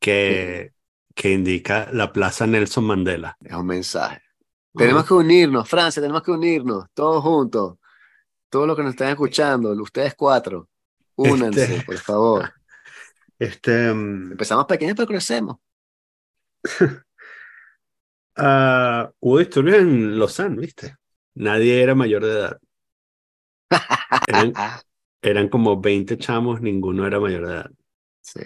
que, 0.01 0.73
que 1.15 1.33
indica 1.33 1.89
la 1.93 2.13
Plaza 2.13 2.47
Nelson 2.47 2.85
Mandela. 2.85 3.37
Es 3.41 3.55
un 3.55 3.67
mensaje. 3.67 4.23
Tenemos 4.75 5.07
que 5.07 5.15
unirnos, 5.15 5.69
Francia, 5.69 6.03
tenemos 6.03 6.23
que 6.23 6.31
unirnos, 6.31 6.87
todos 6.93 7.23
juntos. 7.23 7.79
Todos 8.57 8.69
los 8.69 8.77
que 8.79 8.85
nos 8.85 8.93
están 8.93 9.11
escuchando, 9.11 9.73
ustedes 9.73 10.15
cuatro, 10.15 10.71
únanse, 11.17 11.65
Este- 11.75 11.85
por 11.85 11.99
favor. 11.99 12.55
Este, 13.39 13.93
mm, 13.93 14.33
Empezamos 14.33 14.65
pequeños, 14.65 14.97
pero 14.97 15.09
crecemos. 15.09 15.59
ah, 18.37 19.13
hubo 19.21 19.39
disturbios 19.41 19.77
en 19.77 20.19
Lausanne, 20.19 20.57
¿viste? 20.59 20.97
Nadie 21.35 21.83
era 21.83 21.95
mayor 21.95 22.25
de 22.25 22.31
edad. 22.31 22.59
Eran, 24.27 24.55
eran 25.21 25.49
como 25.51 25.79
20 25.79 26.17
chamos, 26.17 26.63
ninguno 26.63 27.07
era 27.07 27.21
mayor 27.21 27.47
de 27.47 27.53
edad. 27.53 27.71
Sí. 28.23 28.41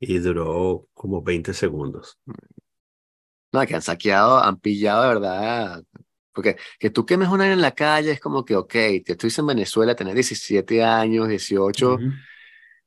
Y 0.00 0.18
duró 0.18 0.86
como 0.92 1.22
20 1.22 1.54
segundos. 1.54 2.18
No, 3.54 3.64
que 3.66 3.74
han 3.74 3.80
saqueado, 3.80 4.36
han 4.36 4.58
pillado 4.58 5.00
de 5.04 5.08
verdad. 5.08 5.82
Porque 6.32 6.56
que 6.78 6.90
tú 6.90 7.04
quemes 7.06 7.28
una 7.28 7.52
en 7.52 7.60
la 7.60 7.72
calle 7.74 8.12
es 8.12 8.20
como 8.20 8.44
que, 8.44 8.56
ok, 8.56 8.70
te 8.72 9.02
estuviste 9.12 9.40
en 9.40 9.48
Venezuela, 9.48 9.94
tenés 9.96 10.14
17 10.14 10.82
años, 10.84 11.28
18, 11.28 12.04
Ujú, 12.04 12.20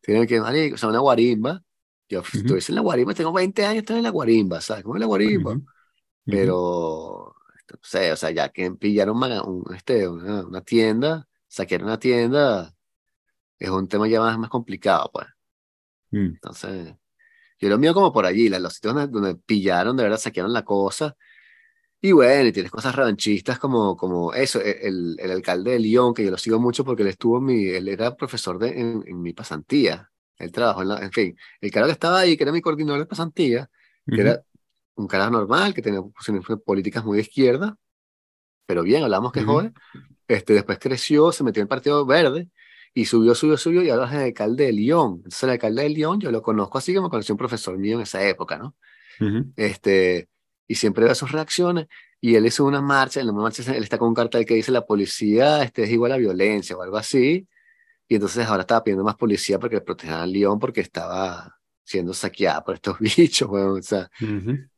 tienen 0.01 0.27
que, 0.27 0.39
marico, 0.41 0.75
o 0.75 0.77
sea, 0.77 0.89
una 0.89 0.99
guarimba. 0.99 1.63
Yo 2.09 2.21
Ujú. 2.33 2.61
estuviese 2.61 2.71
en 2.71 2.75
la 2.77 2.81
guarimba, 2.81 3.13
tengo 3.13 3.33
20 3.33 3.65
años, 3.65 3.79
estoy 3.81 3.97
en 3.97 4.03
la 4.03 4.09
guarimba, 4.11 4.61
¿sabes? 4.61 4.83
¿Cómo 4.83 4.95
es 4.95 5.01
la 5.01 5.07
guarimba? 5.07 5.59
ujú, 6.27 6.33
ujú. 6.33 6.51
Pero, 6.51 7.35
no 7.73 7.79
sé, 7.83 8.11
o 8.11 8.15
sea, 8.17 8.31
ya 8.31 8.49
que 8.49 8.71
pillaron 8.73 9.17
una, 9.17 9.43
un- 9.43 9.65
este, 9.75 10.07
una, 10.09 10.45
una 10.47 10.61
tienda, 10.63 11.27
saquearon 11.47 11.87
una 11.87 11.99
tienda, 11.99 12.75
es 13.59 13.69
un 13.69 13.87
tema 13.87 14.07
ya 14.07 14.19
más, 14.21 14.37
más 14.39 14.49
complicado, 14.49 15.09
pues. 15.13 15.27
Mm, 16.13 16.37
Entonces, 16.41 16.95
yo 17.59 17.69
lo 17.69 17.77
mío 17.79 17.93
como 17.93 18.13
por 18.13 18.25
allí, 18.25 18.49
los 18.49 18.73
sitios 18.75 18.95
donde, 18.95 19.11
donde 19.11 19.35
pillaron, 19.37 19.97
de 19.97 20.03
verdad, 20.03 20.19
saquearon 20.19 20.53
la 20.53 20.65
cosa. 20.65 21.17
Y 22.03 22.13
bueno, 22.13 22.47
y 22.49 22.51
tienes 22.51 22.71
cosas 22.71 22.95
revanchistas 22.95 23.59
como, 23.59 23.95
como 23.95 24.33
eso, 24.33 24.59
e- 24.61 24.87
el, 24.87 25.15
el 25.19 25.31
alcalde 25.31 25.71
de 25.71 25.79
Lyon, 25.79 26.13
que 26.13 26.23
yo 26.25 26.31
lo 26.31 26.37
sigo 26.37 26.59
mucho 26.59 26.83
porque 26.83 27.03
él 27.03 27.09
estuvo 27.09 27.37
en 27.37 27.45
mi, 27.45 27.67
él 27.69 27.87
era 27.89 28.15
profesor 28.15 28.57
de, 28.59 28.69
en, 28.79 29.03
en 29.07 29.21
mi 29.21 29.33
pasantía. 29.33 30.11
Él 30.37 30.51
trabajó 30.51 30.81
en 30.81 30.87
la, 30.89 30.99
en 31.03 31.11
fin, 31.11 31.37
el 31.61 31.69
carajo 31.71 31.89
que 31.89 31.93
estaba 31.93 32.19
ahí, 32.19 32.35
que 32.37 32.43
era 32.43 32.51
mi 32.51 32.61
coordinador 32.61 33.01
de 33.01 33.05
pasantía, 33.05 33.69
que 34.11 34.21
ujú, 34.21 34.21
era 34.21 34.43
un 34.95 35.07
carajo 35.07 35.31
normal, 35.31 35.73
que 35.75 35.81
tenía 35.83 36.01
posiciones 36.01 36.45
políticas 36.65 37.05
muy 37.05 37.17
de 37.17 37.23
izquierda, 37.23 37.77
pero 38.65 38.83
bien, 38.83 39.03
hablamos 39.03 39.31
que 39.31 39.41
Ujú. 39.41 39.43
joven. 39.43 39.73
Este, 40.27 40.53
después 40.53 40.79
creció, 40.79 41.31
se 41.31 41.43
metió 41.43 41.61
en 41.61 41.65
el 41.65 41.69
Partido 41.69 42.05
Verde 42.05 42.49
y 42.93 43.05
subió, 43.05 43.35
subió, 43.35 43.57
subió 43.57 43.83
y 43.83 43.89
ahora 43.91 44.07
es 44.07 44.13
el 44.13 44.21
alcalde 44.23 44.65
de 44.65 44.73
Lyon. 44.73 45.15
Entonces, 45.17 45.43
el 45.43 45.51
alcalde 45.51 45.83
de 45.83 45.89
Lyon 45.89 46.19
yo 46.21 46.31
lo 46.31 46.41
conozco 46.43 46.77
así 46.79 46.93
que 46.93 47.01
me 47.01 47.09
conoció 47.09 47.33
un 47.35 47.39
profesor 47.39 47.77
mío 47.77 47.97
en 47.97 48.03
esa 48.03 48.23
época, 48.27 48.57
¿no? 48.57 48.75
ujú, 49.19 49.53
Este, 49.55 50.29
y 50.71 50.75
siempre 50.75 51.03
veo 51.03 51.15
sus 51.15 51.31
reacciones. 51.33 51.87
Y 52.21 52.35
él 52.35 52.45
hizo 52.45 52.63
una 52.63 52.81
marcha, 52.81 53.19
en 53.19 53.27
la 53.27 53.33
marcha 53.33 53.61
él 53.75 53.83
está 53.83 53.97
con 53.97 54.07
un 54.09 54.13
cartel 54.15 54.45
que 54.45 54.53
dice 54.53 54.71
la 54.71 54.85
policía 54.85 55.63
este, 55.63 55.83
es 55.83 55.89
igual 55.89 56.13
a 56.13 56.17
violencia 56.17 56.77
o 56.77 56.81
algo 56.81 56.95
así. 56.97 57.47
Y 58.07 58.15
entonces 58.15 58.47
ahora 58.47 58.61
estaba 58.61 58.83
pidiendo 58.83 59.03
más 59.03 59.15
policía 59.15 59.59
porque 59.59 59.81
protejan 59.81 60.21
a 60.21 60.25
Lyon 60.25 60.59
porque 60.59 60.81
estaba 60.81 61.57
siendo 61.83 62.13
saqueada 62.13 62.63
por 62.63 62.75
estos 62.75 62.97
bichos. 63.17 63.49
O 63.51 63.81
sea, 63.81 64.09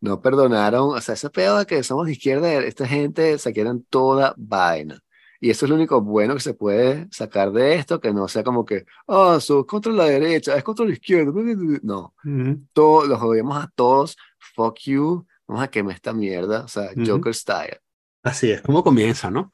no 0.01 0.19
perdonaron, 0.19 0.97
o 0.97 1.01
sea, 1.01 1.13
ese 1.13 1.29
pedo 1.29 1.60
de 1.60 1.65
que 1.67 1.84
somos 1.84 2.08
de 2.08 2.13
izquierda, 2.13 2.51
esta 2.53 2.88
gente 2.88 3.38
saquearon 3.38 3.84
toda 3.89 4.34
vaina. 4.38 4.99
Y 5.39 5.49
eso 5.49 5.65
es 5.65 5.69
lo 5.69 5.75
único 5.75 6.01
bueno 6.01 6.34
que 6.36 6.39
se 6.39 6.53
puede 6.53 7.08
sacar 7.12 7.51
de 7.51 7.75
esto, 7.75 7.99
que 7.99 8.13
no 8.13 8.27
sea 8.29 8.43
como 8.43 8.63
que, 8.63 8.86
ah, 9.08 9.38
sos 9.41 9.65
contra 9.65 9.91
la 9.91 10.06
derecha, 10.06 10.56
es 10.56 10.63
contra 10.63 10.86
la 10.86 10.93
izquierda. 10.93 11.32
No, 11.84 12.13
Ujú. 12.23 12.62
todos 12.71 13.08
los 13.10 13.21
odiamos 13.21 13.58
a 13.62 13.69
todos, 13.75 14.15
fuck 14.56 14.79
you, 14.86 15.27
vamos 15.47 15.63
a 15.63 15.69
quemar 15.69 15.95
esta 15.95 16.13
mierda, 16.13 16.63
o 16.65 16.67
sea, 16.67 16.91
Ujú. 16.95 17.06
Joker 17.06 17.34
style. 17.36 17.79
Así 18.23 18.51
es 18.51 18.62
como 18.62 18.84
comienza, 18.84 19.32
¿no? 19.32 19.53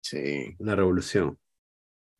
Sí, 0.00 0.58
La 0.58 0.74
revolución. 0.76 1.38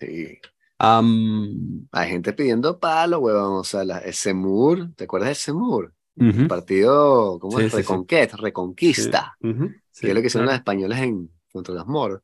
sí. 0.00 0.40
Am, 0.78 1.88
Hay 1.92 2.10
gente 2.10 2.32
pidiendo 2.32 2.78
palo, 2.78 3.20
huevón, 3.20 3.60
o 3.60 3.64
sea, 3.64 3.84
la, 3.84 3.98
el 3.98 4.12
Semur, 4.14 4.94
¿te 4.94 5.04
acuerdas 5.04 5.28
del 5.30 5.36
Semur? 5.36 5.94
ujú, 6.16 6.44
El 6.44 6.46
partido, 6.46 7.38
¿cómo 7.40 7.60
Sí, 7.60 7.60
es? 7.60 7.72
sí, 7.72 7.82
sí. 7.84 7.96
Reconquista, 8.38 9.38
ujú, 9.40 9.80
sí, 9.92 10.06
que 10.06 10.10
es 10.12 10.14
lo 10.16 10.20
que 10.22 10.28
hicieron 10.28 10.50
claro. 10.50 10.54
españoles 10.54 10.98
en, 11.00 11.30
contra 11.52 11.74
los 11.74 11.86
moros. 11.86 12.22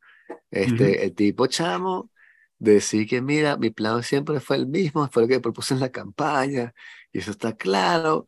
Este. 0.50 1.04
El 1.04 1.14
tipo 1.14 1.46
chamo 1.48 2.10
decía 2.58 3.06
que, 3.06 3.22
mira, 3.22 3.56
mi 3.58 3.70
plan 3.70 4.02
siempre 4.02 4.40
fue 4.40 4.56
el 4.56 4.66
mismo, 4.68 5.08
fue 5.12 5.22
lo 5.24 5.28
que 5.28 5.40
propuse 5.40 5.74
en 5.74 5.80
la 5.80 5.90
campaña, 5.92 6.74
y 7.12 7.18
eso 7.20 7.32
está 7.32 7.56
claro. 7.56 8.26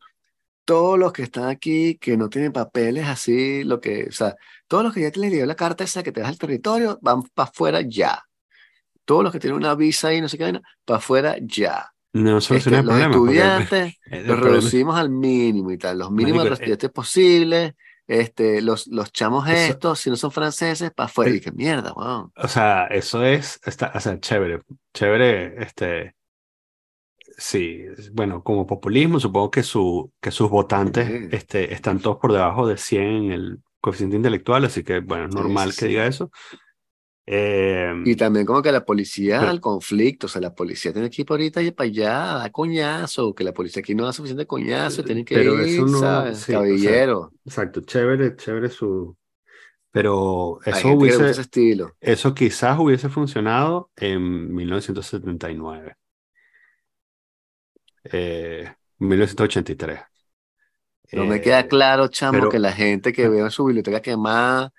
Todos 0.65 0.97
los 0.97 1.13
que 1.13 1.21
están 1.23 1.45
aquí, 1.47 1.95
que 1.97 2.17
no 2.17 2.27
tienen 2.29 2.51
papeles 2.51 3.05
así, 3.07 3.63
lo 3.63 3.79
que, 3.79 4.07
o 4.09 4.11
sea, 4.11 4.35
todos 4.67 4.83
los 4.83 4.93
que 4.93 5.01
ya 5.01 5.11
te 5.11 5.19
les 5.19 5.31
dio 5.31 5.45
la 5.45 5.55
carta 5.55 5.83
esa 5.83 6.01
que 6.03 6.11
te 6.11 6.21
das 6.21 6.29
al 6.29 6.39
territorio, 6.39 6.97
van 7.01 7.21
para 7.33 7.49
afuera 7.49 7.81
ya. 7.81 8.23
Todos 9.05 9.23
los 9.23 9.31
que 9.31 9.39
tienen 9.39 9.57
una 9.57 9.75
visa 9.75 10.11
y 10.13 10.21
no 10.21 10.27
sé 10.27 10.37
qué, 10.39 10.59
para 10.83 10.97
afuera 10.97 11.35
ya. 11.39 11.87
No 12.13 12.37
Este, 12.39 12.47
soluciona 12.61 12.79
el 12.79 12.85
los 12.85 12.95
problema. 12.95 13.15
estudiantes, 13.59 13.95
el 14.05 14.27
los 14.27 14.37
problema- 14.39 14.55
reducimos 14.57 14.95
al 14.97 15.09
mínimo 15.11 15.71
y 15.71 15.77
tal, 15.77 15.99
los 15.99 16.09
mínimos 16.11 16.43
de 16.45 16.49
eh, 16.49 16.53
estudiantes 16.53 16.89
posibles, 16.89 17.73
este, 18.07 18.61
los, 18.61 18.87
los 18.87 19.11
chamos 19.11 19.47
Eso- 19.47 19.71
estos, 19.73 19.99
si 19.99 20.09
no 20.09 20.15
son 20.15 20.31
franceses, 20.31 20.91
para 20.95 21.05
afuera. 21.05 21.29
El- 21.29 21.37
Y 21.37 21.41
qué 21.41 21.51
mierda, 21.51 21.93
weón. 21.93 22.31
O 22.35 22.47
sea, 22.47 22.87
eso 22.87 23.23
es, 23.23 23.59
está, 23.65 23.91
o 23.93 23.99
sea, 23.99 24.19
chévere, 24.19 24.61
chévere, 24.93 25.61
este, 25.63 26.15
sí, 27.37 27.85
bueno, 28.13 28.43
como 28.43 28.65
populismo, 28.65 29.19
supongo 29.19 29.51
que, 29.51 29.63
su, 29.63 30.11
que 30.21 30.31
sus 30.31 30.49
votantes, 30.49 31.07
Sí. 31.07 31.27
este, 31.31 31.73
están 31.73 31.99
todos 31.99 32.17
por 32.17 32.31
debajo 32.33 32.67
de 32.67 32.77
100 32.77 33.01
en 33.25 33.31
el 33.31 33.59
coeficiente 33.81 34.17
intelectual, 34.17 34.65
así 34.65 34.83
que, 34.83 34.99
bueno, 34.99 35.25
es 35.25 35.35
normal 35.35 35.71
sí, 35.71 35.79
que 35.79 35.85
sí. 35.85 35.89
diga 35.89 36.07
eso. 36.07 36.31
Eh, 37.27 37.91
Y 38.05 38.15
también 38.15 38.45
como 38.45 38.61
que 38.61 38.71
la 38.71 38.85
policía 38.85 39.39
Pero- 39.39 39.51
al 39.51 39.59
conflicto, 39.59 40.27
o 40.27 40.29
sea, 40.29 40.41
la 40.41 40.53
policía 40.53 40.93
tiene 40.93 41.09
que 41.09 41.23
ir 41.23 41.25
por 41.25 41.39
ahorita 41.39 41.61
y 41.63 41.71
para 41.71 41.87
allá, 41.89 42.43
a 42.43 42.51
coñazo, 42.51 43.33
que 43.33 43.43
la 43.43 43.51
policía 43.53 43.79
aquí 43.79 43.95
no 43.95 44.05
da 44.05 44.13
suficiente 44.13 44.45
coñazo, 44.45 45.03
tienen 45.03 45.25
que 45.25 45.33
Pero 45.35 45.55
ir, 45.63 45.75
eso 45.75 45.85
no- 45.87 45.99
¿sabes? 45.99 46.37
sí, 46.37 46.43
o 46.43 46.45
sea, 46.45 46.59
Caballero. 46.59 47.31
exacto, 47.43 47.81
chévere, 47.81 48.35
chévere 48.35 48.69
su, 48.69 49.17
Pero 49.91 50.59
eso 50.65 50.89
que 50.89 50.93
hubiese, 50.95 51.29
ese 51.31 51.41
estilo. 51.41 51.93
eso 51.99 52.33
quizás 52.35 52.77
hubiese 52.79 53.09
funcionado 53.09 53.89
en 53.95 54.53
1979. 54.53 55.95
Eh, 58.11 58.71
1983. 58.99 59.99
No 61.11 61.25
me 61.25 61.37
Eh, 61.37 61.41
queda 61.41 61.67
claro, 61.67 62.07
chamo, 62.07 62.39
pero- 62.39 62.49
que 62.49 62.59
la 62.59 62.71
gente 62.71 63.13
que 63.13 63.27
vea 63.29 63.49
su 63.49 63.65
biblioteca 63.65 64.01
quemada 64.01 64.73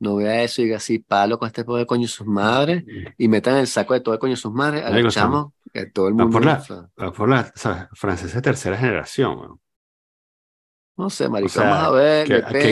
no 0.00 0.16
vea 0.16 0.42
eso 0.44 0.62
y 0.62 0.66
diga 0.66 0.78
así, 0.78 0.98
palo 0.98 1.38
con 1.38 1.46
este 1.48 1.64
poco 1.64 1.78
de 1.78 1.86
coño 1.86 2.08
sus 2.08 2.26
madres 2.26 2.84
y 3.18 3.28
metan 3.28 3.56
el 3.56 3.66
saco 3.66 3.94
de 3.94 4.00
todo 4.00 4.12
de 4.14 4.18
coño 4.18 4.36
sus 4.36 4.52
madres 4.52 4.84
a 4.84 4.90
los 4.90 5.14
chamos 5.14 5.52
que 5.72 5.86
todo 5.86 6.08
el 6.08 6.14
mundo. 6.14 6.32
por 6.32 6.44
la- 6.44 6.62
o 7.08 7.12
por 7.12 7.28
la, 7.28 7.52
¿sabes? 7.56 7.86
Francesa 7.94 8.36
de 8.36 8.42
tercera 8.42 8.76
generación. 8.76 9.60
no 10.96 11.10
sé, 11.10 11.24
O 11.26 11.30
marico, 11.30 11.48
sea, 11.48 11.70
vamos 11.70 11.86
a 11.88 11.90
ver. 11.90 12.26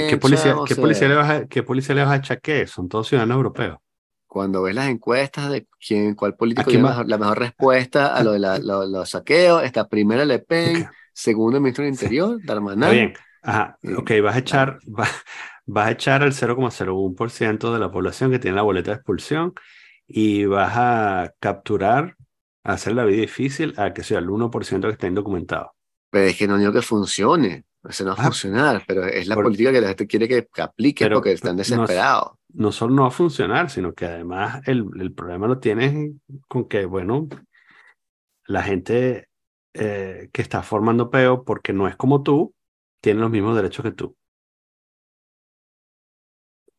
¿qué, 0.09 0.17
policía, 0.19 0.57
o 0.57 0.65
qué 0.65 0.77
policía 0.77 1.09
le 1.09 1.15
vas 1.17 1.31
a, 1.31 1.47
qué 1.47 1.63
policía 1.63 1.95
le 1.95 2.03
vas 2.05 2.13
a 2.13 2.17
echar 2.17 2.41
qué? 2.41 2.67
Son 2.67 2.89
todos 2.89 3.09
ciudadanos 3.09 3.37
europeos. 3.37 3.79
Cuando 4.33 4.63
ves 4.63 4.75
las 4.75 4.89
encuestas 4.89 5.51
de 5.51 5.67
quién, 5.87 6.15
cuál 6.15 6.35
político 6.37 6.71
dio 6.71 6.81
la 6.81 7.05
la 7.07 7.19
mejor 7.19 7.39
respuesta 7.39 8.17
a 8.17 8.25
lo 8.25 8.33
de 8.33 8.39
la- 8.39 8.59
lo- 8.59 8.87
los 8.87 9.11
saqueos, 9.11 9.63
está 9.63 9.87
primero 9.89 10.25
Le 10.25 10.39
Pen, 10.39 10.85
Ok. 10.85 10.91
segundo 11.13 11.59
el 11.59 11.63
ministro 11.63 11.85
del 11.85 11.93
Interior, 11.93 12.41
Está 12.41 12.55
Darmanin. 12.55 12.91
bien. 12.91 13.13
Ajá. 13.43 13.77
Sí, 13.83 13.93
Ok, 13.93 14.11
vas 14.23 14.37
a 14.37 14.39
echar, 14.39 14.79
va- 14.89 15.07
vas 15.67 15.87
a 15.87 15.91
echar 15.91 16.23
al 16.23 16.33
0,01% 16.33 17.75
de 17.75 17.79
la 17.79 17.91
población 17.91 18.31
que 18.31 18.39
tiene 18.39 18.57
la 18.57 18.63
boleta 18.63 18.93
de 18.93 18.97
expulsión 18.97 19.53
y 20.07 20.47
vas 20.47 20.73
a 20.77 21.33
capturar, 21.39 22.17
a 22.65 22.73
hacer 22.73 22.95
la 22.95 23.05
vida 23.05 23.21
difícil 23.21 23.75
a 23.77 23.93
que 23.93 24.03
sea 24.03 24.19
el 24.21 24.31
1% 24.31 24.87
que 24.89 24.93
está 24.95 25.07
indocumentado. 25.09 25.75
Pero 26.11 26.27
es 26.29 26.37
que 26.39 26.49
no 26.49 26.57
digo 26.57 26.73
que 26.73 26.81
funcione, 26.83 27.65
eso 27.89 28.05
no 28.05 28.15
va 28.17 28.23
a 28.23 28.27
funcionar, 28.27 28.83
pero 28.87 29.05
es 29.05 29.27
la 29.27 29.35
por- 29.35 29.45
política 29.45 29.73
que 29.73 29.81
la 29.81 29.89
gente 29.89 30.07
quiere 30.07 30.27
que, 30.29 30.47
que 30.53 30.63
aplique 30.63 31.05
Pero 31.05 31.17
porque 31.17 31.33
están 31.33 31.57
desesperados. 31.57 32.31
No 32.33 32.39
solo 32.73 32.95
no 32.95 33.03
va 33.03 33.09
a 33.09 33.11
funcionar, 33.11 33.71
sino 33.71 33.95
que 33.95 34.07
además 34.07 34.63
el, 34.67 34.87
el 35.01 35.13
problema 35.13 35.47
lo 35.47 35.59
tienes 35.59 36.13
con 36.49 36.69
que, 36.69 36.85
bueno, 36.85 37.29
la 38.47 38.63
gente 38.63 39.29
eh, 39.75 40.29
que 40.33 40.43
está 40.43 40.63
formando 40.63 41.11
peo 41.11 41.45
porque 41.45 41.73
no 41.73 41.89
es 41.89 41.97
como 41.97 42.23
tú, 42.23 42.55
tiene 43.01 43.21
los 43.21 43.31
mismos 43.31 43.57
derechos 43.57 43.85
que 43.85 43.93
tú. 43.93 44.17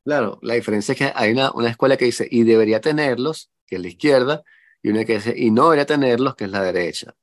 Claro, 0.05 0.38
la 0.41 0.55
diferencia 0.55 0.91
es 0.91 0.97
que 0.97 1.11
hay 1.15 1.32
una, 1.32 1.51
una 1.53 1.69
escuela 1.69 1.95
que 1.97 2.05
dice, 2.05 2.28
y 2.30 2.43
debería 2.43 2.82
tenerlos, 2.82 3.51
que 3.65 3.78
es 3.78 3.82
la 3.82 3.88
izquierda, 3.88 4.43
y 4.82 4.89
una 4.89 5.05
que 5.05 5.15
dice, 5.15 5.34
y 5.36 5.49
no 5.51 5.63
debería 5.63 5.86
tenerlos, 5.86 6.36
que 6.36 6.43
es 6.45 6.51
la 6.51 6.61
derecha. 6.61 7.15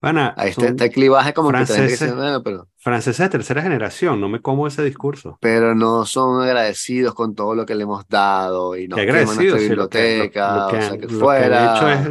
Pana, 0.00 0.34
Ahí 0.38 0.50
está, 0.50 0.68
está 0.68 0.84
el 0.86 0.90
clivaje 0.90 1.34
como 1.34 1.50
que 1.50 1.56
franceses. 1.66 2.16
bueno, 2.16 2.42
pero, 2.42 2.68
franceses 2.78 3.18
de 3.18 3.28
tercera 3.28 3.60
generación, 3.62 4.18
no 4.20 4.28
me 4.30 4.40
como 4.40 4.66
ese 4.66 4.82
discurso. 4.82 5.36
pero 5.40 5.74
no 5.74 6.06
son 6.06 6.42
agradecidos 6.42 7.14
con 7.14 7.34
todo 7.34 7.54
lo 7.54 7.66
que 7.66 7.74
le 7.74 7.82
hemos 7.82 8.08
dado 8.08 8.76
y 8.76 8.88
nos 8.88 8.98
agradecidos, 8.98 9.60
sí, 9.60 9.68
lo 9.68 9.88
que, 9.90 9.98
lo- 9.98 10.24
biblioteca, 10.24 10.54
lo 10.54 10.66
que 10.70 10.76
o 10.76 10.82
sea, 10.82 10.90
que 10.98 11.02
lo 11.02 11.08
que 11.08 11.14
han 11.14 11.20
fuera. 11.20 11.74
hecho 11.76 11.88
es 11.90 12.08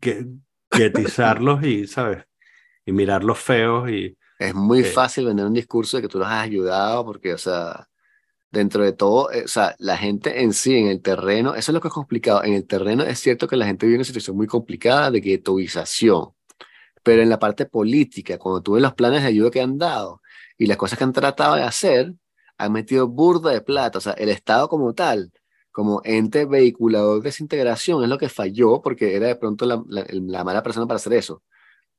gue- 0.00 0.40
guetizarlos 0.72 1.62
y, 1.64 1.86
¿sabes? 1.86 2.24
Y 2.86 2.92
mirarlos 2.92 3.38
feos 3.38 3.90
y 3.90 4.16
Es 4.38 4.54
muy 4.54 4.80
eh, 4.80 4.84
fácil 4.84 5.26
vender 5.26 5.44
un 5.46 5.52
discurso 5.52 5.98
de 5.98 6.02
que 6.02 6.08
tú 6.08 6.18
los 6.18 6.26
has 6.28 6.42
ayudado 6.44 7.04
porque, 7.04 7.34
o 7.34 7.38
sea, 7.38 7.86
dentro 8.50 8.82
de 8.82 8.92
todo, 8.94 9.30
eh, 9.32 9.44
o 9.44 9.48
sea, 9.48 9.76
la 9.78 9.96
gente 9.98 10.42
en 10.42 10.52
sí, 10.54 10.74
en 10.76 10.88
el 10.88 11.02
terreno, 11.02 11.54
eso 11.54 11.70
es 11.72 11.74
lo 11.74 11.80
que 11.82 11.88
es 11.88 11.94
complicado. 11.94 12.42
En 12.44 12.54
el 12.54 12.66
terreno 12.66 13.04
es 13.04 13.18
cierto 13.20 13.46
que 13.46 13.56
la 13.56 13.66
gente 13.66 13.86
vive 13.86 13.98
una 13.98 14.04
situación 14.04 14.36
muy 14.36 14.46
complicada 14.46 15.10
de 15.10 15.20
guetoización, 15.20 16.30
pero 17.02 17.22
en 17.22 17.28
la 17.30 17.38
parte 17.38 17.66
política, 17.66 18.38
cuando 18.38 18.62
tú 18.62 18.72
ves 18.74 18.82
los 18.82 18.94
planes 18.94 19.22
de 19.22 19.28
ayuda 19.28 19.50
que 19.50 19.60
han 19.60 19.78
dado 19.78 20.20
y 20.58 20.66
las 20.66 20.76
cosas 20.76 20.98
que 20.98 21.04
han 21.04 21.12
tratado 21.12 21.54
de 21.56 21.62
hacer, 21.62 22.14
han 22.58 22.72
metido 22.72 23.08
burda 23.08 23.50
de 23.50 23.60
plata. 23.62 23.98
O 23.98 24.00
sea, 24.00 24.12
el 24.14 24.28
Estado 24.28 24.68
como 24.68 24.94
tal, 24.94 25.32
como 25.72 26.00
ente 26.04 26.44
vehiculador 26.46 27.18
de 27.22 27.28
desintegración, 27.28 28.02
es 28.02 28.08
lo 28.08 28.18
que 28.18 28.28
falló 28.28 28.82
porque 28.82 29.16
era 29.16 29.28
de 29.28 29.36
pronto 29.36 29.64
la, 29.66 29.82
la- 29.88 30.06
la 30.10 30.44
mala 30.44 30.62
persona 30.62 30.86
para 30.86 30.96
hacer 30.96 31.14
eso. 31.14 31.42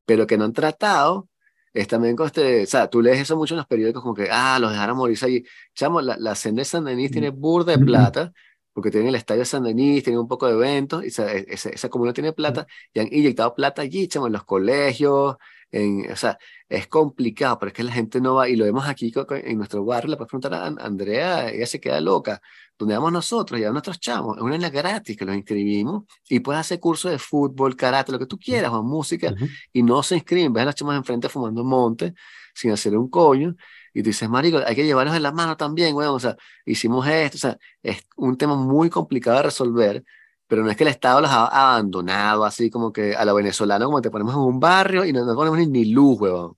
Pero 0.06 0.28
que 0.28 0.38
no 0.38 0.46
han 0.46 0.54
tratado 0.54 1.30
es 1.74 1.88
también 1.88 2.16
con 2.18 2.26
este, 2.28 2.64
o 2.64 2.66
sea, 2.68 2.90
tú 2.90 3.02
lees 3.02 3.20
eso 3.22 3.38
mucho 3.38 3.54
en 3.54 3.60
los 3.60 3.68
periódicos 3.68 4.02
como 4.04 4.14
que, 4.16 4.28
ah, 4.32 4.60
los 4.60 4.72
dejaron 4.72 4.98
morirse 4.98 5.26
allí. 5.26 5.44
Chamo, 5.74 6.02
la, 6.02 6.18
la 6.18 6.36
senda 6.36 6.62
de 6.62 6.66
San 6.66 6.84
Denis 6.86 7.12
tiene 7.12 7.30
burda 7.30 7.72
de 7.74 7.80
plata, 7.80 8.34
porque 8.74 8.92
tienen 8.92 9.10
el 9.10 9.16
estadio 9.16 9.46
San 9.46 9.64
Denis, 9.64 10.04
tienen 10.04 10.20
un 10.20 10.28
poco 10.28 10.48
de 10.48 10.54
eventos, 10.54 11.04
y 11.04 11.08
esa, 11.08 11.32
esa, 11.34 11.70
esa 11.70 11.90
comuna 11.90 12.14
tiene 12.14 12.34
plata, 12.34 12.66
y 12.94 13.00
han 13.00 13.08
inyectado 13.12 13.54
plata 13.56 13.82
allí, 13.82 14.08
chamo, 14.08 14.28
en 14.28 14.34
los 14.34 14.44
colegios, 14.44 15.36
en, 15.72 16.12
o 16.12 16.16
sea, 16.16 16.38
es 16.68 16.88
complicado, 16.88 17.58
pero 17.60 17.68
es 17.70 17.74
que 17.74 17.84
la 17.84 17.92
gente 17.92 18.20
no 18.22 18.36
va, 18.36 18.50
y 18.50 18.56
lo 18.56 18.66
vemos 18.66 18.88
aquí 18.88 19.12
en 19.16 19.58
nuestro 19.58 19.86
barrio, 19.86 20.12
le 20.12 20.18
puedes 20.18 20.30
preguntar 20.30 20.54
a 20.54 20.66
An- 20.68 20.78
Andrea, 20.80 21.50
ella 21.50 21.66
se 21.66 21.80
queda 21.80 22.02
loca, 22.02 22.42
donde 22.78 22.96
vamos 22.96 23.12
nosotros, 23.12 23.60
y 23.60 23.64
a 23.64 23.72
nuestros 23.72 24.00
chamos, 24.00 24.38
es 24.38 24.44
una 24.44 24.56
isla 24.56 24.70
gratis 24.70 25.16
que 25.18 25.26
los 25.26 25.36
inscribimos, 25.36 26.04
y 26.30 26.40
puedes 26.40 26.60
hacer 26.62 26.80
cursos 26.80 27.12
de 27.12 27.20
fútbol, 27.20 27.76
karate, 27.76 28.12
lo 28.12 28.20
que 28.20 28.26
tú 28.26 28.38
quieras, 28.38 28.72
o 28.74 28.84
música, 28.84 29.32
ujú. 29.32 29.46
y 29.74 29.84
no 29.84 30.02
se 30.04 30.16
inscriben, 30.16 30.54
ves 30.54 30.64
a 30.64 30.66
las 30.68 30.76
chamas 30.76 30.98
enfrente 30.98 31.30
fumando 31.30 31.64
monte, 31.64 32.14
sin 32.54 32.72
hacer 32.72 32.98
un 32.98 33.10
coño, 33.10 33.56
y 33.94 34.04
tú 34.04 34.10
dices, 34.10 34.30
marico, 34.30 34.60
hay 34.66 34.76
que 34.76 34.86
llevarlos 34.86 35.14
de 35.14 35.20
la 35.20 35.32
mano 35.32 35.58
también, 35.58 35.96
weón, 35.96 36.16
o 36.16 36.20
sea, 36.20 36.38
hicimos 36.66 37.08
esto, 37.08 37.38
o 37.38 37.40
sea, 37.40 37.58
es 37.84 38.02
un 38.16 38.38
tema 38.38 38.56
muy 38.56 38.90
complicado 38.90 39.38
de 39.38 39.44
resolver, 39.44 40.04
pero 40.48 40.64
no 40.64 40.70
es 40.70 40.78
que 40.78 40.84
el 40.84 40.90
Estado 40.90 41.22
los 41.22 41.32
ha 41.32 41.48
abandonado 41.48 42.46
así 42.46 42.70
como 42.70 42.92
que 42.92 43.16
a 43.16 43.26
la 43.26 43.34
venezolana, 43.34 43.86
como 43.86 44.02
te 44.02 44.12
ponemos 44.12 44.34
en 44.36 44.42
un 44.42 44.60
barrio 44.60 45.06
y 45.06 45.14
no, 45.14 45.26
no 45.26 45.36
ponemos 45.36 45.60
ni, 45.60 45.68
ni 45.68 45.86
luz, 45.86 46.20
weón. 46.20 46.52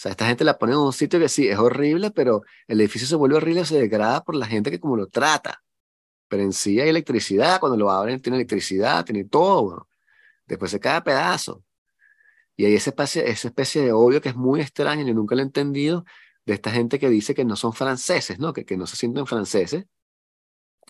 O 0.00 0.02
sea, 0.02 0.12
esta 0.12 0.26
gente 0.26 0.44
la 0.44 0.58
pone 0.58 0.72
en 0.72 0.78
un 0.78 0.92
sitio 0.92 1.18
que 1.18 1.28
sí, 1.28 1.48
es 1.48 1.58
horrible, 1.58 2.10
pero 2.10 2.42
el 2.66 2.80
edificio 2.80 3.06
se 3.06 3.16
vuelve 3.16 3.36
horrible, 3.36 3.64
se 3.66 3.78
degrada 3.78 4.22
por 4.24 4.34
la 4.34 4.46
gente 4.46 4.70
que 4.70 4.80
como 4.80 4.96
lo 4.96 5.06
trata. 5.08 5.62
Pero 6.28 6.42
en 6.42 6.52
sí 6.52 6.80
hay 6.80 6.88
electricidad, 6.88 7.60
cuando 7.60 7.76
lo 7.78 7.90
abren 7.90 8.20
tiene 8.20 8.36
electricidad, 8.38 9.04
tiene 9.04 9.24
todo, 9.24 9.62
weón. 9.62 9.82
Después 10.46 10.70
se 10.70 10.80
cae 10.80 10.96
a 10.96 11.04
pedazo. 11.04 11.62
Y 12.56 12.66
hay 12.66 12.74
esa 12.74 12.90
especie, 12.90 13.28
esa 13.30 13.48
especie 13.48 13.82
de 13.82 13.92
odio 13.92 14.20
que 14.20 14.30
es 14.30 14.36
muy 14.36 14.60
extraño, 14.60 15.06
yo 15.06 15.14
nunca 15.14 15.34
lo 15.34 15.40
he 15.40 15.44
entendido, 15.44 16.04
de 16.50 16.54
esta 16.54 16.72
gente 16.72 16.98
que 16.98 17.08
dice 17.08 17.32
que 17.32 17.44
no 17.44 17.54
son 17.54 17.72
franceses, 17.72 18.40
¿no? 18.40 18.52
Que, 18.52 18.64
que 18.64 18.76
no 18.76 18.84
se 18.86 18.96
sienten 18.96 19.24
franceses, 19.24 19.86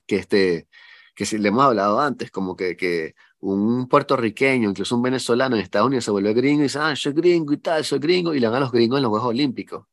que, 0.07 0.17
este, 0.17 0.69
que 1.15 1.27
si 1.27 1.37
le 1.37 1.49
hemos 1.49 1.65
hablado 1.65 2.01
antes, 2.01 2.31
como 2.31 2.57
que, 2.57 2.77
que 2.77 3.15
un 3.41 3.87
puertorriqueño, 3.87 4.71
incluso 4.71 4.97
un 4.97 5.03
venezolano 5.03 5.57
en 5.57 5.63
Estados 5.63 5.89
Unidos 5.89 6.05
se 6.07 6.11
vuelve 6.13 6.33
gringo 6.33 6.61
y 6.61 6.63
dice, 6.65 6.79
ah, 6.79 6.97
soy 6.97 7.13
gringo 7.13 7.53
y 7.53 7.59
tal, 7.59 7.85
soy 7.85 7.99
gringo, 7.99 8.33
y 8.35 8.41
le 8.41 8.49
van 8.49 8.57
a 8.57 8.61
los 8.61 8.73
gringos 8.73 8.99
en 8.99 9.03
los 9.03 9.11
Juegos 9.11 9.29
Olímpicos. 9.29 9.85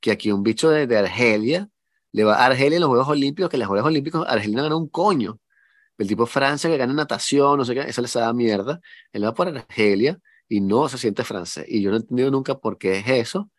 Que 0.00 0.12
aquí 0.12 0.32
un 0.32 0.42
bicho 0.42 0.70
de, 0.70 0.86
de 0.86 0.96
Argelia 0.96 1.68
le 2.12 2.24
va 2.24 2.36
a 2.36 2.46
Argelia 2.46 2.76
en 2.76 2.80
los 2.80 2.88
Juegos 2.88 3.08
Olímpicos, 3.08 3.50
que 3.50 3.56
en 3.56 3.60
los 3.60 3.68
Juegos 3.68 3.88
Olímpicos 3.88 4.26
Argelia 4.26 4.56
no 4.56 4.62
ganó 4.62 4.78
un 4.78 4.88
coño. 4.88 5.38
El 5.98 6.08
tipo 6.08 6.24
Francia 6.26 6.70
que 6.70 6.78
gana 6.78 6.94
natación, 6.94 7.58
no 7.58 7.64
sé 7.66 7.74
qué, 7.74 7.82
eso 7.82 8.00
les 8.00 8.12
da 8.14 8.32
mierda. 8.32 8.80
Él 9.12 9.24
va 9.24 9.34
por 9.34 9.46
Argelia 9.48 10.18
y 10.48 10.62
no 10.62 10.88
se 10.88 10.96
siente 10.96 11.22
francés. 11.22 11.66
Y 11.68 11.82
yo 11.82 11.90
no 11.90 11.98
he 11.98 12.00
entendido 12.00 12.30
nunca 12.30 12.58
por 12.58 12.78
qué 12.78 12.98
es 12.98 13.08
eso. 13.08 13.50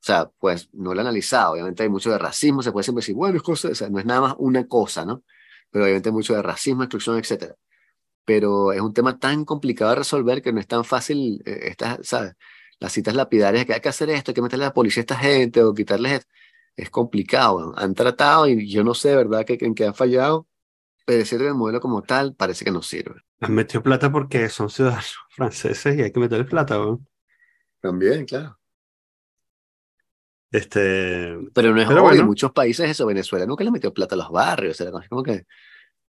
O 0.00 0.06
sea, 0.08 0.30
pues 0.38 0.70
no 0.72 0.94
lo 0.94 1.00
he 1.00 1.02
analizado. 1.02 1.52
Obviamente 1.52 1.82
hay 1.82 1.88
mucho 1.88 2.10
de 2.10 2.18
racismo, 2.18 2.62
se 2.62 2.72
puede 2.72 2.84
siempre 2.84 3.00
decir, 3.02 3.14
bueno, 3.14 3.36
es 3.36 3.42
cosa, 3.42 3.68
o 3.68 3.74
sea, 3.74 3.90
no 3.90 3.98
es 3.98 4.06
nada 4.06 4.20
más 4.20 4.34
una 4.38 4.66
cosa, 4.66 5.04
¿no? 5.04 5.24
Pero 5.70 5.84
obviamente 5.84 6.08
hay 6.08 6.12
mucho 6.12 6.34
de 6.34 6.42
racismo, 6.42 6.84
exclusión, 6.84 7.18
etcétera. 7.18 7.56
Pero 8.24 8.72
es 8.72 8.80
un 8.80 8.94
tema 8.94 9.18
tan 9.18 9.44
complicado 9.44 9.90
de 9.90 9.96
resolver 9.96 10.42
que 10.42 10.52
no 10.52 10.60
es 10.60 10.66
tan 10.66 10.84
fácil, 10.84 11.42
eh, 11.44 11.68
estas, 11.70 12.06
¿sabes? 12.06 12.34
Las 12.78 12.92
citas 12.92 13.14
lapidarias 13.14 13.66
que 13.66 13.74
hay 13.74 13.80
que 13.80 13.88
hacer 13.88 14.10
esto, 14.10 14.30
hay 14.30 14.34
que 14.34 14.42
meterle 14.42 14.66
a 14.66 14.68
la 14.68 14.74
policía 14.74 15.00
a 15.00 15.02
esta 15.02 15.16
gente 15.16 15.62
o 15.62 15.74
quitarles 15.74 16.12
esto. 16.12 16.30
Es 16.76 16.90
complicado. 16.90 17.74
Han 17.76 17.94
tratado 17.94 18.46
y 18.46 18.70
yo 18.70 18.84
no 18.84 18.94
sé, 18.94 19.16
¿verdad?, 19.16 19.44
que, 19.44 19.58
en 19.60 19.74
qué 19.74 19.86
han 19.86 19.94
fallado. 19.94 20.46
Pero 21.04 21.24
que 21.24 21.34
el 21.36 21.54
modelo 21.54 21.80
como 21.80 22.02
tal 22.02 22.34
parece 22.34 22.64
que 22.64 22.70
no 22.70 22.82
sirve. 22.82 23.22
Han 23.40 23.54
metido 23.54 23.82
plata 23.82 24.12
porque 24.12 24.48
son 24.48 24.70
ciudadanos 24.70 25.16
franceses 25.30 25.98
y 25.98 26.02
hay 26.02 26.12
que 26.12 26.20
meterles 26.20 26.48
plata, 26.48 26.78
weón. 26.78 27.08
También, 27.80 28.26
claro. 28.26 28.57
Este, 30.50 31.36
Pero 31.54 31.74
no 31.74 31.80
es 31.80 31.86
Pero 31.88 32.00
obvio, 32.00 32.02
bueno. 32.02 32.20
en 32.22 32.26
muchos 32.26 32.52
países 32.52 32.90
eso, 32.90 33.06
Venezuela 33.06 33.46
nunca 33.46 33.64
le 33.64 33.70
metió 33.70 33.92
plata 33.92 34.14
a 34.14 34.18
los 34.18 34.30
barrios, 34.30 34.80
o 34.80 34.84
sea, 34.84 35.00
es 35.02 35.08
como 35.08 35.22
que 35.22 35.44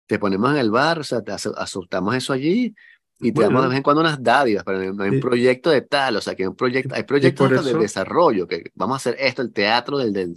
te 0.06 0.18
ponemos 0.18 0.50
en 0.52 0.58
el 0.58 0.70
bar, 0.70 0.98
o 1.00 1.04
sea, 1.04 1.22
te 1.22 1.32
aceptamos 1.32 2.14
eso 2.16 2.32
allí 2.32 2.74
y 3.20 3.32
te 3.32 3.42
damos 3.42 3.54
Bueno. 3.54 3.62
de 3.62 3.68
vez 3.68 3.76
en 3.78 3.82
cuando 3.84 4.00
unas 4.02 4.22
dádivas, 4.22 4.64
pero 4.64 4.92
no 4.92 5.04
hay 5.04 5.10
un 5.10 5.20
proyecto 5.20 5.70
de 5.70 5.82
tal, 5.82 6.16
o 6.16 6.20
sea, 6.20 6.34
que 6.34 6.42
hay, 6.42 6.48
un 6.48 6.56
proyecto, 6.56 6.94
hay 6.94 7.04
proyectos 7.04 7.46
hasta 7.46 7.62
de 7.62 7.70
eso- 7.70 7.78
desarrollo, 7.78 8.46
que 8.48 8.64
vamos 8.74 8.94
a 8.94 8.96
hacer 8.96 9.16
esto, 9.20 9.40
el 9.42 9.52
teatro 9.52 9.98
del, 9.98 10.12
del, 10.12 10.34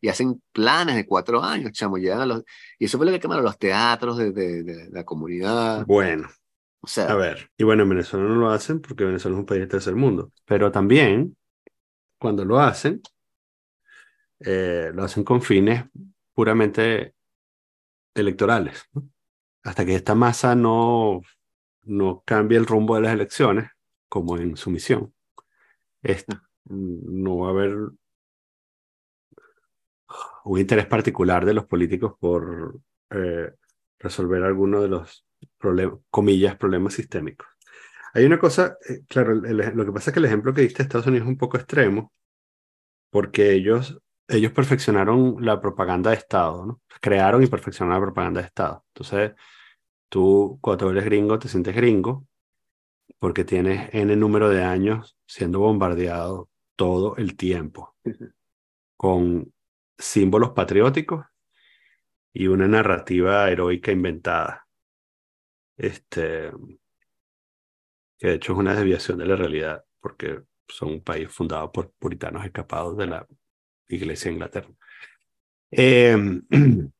y 0.00 0.08
hacen 0.08 0.42
planes 0.52 0.96
de 0.96 1.06
cuatro 1.06 1.42
años, 1.42 1.72
chamo, 1.72 1.98
llegan 1.98 2.22
a 2.22 2.26
los, 2.26 2.42
y 2.78 2.86
eso 2.86 2.96
fue 2.98 3.06
lo 3.06 3.12
que 3.12 3.20
quemaron 3.20 3.44
los 3.44 3.58
teatros 3.58 4.16
de, 4.18 4.32
de- 4.32 4.62
de 4.64 4.88
la 4.90 5.04
comunidad, 5.04 5.84
bueno, 5.86 6.28
o 6.80 6.86
sea, 6.86 7.06
a 7.06 7.14
ver. 7.14 7.50
Y 7.58 7.64
bueno, 7.64 7.82
en 7.84 7.90
Venezuela 7.90 8.26
no 8.28 8.34
lo 8.36 8.50
hacen 8.50 8.80
porque 8.80 9.04
Venezuela 9.04 9.36
es 9.36 9.40
un 9.40 9.46
país 9.46 9.60
del 9.60 9.68
tercer 9.68 9.94
mundo. 9.94 10.32
Pero 10.46 10.72
también, 10.72 11.36
cuando 12.18 12.44
lo 12.44 12.60
hacen, 12.60 13.02
eh, 14.40 14.90
lo 14.94 15.04
hacen 15.04 15.24
con 15.24 15.42
fines 15.42 15.84
puramente 16.34 17.14
electorales. 18.14 18.84
¿no? 18.92 19.08
Hasta 19.64 19.86
que 19.86 19.94
esta 19.96 20.14
masa 20.14 20.54
no, 20.54 21.22
no 21.84 22.22
cambie 22.26 22.58
el 22.58 22.66
rumbo 22.66 22.96
de 22.96 23.02
las 23.02 23.14
elecciones, 23.14 23.70
como 24.08 24.38
en 24.38 24.56
su 24.56 24.70
misión, 24.70 25.14
es- 26.02 26.26
no 26.66 27.38
va 27.38 27.48
a 27.48 27.50
haber 27.52 27.76
un 30.44 30.58
interés 30.60 30.86
particular 30.86 31.44
de 31.44 31.54
los 31.54 31.66
políticos 31.66 32.14
por 32.18 32.80
eh, 33.10 33.52
resolver 33.98 34.42
algunos 34.44 34.82
de 34.82 34.88
los 34.88 35.26
problemas, 35.58 35.98
comillas, 36.10 36.56
problemas 36.56 36.94
sistémicos. 36.94 37.46
Hay 38.14 38.24
una 38.24 38.38
cosa, 38.38 38.76
eh, 38.88 39.02
claro, 39.08 39.34
lo 39.34 39.86
que 39.86 39.92
pasa 39.92 40.10
es 40.10 40.14
que 40.14 40.20
el 40.20 40.26
ejemplo 40.26 40.54
que 40.54 40.62
diste 40.62 40.78
de 40.78 40.84
Estados 40.84 41.06
Unidos 41.06 41.26
es 41.26 41.30
un 41.32 41.38
poco 41.38 41.56
extremo, 41.58 42.12
porque 43.10 43.52
ellos, 43.52 43.98
ellos 44.28 44.52
perfeccionaron 44.52 45.36
la 45.40 45.60
propaganda 45.60 46.10
de 46.10 46.16
Estado, 46.16 46.66
¿no? 46.66 46.82
Crearon 47.00 47.42
y 47.42 47.46
perfeccionaron 47.46 48.00
la 48.00 48.06
propaganda 48.06 48.40
de 48.40 48.46
Estado. 48.46 48.84
Entonces, 48.94 49.32
tú 50.08 50.58
cuando 50.60 50.90
eres 50.90 51.04
gringo 51.04 51.38
te 51.38 51.48
sientes 51.48 51.74
gringo 51.74 52.26
porque 53.18 53.44
tienes 53.44 53.92
N 53.94 54.14
número 54.16 54.48
de 54.48 54.64
años 54.64 55.16
siendo 55.26 55.60
bombardeado 55.60 56.50
todo 56.76 57.16
el 57.16 57.36
tiempo 57.36 57.94
con 58.96 59.52
símbolos 59.98 60.50
patrióticos 60.50 61.26
y 62.32 62.48
una 62.48 62.66
narrativa 62.66 63.48
heroica 63.50 63.92
inventada. 63.92 64.66
Este, 65.76 66.50
que 68.18 68.26
de 68.28 68.34
hecho 68.34 68.52
es 68.52 68.58
una 68.58 68.74
desviación 68.74 69.18
de 69.18 69.26
la 69.26 69.36
realidad, 69.36 69.84
porque 70.00 70.42
son 70.68 70.92
un 70.92 71.02
país 71.02 71.28
fundado 71.30 71.70
por 71.72 71.92
puritanos 71.92 72.44
escapados 72.44 72.96
de 72.96 73.06
la 73.06 73.26
iglesia 73.88 74.30
de 74.30 74.34
Inglaterra. 74.34 74.68
Em, 75.70 76.42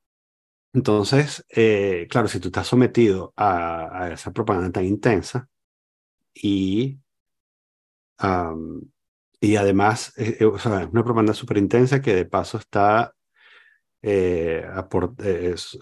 entonces, 0.72 1.44
eh, 1.50 2.06
claro, 2.10 2.28
si 2.28 2.40
tú 2.40 2.48
estás 2.48 2.66
sometido 2.66 3.32
a, 3.36 4.10
esa 4.12 4.32
propaganda 4.32 4.72
tan 4.72 4.84
intensa 4.84 5.48
y, 6.34 6.98
y 9.40 9.56
además, 9.56 10.12
eh, 10.18 10.38
eh, 10.40 10.50
es 10.56 10.66
una 10.66 10.90
propaganda 10.90 11.34
súper 11.34 11.58
intensa 11.58 12.00
que 12.00 12.14
de 12.14 12.24
paso 12.26 12.58
está 12.58 13.14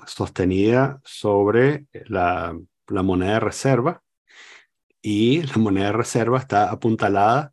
sostenida 0.07 1.01
sobre 1.05 1.87
la, 2.07 2.57
la 2.87 3.03
moneda 3.03 3.35
de 3.35 3.41
reserva 3.41 4.03
y 5.03 5.43
la 5.43 5.57
moneda 5.59 5.87
de 5.87 5.93
reserva 5.93 6.39
está 6.39 6.71
apuntalada 6.71 7.53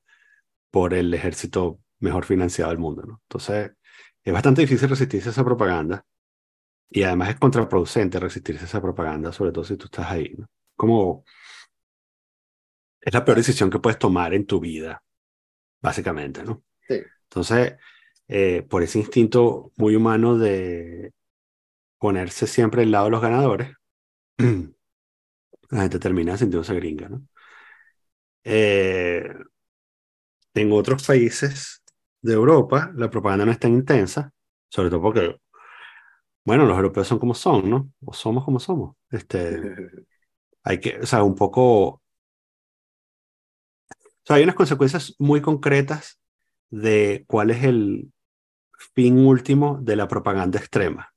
por 0.71 0.93
el 0.93 1.13
ejército 1.13 1.79
mejor 1.99 2.25
financiado 2.25 2.71
del 2.71 2.79
mundo. 2.79 3.03
¿no? 3.03 3.21
Entonces, 3.23 3.71
es 4.23 4.33
bastante 4.33 4.61
difícil 4.61 4.89
resistirse 4.89 5.29
a 5.29 5.31
esa 5.31 5.43
propaganda 5.43 6.05
y 6.89 7.03
además 7.03 7.29
es 7.29 7.35
contraproducente 7.39 8.19
resistirse 8.19 8.63
a 8.63 8.67
esa 8.67 8.81
propaganda, 8.81 9.31
sobre 9.31 9.51
todo 9.51 9.63
si 9.63 9.77
tú 9.77 9.85
estás 9.85 10.07
ahí. 10.07 10.33
¿no? 10.37 10.47
Como 10.75 11.23
es 13.01 13.13
la 13.13 13.23
peor 13.23 13.37
decisión 13.37 13.69
que 13.69 13.79
puedes 13.79 13.99
tomar 13.99 14.33
en 14.33 14.45
tu 14.45 14.59
vida, 14.59 15.01
básicamente, 15.81 16.43
¿no? 16.43 16.63
Sí. 16.87 17.01
Entonces, 17.23 17.75
eh, 18.27 18.63
por 18.63 18.83
ese 18.83 18.99
instinto 18.99 19.71
muy 19.77 19.95
humano 19.95 20.37
de 20.37 21.13
ponerse 21.97 22.47
siempre 22.47 22.83
al 22.83 22.91
lado 22.91 23.05
de 23.05 23.11
los 23.11 23.21
ganadores, 23.21 23.73
la 24.37 25.81
gente 25.81 25.99
termina 25.99 26.37
sintiéndose 26.37 26.75
gringa, 26.75 27.09
¿no? 27.09 27.25
Eh, 28.43 29.33
en 30.53 30.71
otros 30.71 31.05
países 31.05 31.78
de 32.21 32.33
Europa 32.33 32.91
la 32.95 33.09
propaganda 33.09 33.45
no 33.45 33.51
es 33.51 33.59
tan 33.59 33.73
intensa, 33.73 34.31
sobre 34.69 34.89
todo 34.89 35.01
porque, 35.01 35.37
bueno, 36.45 36.65
los 36.65 36.75
europeos 36.75 37.07
son 37.07 37.19
como 37.19 37.33
son, 37.33 37.69
¿no? 37.69 37.91
O 38.05 38.13
somos 38.13 38.43
como 38.45 38.59
somos. 38.59 38.95
Este, 39.09 39.61
hay 40.63 40.79
que, 40.79 40.99
o 40.99 41.05
sea, 41.05 41.23
un 41.23 41.35
poco... 41.35 41.87
O 41.91 42.01
sea, 44.25 44.35
hay 44.37 44.43
unas 44.43 44.55
consecuencias 44.55 45.15
muy 45.17 45.41
concretas 45.41 46.19
de 46.69 47.25
cuál 47.27 47.49
es 47.51 47.63
el 47.63 48.11
fin 48.93 49.25
último 49.25 49.79
de 49.81 49.95
la 49.95 50.07
propaganda 50.07 50.59
extrema. 50.59 51.13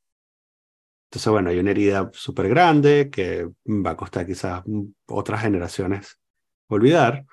Entonces, 1.10 1.30
bueno, 1.30 1.50
hay 1.50 1.58
una 1.58 1.72
herida 1.72 2.10
súper 2.14 2.48
grande 2.48 3.10
que 3.12 3.46
va 3.66 3.90
a 3.90 3.96
costar 3.96 4.26
quizás 4.26 4.62
otras 5.06 5.42
generaciones 5.42 6.18
olvidar, 6.68 7.26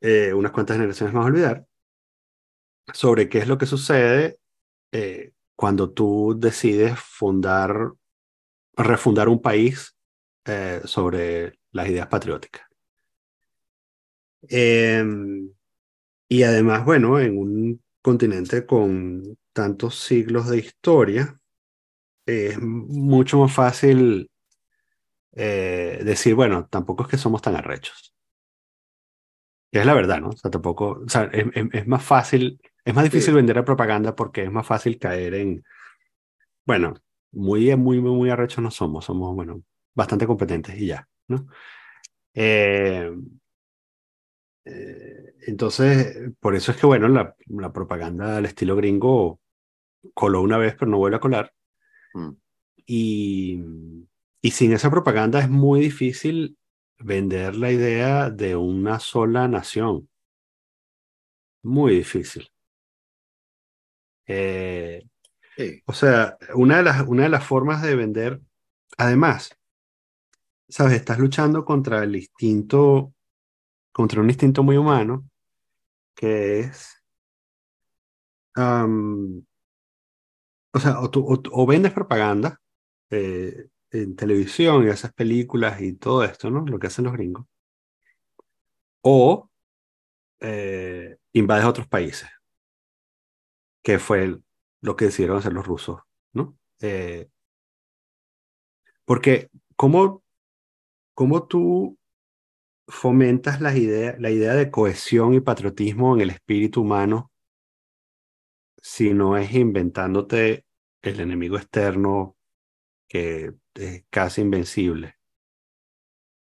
eh, 0.00 0.32
unas 0.34 0.52
cuantas 0.52 0.76
generaciones 0.76 1.14
más 1.14 1.26
olvidar, 1.26 1.64
sobre 2.92 3.28
qué 3.28 3.38
es 3.38 3.48
lo 3.48 3.58
que 3.58 3.66
sucede 3.66 4.38
eh, 4.92 5.32
cuando 5.56 5.90
tú 5.90 6.36
decides 6.38 6.98
fundar, 6.98 7.92
refundar 8.76 9.28
un 9.28 9.42
país 9.42 9.96
eh, 10.44 10.80
sobre 10.84 11.58
las 11.72 11.88
ideas 11.88 12.06
patrióticas. 12.08 12.62
Em, 14.42 15.50
y 16.28 16.42
además, 16.42 16.84
bueno, 16.84 17.18
en 17.20 17.38
un 17.38 17.82
continente 18.02 18.66
con 18.66 19.36
tantos 19.52 19.98
siglos 19.98 20.48
de 20.48 20.58
historia, 20.58 21.36
es 22.26 22.60
mucho 22.60 23.38
más 23.40 23.52
fácil 23.52 24.30
decir, 25.32 26.34
bueno, 26.34 26.66
tampoco 26.68 27.04
es 27.04 27.10
que 27.10 27.16
somos 27.16 27.40
tan 27.40 27.54
arrechos 27.54 28.08
es 29.72 29.86
la 29.86 29.94
verdad, 29.94 30.20
¿no? 30.20 30.30
O 30.30 30.36
sea, 30.36 30.50
tampoco, 30.50 31.02
es, 31.32 31.86
más 31.86 32.02
fácil, 32.02 32.60
es 32.88 32.94
más 32.94 33.04
difícil 33.04 33.34
vender 33.34 33.54
vender 33.54 33.66
propaganda 33.66 34.14
porque 34.14 34.44
es 34.44 34.50
más 34.50 34.66
fácil 34.66 34.98
caer 34.98 35.34
en, 35.34 35.62
bueno, 36.64 36.94
muy, 37.32 37.76
muy, 37.76 38.00
muy, 38.00 38.12
muy 38.12 38.30
arrechos 38.30 38.64
no 38.64 38.70
somos, 38.70 39.04
somos, 39.04 39.34
bueno, 39.34 39.62
bastante 39.94 40.26
competentes 40.26 40.74
y 40.80 40.86
ya, 40.86 41.06
¿no? 41.28 41.48
Eh, 42.32 43.12
eh, 44.64 45.34
entonces, 45.46 46.32
por 46.40 46.56
eso 46.56 46.72
es 46.72 46.78
que, 46.78 46.86
bueno, 46.86 47.08
la, 47.08 47.36
la 47.48 47.70
propaganda 47.74 48.38
al 48.38 48.46
estilo 48.46 48.74
gringo 48.74 49.38
coló 50.14 50.40
una 50.40 50.56
vez, 50.56 50.74
pero 50.74 50.90
no 50.90 50.96
vuelve 50.96 51.18
a 51.18 51.20
colar. 51.20 51.52
Mm. 52.14 52.30
Y, 52.86 53.62
y 54.40 54.50
sin 54.50 54.72
esa 54.72 54.90
propaganda 54.90 55.40
es 55.40 55.50
muy 55.50 55.80
difícil 55.80 56.56
vender 56.98 57.54
la 57.54 57.70
idea 57.70 58.30
de 58.30 58.56
una 58.56 58.98
sola 58.98 59.46
nación. 59.46 60.08
Muy 61.62 61.96
difícil. 61.96 62.50
Eh, 64.28 65.02
o 65.86 65.92
sea, 65.92 66.38
una 66.54 66.76
de, 66.76 66.82
las, 66.84 67.04
una 67.08 67.24
de 67.24 67.30
las 67.30 67.44
formas 67.44 67.82
de 67.82 67.96
vender, 67.96 68.40
además, 68.96 69.50
sabes, 70.68 70.94
estás 70.94 71.18
luchando 71.18 71.64
contra 71.64 72.04
el 72.04 72.14
instinto, 72.14 73.12
contra 73.92 74.20
un 74.20 74.28
instinto 74.28 74.62
muy 74.62 74.76
humano, 74.76 75.28
que 76.14 76.60
es, 76.60 77.02
o 78.56 79.42
sea, 80.80 81.00
o, 81.00 81.66
vendes 81.66 81.92
propaganda, 81.92 82.60
eh, 83.10 83.68
en 83.90 84.16
televisión 84.16 84.84
y 84.84 84.88
esas 84.90 85.12
películas 85.12 85.80
y 85.80 85.94
todo 85.94 86.24
esto, 86.24 86.50
¿no? 86.50 86.64
Lo 86.66 86.78
que 86.78 86.88
hacen 86.88 87.04
los 87.06 87.14
gringos. 87.14 87.46
O 89.02 89.50
eh, 90.40 91.16
invades 91.32 91.66
otros 91.66 91.88
países, 91.88 92.28
que 93.82 93.98
fue 93.98 94.38
lo 94.80 94.96
que 94.96 95.06
decidieron 95.06 95.38
hacer 95.38 95.52
los 95.52 95.66
rusos, 95.66 96.00
¿no? 96.32 96.56
Eh, 96.80 97.28
porque, 99.04 99.50
¿cómo, 99.76 100.22
¿cómo 101.14 101.46
tú 101.46 101.98
fomentas 102.86 103.60
la 103.60 103.76
idea, 103.76 104.16
la 104.18 104.30
idea 104.30 104.54
de 104.54 104.70
cohesión 104.70 105.34
y 105.34 105.40
patriotismo 105.40 106.14
en 106.14 106.22
el 106.22 106.30
espíritu 106.30 106.82
humano 106.82 107.30
si 108.82 109.12
no 109.12 109.36
es 109.36 109.52
inventándote 109.54 110.64
el 111.02 111.20
enemigo 111.20 111.56
externo 111.56 112.36
que 113.08 113.52
es 113.74 114.04
casi 114.10 114.42
invencible 114.42 115.16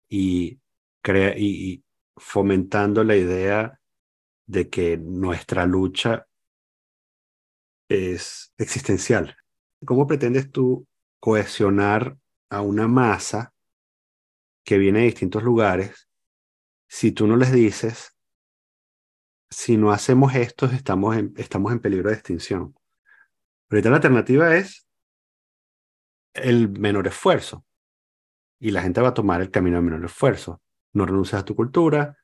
y, 0.10 0.60
crea, 1.02 1.36
y, 1.38 1.84
fomentando 2.18 3.04
la 3.04 3.16
idea 3.16 3.80
de 4.46 4.70
que 4.70 4.98
nuestra 4.98 5.66
lucha 5.66 6.28
es 7.90 8.54
existencial. 8.58 9.36
¿Cómo 9.86 10.08
pretendes 10.08 10.52
tú 10.52 10.88
cohesionar 11.20 12.18
a 12.50 12.62
una 12.62 12.88
masa 12.88 13.54
que 14.64 14.78
viene 14.78 15.00
de 15.00 15.06
distintos 15.06 15.44
lugares 15.44 16.08
si 16.88 17.12
tú 17.12 17.28
no 17.28 17.36
les 17.36 17.52
dices, 17.52 18.16
si 19.50 19.78
no 19.78 19.92
hacemos 19.92 20.36
esto, 20.36 20.68
estamos 20.68 21.18
en, 21.18 21.34
estamos 21.38 21.72
en 21.72 21.80
peligro 21.80 22.10
de 22.10 22.16
extinción? 22.16 22.76
Ahorita 23.70 23.90
la 23.90 23.98
alternativa 23.98 24.56
es 24.56 24.88
el 26.34 26.70
menor 26.70 27.08
esfuerzo. 27.08 27.66
Y 28.60 28.72
la 28.72 28.82
gente 28.82 29.02
va 29.02 29.10
a 29.10 29.14
tomar 29.14 29.42
el 29.42 29.52
camino 29.52 29.78
del 29.78 29.86
menor 29.86 30.06
esfuerzo. 30.06 30.62
No 30.94 31.06
renuncias 31.06 31.42
a 31.42 31.46
tu 31.46 31.56
cultura, 31.56 32.18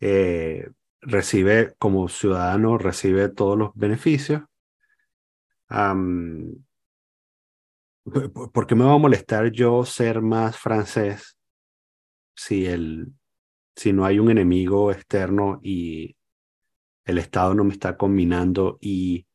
eh, 0.00 0.70
recibe 1.00 1.74
como 1.78 2.08
ciudadano, 2.08 2.76
recibe 2.76 3.28
todos 3.28 3.56
los 3.56 3.70
beneficios. 3.74 4.42
¿Por 8.52 8.66
qué 8.66 8.74
me 8.74 8.84
va 8.84 8.94
a 8.94 8.98
molestar 8.98 9.52
yo 9.52 9.84
ser 9.84 10.20
más 10.20 10.56
francés 10.56 11.36
si, 12.34 12.66
el, 12.66 13.12
si 13.76 13.92
no 13.92 14.04
hay 14.04 14.18
un 14.18 14.30
enemigo 14.30 14.90
externo 14.90 15.60
y 15.62 16.16
el 17.04 17.18
Estado 17.18 17.54
no 17.54 17.64
me 17.64 17.72
está 17.72 17.96
combinando 17.96 18.78
y 18.80 19.26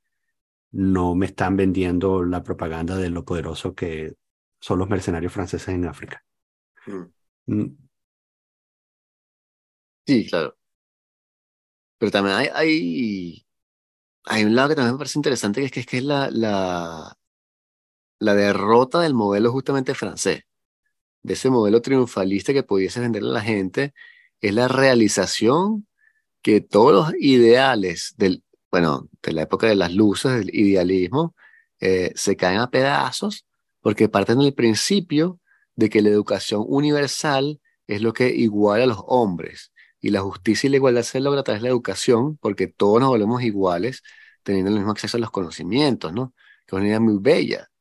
no 0.71 1.15
me 1.15 1.27
están 1.27 1.55
vendiendo 1.55 2.23
la 2.23 2.43
propaganda 2.43 2.97
de 2.97 3.09
lo 3.09 3.23
poderoso 3.23 3.73
que 3.73 4.15
son 4.59 4.79
los 4.79 4.89
mercenarios 4.89 5.31
franceses 5.31 5.69
en 5.69 5.85
África. 5.85 6.23
Mm. 6.87 7.03
Mm. 7.47 7.77
Sí, 10.07 10.25
claro. 10.27 10.55
Pero 11.97 12.11
también 12.11 12.35
hay, 12.35 12.47
hay, 12.53 13.44
hay, 14.25 14.43
un 14.43 14.55
lado 14.55 14.69
que 14.69 14.75
también 14.75 14.93
me 14.93 14.97
parece 14.97 15.19
interesante, 15.19 15.69
que 15.69 15.79
es 15.79 15.85
que 15.85 15.97
es, 15.97 16.03
la, 16.03 16.29
la 18.19 18.33
derrota 18.33 19.01
del 19.01 19.13
modelo 19.13 19.51
justamente 19.51 19.93
francés, 19.95 20.43
de 21.23 21.33
ese 21.33 21.49
modelo 21.49 21.81
triunfalista 21.81 22.53
que 22.53 22.63
pudiese 22.63 22.99
venderle 22.99 23.29
a 23.29 23.33
la 23.33 23.41
gente, 23.41 23.93
es 24.41 24.53
la 24.53 24.67
realización 24.67 25.87
que 26.41 26.61
todos 26.61 26.93
los 26.93 27.13
ideales 27.19 28.13
del, 28.17 28.43
bueno, 28.71 29.09
de 29.23 29.33
la 29.33 29.43
época 29.43 29.67
de 29.67 29.75
las 29.75 29.93
luces, 29.93 30.33
del 30.33 30.53
idealismo, 30.53 31.35
eh, 31.79 32.11
se 32.15 32.35
caen 32.35 32.59
a 32.59 32.69
pedazos 32.69 33.45
porque 33.81 34.09
parten 34.09 34.39
del 34.39 34.53
principio 34.53 35.39
de 35.75 35.89
que 35.89 36.01
la 36.01 36.09
educación 36.09 36.63
universal 36.67 37.59
es 37.87 38.01
lo 38.01 38.13
que 38.13 38.29
iguala 38.29 38.85
a 38.85 38.87
los 38.87 39.03
hombres 39.07 39.71
y 40.05 40.11
la 40.11 40.21
justicia 40.21 40.67
y 40.67 40.69
la 40.69 40.75
igualdad 40.75 41.01
se 41.01 41.19
logra 41.19 41.39
a 41.39 41.43
través 41.43 41.63
de 41.63 41.67
la 41.67 41.71
educación 41.71 42.37
porque 42.37 42.67
todos 42.67 42.99
nos 42.99 43.09
volvemos 43.09 43.41
iguales 43.41 44.03
teniendo 44.43 44.69
el 44.69 44.77
mismo 44.77 44.91
acceso 44.91 45.17
a 45.17 45.19
los 45.19 45.31
conocimientos, 45.31 46.13
¿no? 46.13 46.35
Que 46.67 46.75
es 46.75 46.79
una 46.79 46.87
idea 46.89 46.99
muy 46.99 47.17
bella. 47.19 47.71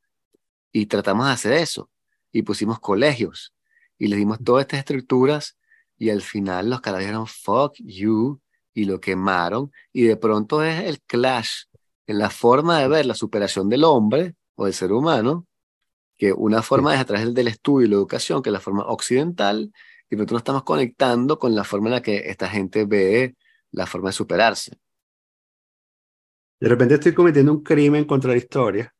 Y 0.71 0.87
tratamos 0.87 1.27
de 1.27 1.33
hacer 1.33 1.53
eso. 1.53 1.91
Y 2.31 2.41
pusimos 2.41 2.79
colegios 2.79 3.53
y 3.99 4.07
le 4.07 4.15
dimos 4.15 4.39
todas 4.43 4.63
estas 4.63 4.79
estructuras 4.79 5.55
y 5.99 6.09
al 6.09 6.23
final 6.23 6.71
los 6.71 6.81
caras 6.81 7.01
dijeron, 7.01 7.27
fuck 7.27 7.75
you, 7.77 8.41
y 8.73 8.85
lo 8.85 8.99
quemaron, 8.99 9.71
y 9.93 10.05
de 10.05 10.17
pronto 10.17 10.63
es 10.63 10.83
el 10.83 11.01
clash 11.03 11.65
en 12.07 12.17
la 12.17 12.31
forma 12.31 12.79
de 12.79 12.87
ver 12.87 13.05
la 13.05 13.13
superación 13.13 13.69
del 13.69 13.83
hombre 13.83 14.33
o 14.55 14.65
del 14.65 14.73
ser 14.73 14.93
humano, 14.93 15.45
que 16.17 16.33
una 16.33 16.63
forma 16.63 16.95
es 16.95 17.01
a 17.01 17.05
través 17.05 17.31
del 17.35 17.49
estudio 17.49 17.85
y 17.85 17.89
la 17.89 17.97
educación, 17.97 18.41
que 18.41 18.49
es 18.49 18.53
la 18.53 18.59
forma 18.59 18.83
occidental, 18.87 19.71
y 20.09 20.15
nosotros 20.15 20.33
nos 20.33 20.41
estamos 20.41 20.63
conectando 20.63 21.39
con 21.39 21.55
la 21.55 21.63
forma 21.63 21.87
en 21.87 21.93
la 21.93 22.01
que 22.01 22.29
esta 22.29 22.47
gente 22.47 22.85
ve 22.85 23.35
la 23.71 23.85
forma 23.85 24.09
de 24.09 24.13
superarse. 24.13 24.77
De 26.59 26.69
repente 26.69 26.95
estoy 26.95 27.13
cometiendo 27.13 27.51
un 27.51 27.63
crimen 27.63 28.05
contra 28.05 28.31
la 28.31 28.37
historia, 28.37 28.93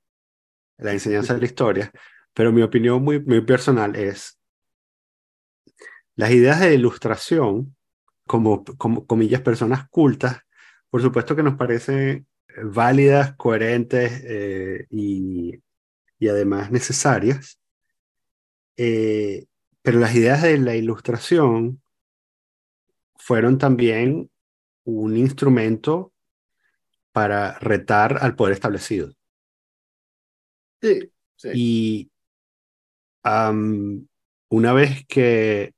la 0.78 0.92
enseñanza 0.92 1.34
de 1.34 1.40
la 1.40 1.46
historia, 1.46 1.92
pero 2.34 2.52
mi 2.52 2.62
opinión 2.62 3.02
muy, 3.04 3.20
muy 3.22 3.42
personal 3.42 3.96
es, 3.96 4.38
las 6.16 6.32
ideas 6.32 6.60
de 6.60 6.74
ilustración 6.74 7.76
como, 8.26 8.64
como 8.78 9.06
comillas, 9.06 9.42
personas 9.42 9.88
cultas, 9.90 10.42
por 10.90 11.02
supuesto 11.02 11.36
que 11.36 11.44
nos 11.44 11.56
parecen 11.56 12.28
válidas, 12.64 13.36
coherentes 13.36 14.22
eh, 14.26 14.86
y, 14.90 15.62
y, 16.20 16.28
además 16.28 16.72
necesarias. 16.72 17.60
Eh, 18.78 19.46
pero 19.86 20.00
las 20.00 20.16
ideas 20.16 20.42
de 20.42 20.58
la 20.58 20.76
ilustración 20.76 21.80
fueron 23.18 23.60
también 23.60 24.32
un 24.84 25.16
instrumento 25.16 26.12
para 27.12 27.60
retar 27.60 28.18
al 28.22 28.36
poder 28.36 28.54
establecido. 28.54 29.14
Sí, 30.82 31.12
sí. 31.36 31.50
Y 31.54 32.12
una 34.50 34.74
vez 34.74 35.06
que 35.08 35.76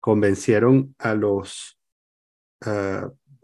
convencieron 0.00 0.94
a 0.98 1.14
los 1.14 1.78
eh, 2.64 3.02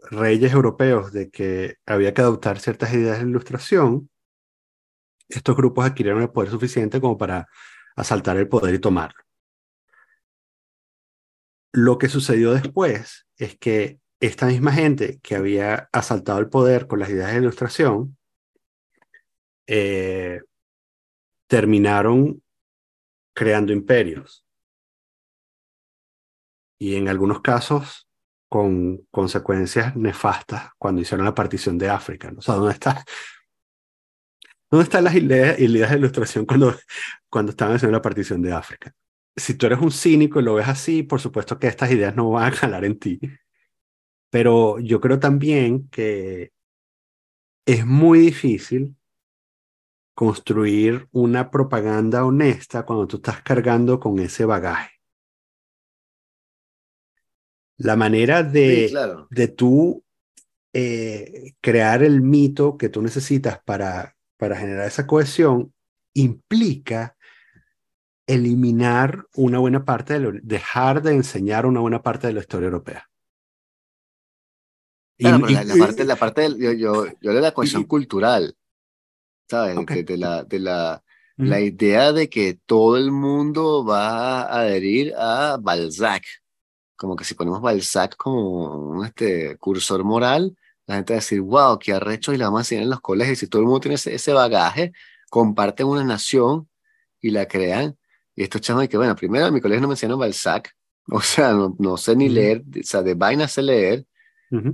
reyes 0.09 0.51
europeos 0.51 1.13
de 1.13 1.29
que 1.29 1.75
había 1.85 2.15
que 2.15 2.21
adoptar 2.21 2.59
ciertas 2.59 2.91
ideas 2.93 3.19
de 3.19 3.29
ilustración, 3.29 4.09
estos 5.29 5.55
grupos 5.55 5.85
adquirieron 5.85 6.23
el 6.23 6.31
poder 6.31 6.49
suficiente 6.49 6.99
como 6.99 7.17
para 7.17 7.47
asaltar 7.95 8.37
el 8.37 8.47
poder 8.47 8.75
y 8.75 8.79
tomarlo. 8.79 9.22
Lo 11.73 11.97
que 11.97 12.07
sucedió 12.07 12.53
después 12.53 13.25
es 13.37 13.57
que 13.57 13.99
esta 14.19 14.45
misma 14.45 14.71
gente 14.71 15.19
que 15.21 15.35
había 15.35 15.89
asaltado 15.91 16.39
el 16.39 16.47
poder 16.47 16.87
con 16.87 16.99
las 16.99 17.09
ideas 17.09 17.31
de 17.31 17.39
ilustración, 17.39 18.17
eh, 19.67 20.41
terminaron 21.47 22.41
creando 23.33 23.73
imperios 23.73 24.45
y 26.79 26.95
en 26.95 27.07
algunos 27.07 27.41
casos 27.41 28.07
con 28.49 29.05
consecuencias 29.09 29.95
nefastas 29.95 30.69
cuando 30.77 31.01
hicieron 31.01 31.25
la 31.25 31.33
partición 31.33 31.77
de 31.77 31.89
África. 31.89 32.29
¿no? 32.29 32.39
O 32.39 32.41
sea, 32.41 32.55
¿dónde 32.55 32.73
está? 32.73 33.03
¿Dónde 34.69 34.83
están 34.83 35.03
las 35.03 35.15
ideas, 35.15 35.59
ideas 35.59 35.91
de 35.91 35.97
ilustración 35.97 36.45
cuando, 36.45 36.75
cuando 37.29 37.51
estaban 37.51 37.75
haciendo 37.75 37.97
la 37.97 38.01
partición 38.01 38.41
de 38.41 38.53
África? 38.53 38.93
Si 39.35 39.55
tú 39.55 39.65
eres 39.65 39.79
un 39.79 39.91
cínico 39.91 40.39
y 40.39 40.43
lo 40.43 40.55
ves 40.55 40.67
así, 40.67 41.03
por 41.03 41.19
supuesto 41.19 41.57
que 41.57 41.67
estas 41.67 41.91
ideas 41.91 42.15
no 42.15 42.29
van 42.29 42.53
a 42.53 42.55
jalar 42.55 42.85
en 42.85 42.99
ti. 42.99 43.19
Pero 44.29 44.79
yo 44.79 44.99
creo 44.99 45.19
también 45.19 45.87
que 45.89 46.51
es 47.65 47.85
muy 47.85 48.19
difícil 48.19 48.95
construir 50.15 51.07
una 51.11 51.49
propaganda 51.49 52.25
honesta 52.25 52.85
cuando 52.85 53.07
tú 53.07 53.17
estás 53.17 53.41
cargando 53.41 53.99
con 53.99 54.19
ese 54.19 54.45
bagaje. 54.45 54.91
La 57.77 57.95
manera 57.95 58.43
de, 58.43 58.93
de 59.29 59.47
tú 59.47 60.03
eh, 60.73 61.53
crear 61.61 62.03
el 62.03 62.21
mito 62.21 62.77
que 62.77 62.89
tú 62.89 63.01
necesitas 63.01 63.61
para, 63.63 64.15
para 64.37 64.55
generar 64.55 64.87
esa 64.87 65.07
cohesión 65.07 65.73
implica 66.13 67.17
eliminar 68.27 69.27
una 69.35 69.59
buena 69.59 69.83
parte 69.85 70.13
de 70.13 70.19
lo, 70.19 70.31
dejar 70.41 71.01
de 71.01 71.13
enseñar 71.13 71.65
una 71.65 71.79
buena 71.79 72.01
parte 72.01 72.27
de 72.27 72.33
la 72.33 72.39
historia 72.39 72.67
europea. 72.67 73.09
la, 75.17 75.39
parte, 75.77 76.05
la 76.05 76.15
parte 76.15 76.49
yo, 76.57 76.71
yo, 76.73 77.05
yo 77.21 77.33
de 77.33 77.41
la 77.41 77.53
cohesión 77.53 77.83
cultural, 77.83 78.55
¿sabes? 79.49 79.75
De, 80.05 80.17
la, 80.17 80.43
de 80.43 80.59
la, 80.59 81.03
la 81.37 81.59
idea 81.59 82.11
de 82.11 82.29
que 82.29 82.59
todo 82.65 82.97
el 82.97 83.11
mundo 83.11 83.85
va 83.85 84.43
a 84.43 84.61
adherir 84.61 85.13
a 85.17 85.57
Balzac, 85.61 86.23
como 86.95 87.15
que 87.15 87.23
si 87.23 87.35
ponemos 87.35 87.61
Balzac 87.61 88.15
como 88.15 88.89
un 88.89 89.05
este, 89.05 89.57
cursor 89.57 90.03
moral, 90.03 90.55
la 90.85 90.95
gente 90.95 91.13
va 91.13 91.17
a 91.17 91.21
decir, 91.21 91.41
wow, 91.41 91.79
qué 91.79 91.93
arrecho 91.93 92.33
y 92.33 92.37
la 92.37 92.45
vamos 92.45 92.59
a 92.59 92.61
enseñar 92.61 92.83
en 92.83 92.89
los 92.89 93.01
colegios. 93.01 93.37
Y 93.37 93.39
si 93.39 93.47
todo 93.47 93.61
el 93.61 93.67
mundo 93.67 93.79
tiene 93.79 93.95
ese, 93.95 94.33
bagaje, 94.33 94.91
comparten 95.29 95.87
una 95.87 96.03
nación 96.03 96.69
y 97.21 97.31
la 97.31 97.47
crean. 97.47 97.97
Y 98.35 98.43
estos 98.43 98.61
chavos, 98.61 98.87
que 98.87 98.97
bueno, 98.97 99.15
primero 99.15 99.47
en 99.47 99.53
mi 99.53 99.61
colegio 99.61 99.81
no 99.81 99.87
me 99.87 99.93
enseñaron 99.93 100.19
Balzac, 100.19 100.75
o 101.11 101.21
sea, 101.21 101.53
no, 101.53 101.75
no 101.79 101.97
sé 101.97 102.15
ni 102.15 102.29
leer, 102.29 102.63
o 102.79 102.83
sea, 102.83 103.01
de 103.01 103.13
vaina 103.13 103.47
sé 103.47 103.61
leer. 103.61 104.05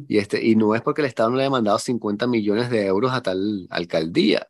y, 0.07 0.18
este, 0.18 0.45
y 0.45 0.55
no 0.57 0.76
es 0.76 0.82
porque 0.82 1.01
el 1.01 1.07
Estado 1.07 1.30
no 1.30 1.38
le 1.38 1.43
haya 1.43 1.49
mandado 1.49 1.80
50 1.80 2.28
millones 2.28 2.70
de 2.70 2.86
euros 2.86 3.14
a 3.14 3.22
tal 3.22 3.66
alcaldía, 3.70 4.47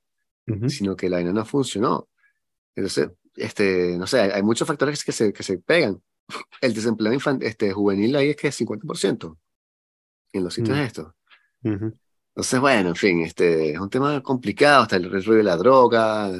sino 0.68 0.95
que 0.95 1.07
la 1.07 1.18
vaina 1.18 1.32
no 1.32 1.45
funcionó. 1.45 2.10
Entonces, 2.76 3.12
este, 3.36 3.95
no 3.97 4.07
sé, 4.07 4.22
hay, 4.22 4.32
hay 4.32 4.43
muchos 4.43 4.68
factores 4.68 5.03
que 5.03 5.12
se, 5.12 5.32
que 5.32 5.43
se 5.43 5.60
pegan 5.60 6.01
el 6.62 6.74
desempleo 6.74 7.18
este, 7.41 7.72
juvenil 7.72 8.16
ahí 8.16 8.30
es 8.30 8.36
que 8.36 8.47
es 8.47 8.62
50% 8.62 9.38
en 10.34 10.43
los 10.43 10.53
sitios 10.53 10.78
de 10.78 10.84
mm. 10.84 10.88
estos. 10.88 11.14
Entonces, 11.64 12.60
bueno, 12.60 12.89
en 12.89 12.95
fin, 12.95 13.22
este, 13.22 13.72
es 13.74 13.80
un 13.80 13.89
tema 13.89 14.22
complicado, 14.22 14.84
hasta 14.84 14.95
el 14.95 15.12
rollo 15.12 15.34
de 15.34 15.43
la 15.43 15.57
droga, 15.57 16.32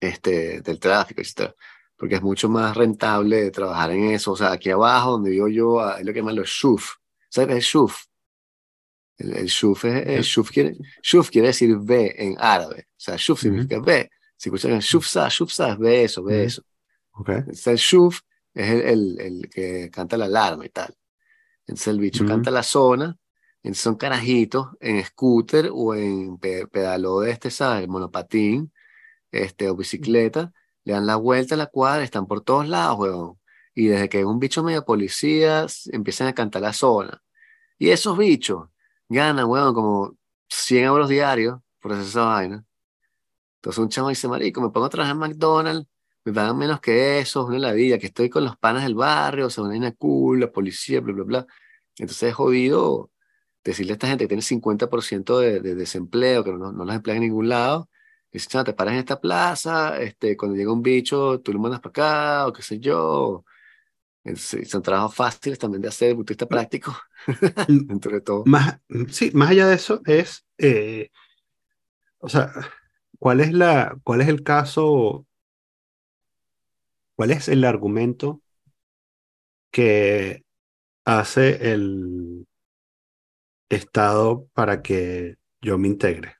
este, 0.00 0.62
del 0.62 0.80
tráfico, 0.80 1.20
etc. 1.20 1.52
Porque 1.96 2.16
es 2.16 2.22
mucho 2.22 2.48
más 2.48 2.76
rentable 2.76 3.50
trabajar 3.50 3.90
en 3.92 4.10
eso. 4.10 4.32
O 4.32 4.36
sea, 4.36 4.52
aquí 4.52 4.70
abajo, 4.70 5.12
donde 5.12 5.30
vivo 5.30 5.48
yo, 5.48 5.80
ah, 5.80 5.96
es 5.98 6.06
lo 6.06 6.12
que 6.12 6.20
llaman 6.20 6.36
los 6.36 6.48
shuf. 6.48 6.94
¿Sabes 7.28 7.58
es 7.58 7.64
shuf? 7.64 8.04
El, 9.18 9.36
el 9.36 9.46
shuf, 9.46 9.84
es, 9.84 10.06
el 10.06 10.22
shuf, 10.22 10.50
quiere, 10.50 10.76
shuf 11.02 11.28
quiere 11.28 11.48
decir 11.48 11.76
ve 11.78 12.14
en 12.18 12.36
árabe. 12.38 12.86
O 12.90 12.94
sea, 12.96 13.16
shuf 13.16 13.40
significa 13.40 13.78
ve. 13.78 14.10
Si 14.36 14.48
escuchan 14.48 14.78
shufsa, 14.80 15.28
shufsa 15.28 15.72
es 15.72 15.78
ve 15.78 16.04
eso, 16.04 16.24
ve 16.24 16.44
eso. 16.44 16.62
Okay. 17.12 17.36
Entonces, 17.36 17.66
el 17.66 17.76
shuf 17.76 18.20
es 18.54 18.70
el, 18.70 19.20
el, 19.20 19.50
que 19.50 19.90
canta 19.90 20.16
la 20.16 20.24
alarma 20.24 20.64
y 20.64 20.70
tal. 20.70 20.94
Entonces 21.66 21.88
el 21.88 22.00
bicho 22.00 22.26
canta 22.26 22.50
la 22.50 22.64
zona, 22.64 23.16
entonces 23.62 23.82
son 23.82 23.94
carajitos 23.94 24.68
en 24.80 25.04
scooter 25.04 25.70
o 25.72 25.94
en 25.94 26.38
pedalo 26.38 27.20
de 27.20 27.30
este, 27.30 27.50
¿sabes? 27.50 27.86
Monopatín 27.86 28.72
este, 29.30 29.68
o 29.68 29.76
bicicleta, 29.76 30.52
le 30.84 30.94
dan 30.94 31.06
la 31.06 31.16
vuelta 31.16 31.54
a 31.54 31.58
la 31.58 31.66
cuadra, 31.66 32.04
están 32.04 32.26
por 32.26 32.42
todos 32.42 32.68
lados, 32.68 32.98
weón. 32.98 33.38
Y 33.74 33.86
desde 33.86 34.08
que 34.08 34.24
un 34.24 34.38
bicho 34.38 34.62
medio 34.62 34.84
policía, 34.84 35.66
empiezan 35.92 36.28
a 36.28 36.34
cantar 36.34 36.62
la 36.62 36.72
zona. 36.72 37.22
Y 37.78 37.90
esos 37.90 38.18
bichos 38.18 38.68
ganan, 39.08 39.46
weón, 39.46 39.74
como 39.74 40.16
100 40.48 40.84
euros 40.84 41.08
diarios 41.08 41.60
por 41.80 41.92
hacer 41.92 42.04
esa 42.06 42.24
vaina. 42.24 42.64
Entonces 43.56 43.78
un 43.78 43.88
chamo 43.90 44.08
dice, 44.08 44.28
marico, 44.28 44.60
me 44.60 44.70
pongo 44.70 44.86
a 44.86 44.90
trabajar 44.90 45.14
en 45.14 45.20
McDonald's, 45.20 45.88
me 46.24 46.32
pagan 46.32 46.56
menos 46.58 46.80
que 46.80 47.18
eso, 47.20 47.44
una 47.46 47.58
la 47.58 47.72
vida, 47.72 47.98
que 47.98 48.06
estoy 48.06 48.30
con 48.30 48.44
los 48.44 48.56
panas 48.56 48.84
del 48.84 48.94
barrio, 48.94 49.46
o 49.46 49.50
sea, 49.50 49.64
una 49.64 49.92
cool, 49.92 50.40
la 50.40 50.52
policía, 50.52 51.00
bla, 51.00 51.12
bla, 51.12 51.24
bla. 51.24 51.46
Entonces 51.98 52.30
es 52.30 52.34
jodido 52.34 53.10
decirle 53.64 53.92
a 53.92 53.94
esta 53.94 54.08
gente 54.08 54.24
que 54.24 54.28
tiene 54.28 54.42
50% 54.42 55.38
de, 55.38 55.60
de 55.60 55.74
desempleo, 55.74 56.44
que 56.44 56.52
no, 56.52 56.72
no 56.72 56.84
los 56.84 56.94
emplea 56.94 57.16
en 57.16 57.22
ningún 57.22 57.48
lado, 57.50 57.89
dice, 58.32 58.64
te 58.64 58.72
paras 58.72 58.94
en 58.94 59.00
esta 59.00 59.20
plaza, 59.20 60.00
este, 60.00 60.36
cuando 60.36 60.56
llega 60.56 60.72
un 60.72 60.82
bicho, 60.82 61.40
tú 61.40 61.52
lo 61.52 61.58
mandas 61.58 61.80
para 61.80 61.90
acá, 61.90 62.46
o 62.46 62.52
qué 62.52 62.62
sé 62.62 62.78
yo. 62.78 63.44
son 64.66 64.82
trabajos 64.82 65.14
fáciles 65.14 65.58
también 65.58 65.82
de 65.82 65.88
hacer, 65.88 66.14
punto 66.14 66.48
práctico, 66.48 66.96
entre 67.68 68.20
todo. 68.20 68.44
Más, 68.46 68.78
sí, 69.10 69.30
más 69.34 69.50
allá 69.50 69.66
de 69.68 69.74
eso 69.74 70.00
es, 70.06 70.44
eh, 70.58 71.10
o 72.18 72.28
sea, 72.28 72.52
¿cuál 73.18 73.40
es, 73.40 73.52
la, 73.52 73.96
¿cuál 74.04 74.20
es 74.20 74.28
el 74.28 74.42
caso, 74.42 75.26
cuál 77.14 77.30
es 77.30 77.48
el 77.48 77.64
argumento 77.64 78.42
que 79.70 80.44
hace 81.04 81.72
el 81.72 82.46
Estado 83.68 84.48
para 84.52 84.82
que 84.82 85.36
yo 85.60 85.78
me 85.78 85.88
integre? 85.88 86.39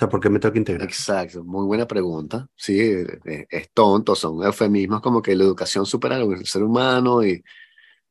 O 0.00 0.02
sea, 0.02 0.08
¿por 0.08 0.18
qué 0.18 0.30
me 0.30 0.38
tengo 0.38 0.54
que 0.54 0.60
integrar? 0.60 0.88
Exacto, 0.88 1.44
muy 1.44 1.66
buena 1.66 1.86
pregunta. 1.86 2.48
Sí, 2.56 3.04
es 3.50 3.70
tonto, 3.74 4.14
son 4.14 4.42
eufemismos 4.42 5.02
como 5.02 5.20
que 5.20 5.36
la 5.36 5.44
educación 5.44 5.84
supera 5.84 6.16
al 6.16 6.46
ser 6.46 6.62
humano 6.62 7.22
y 7.22 7.44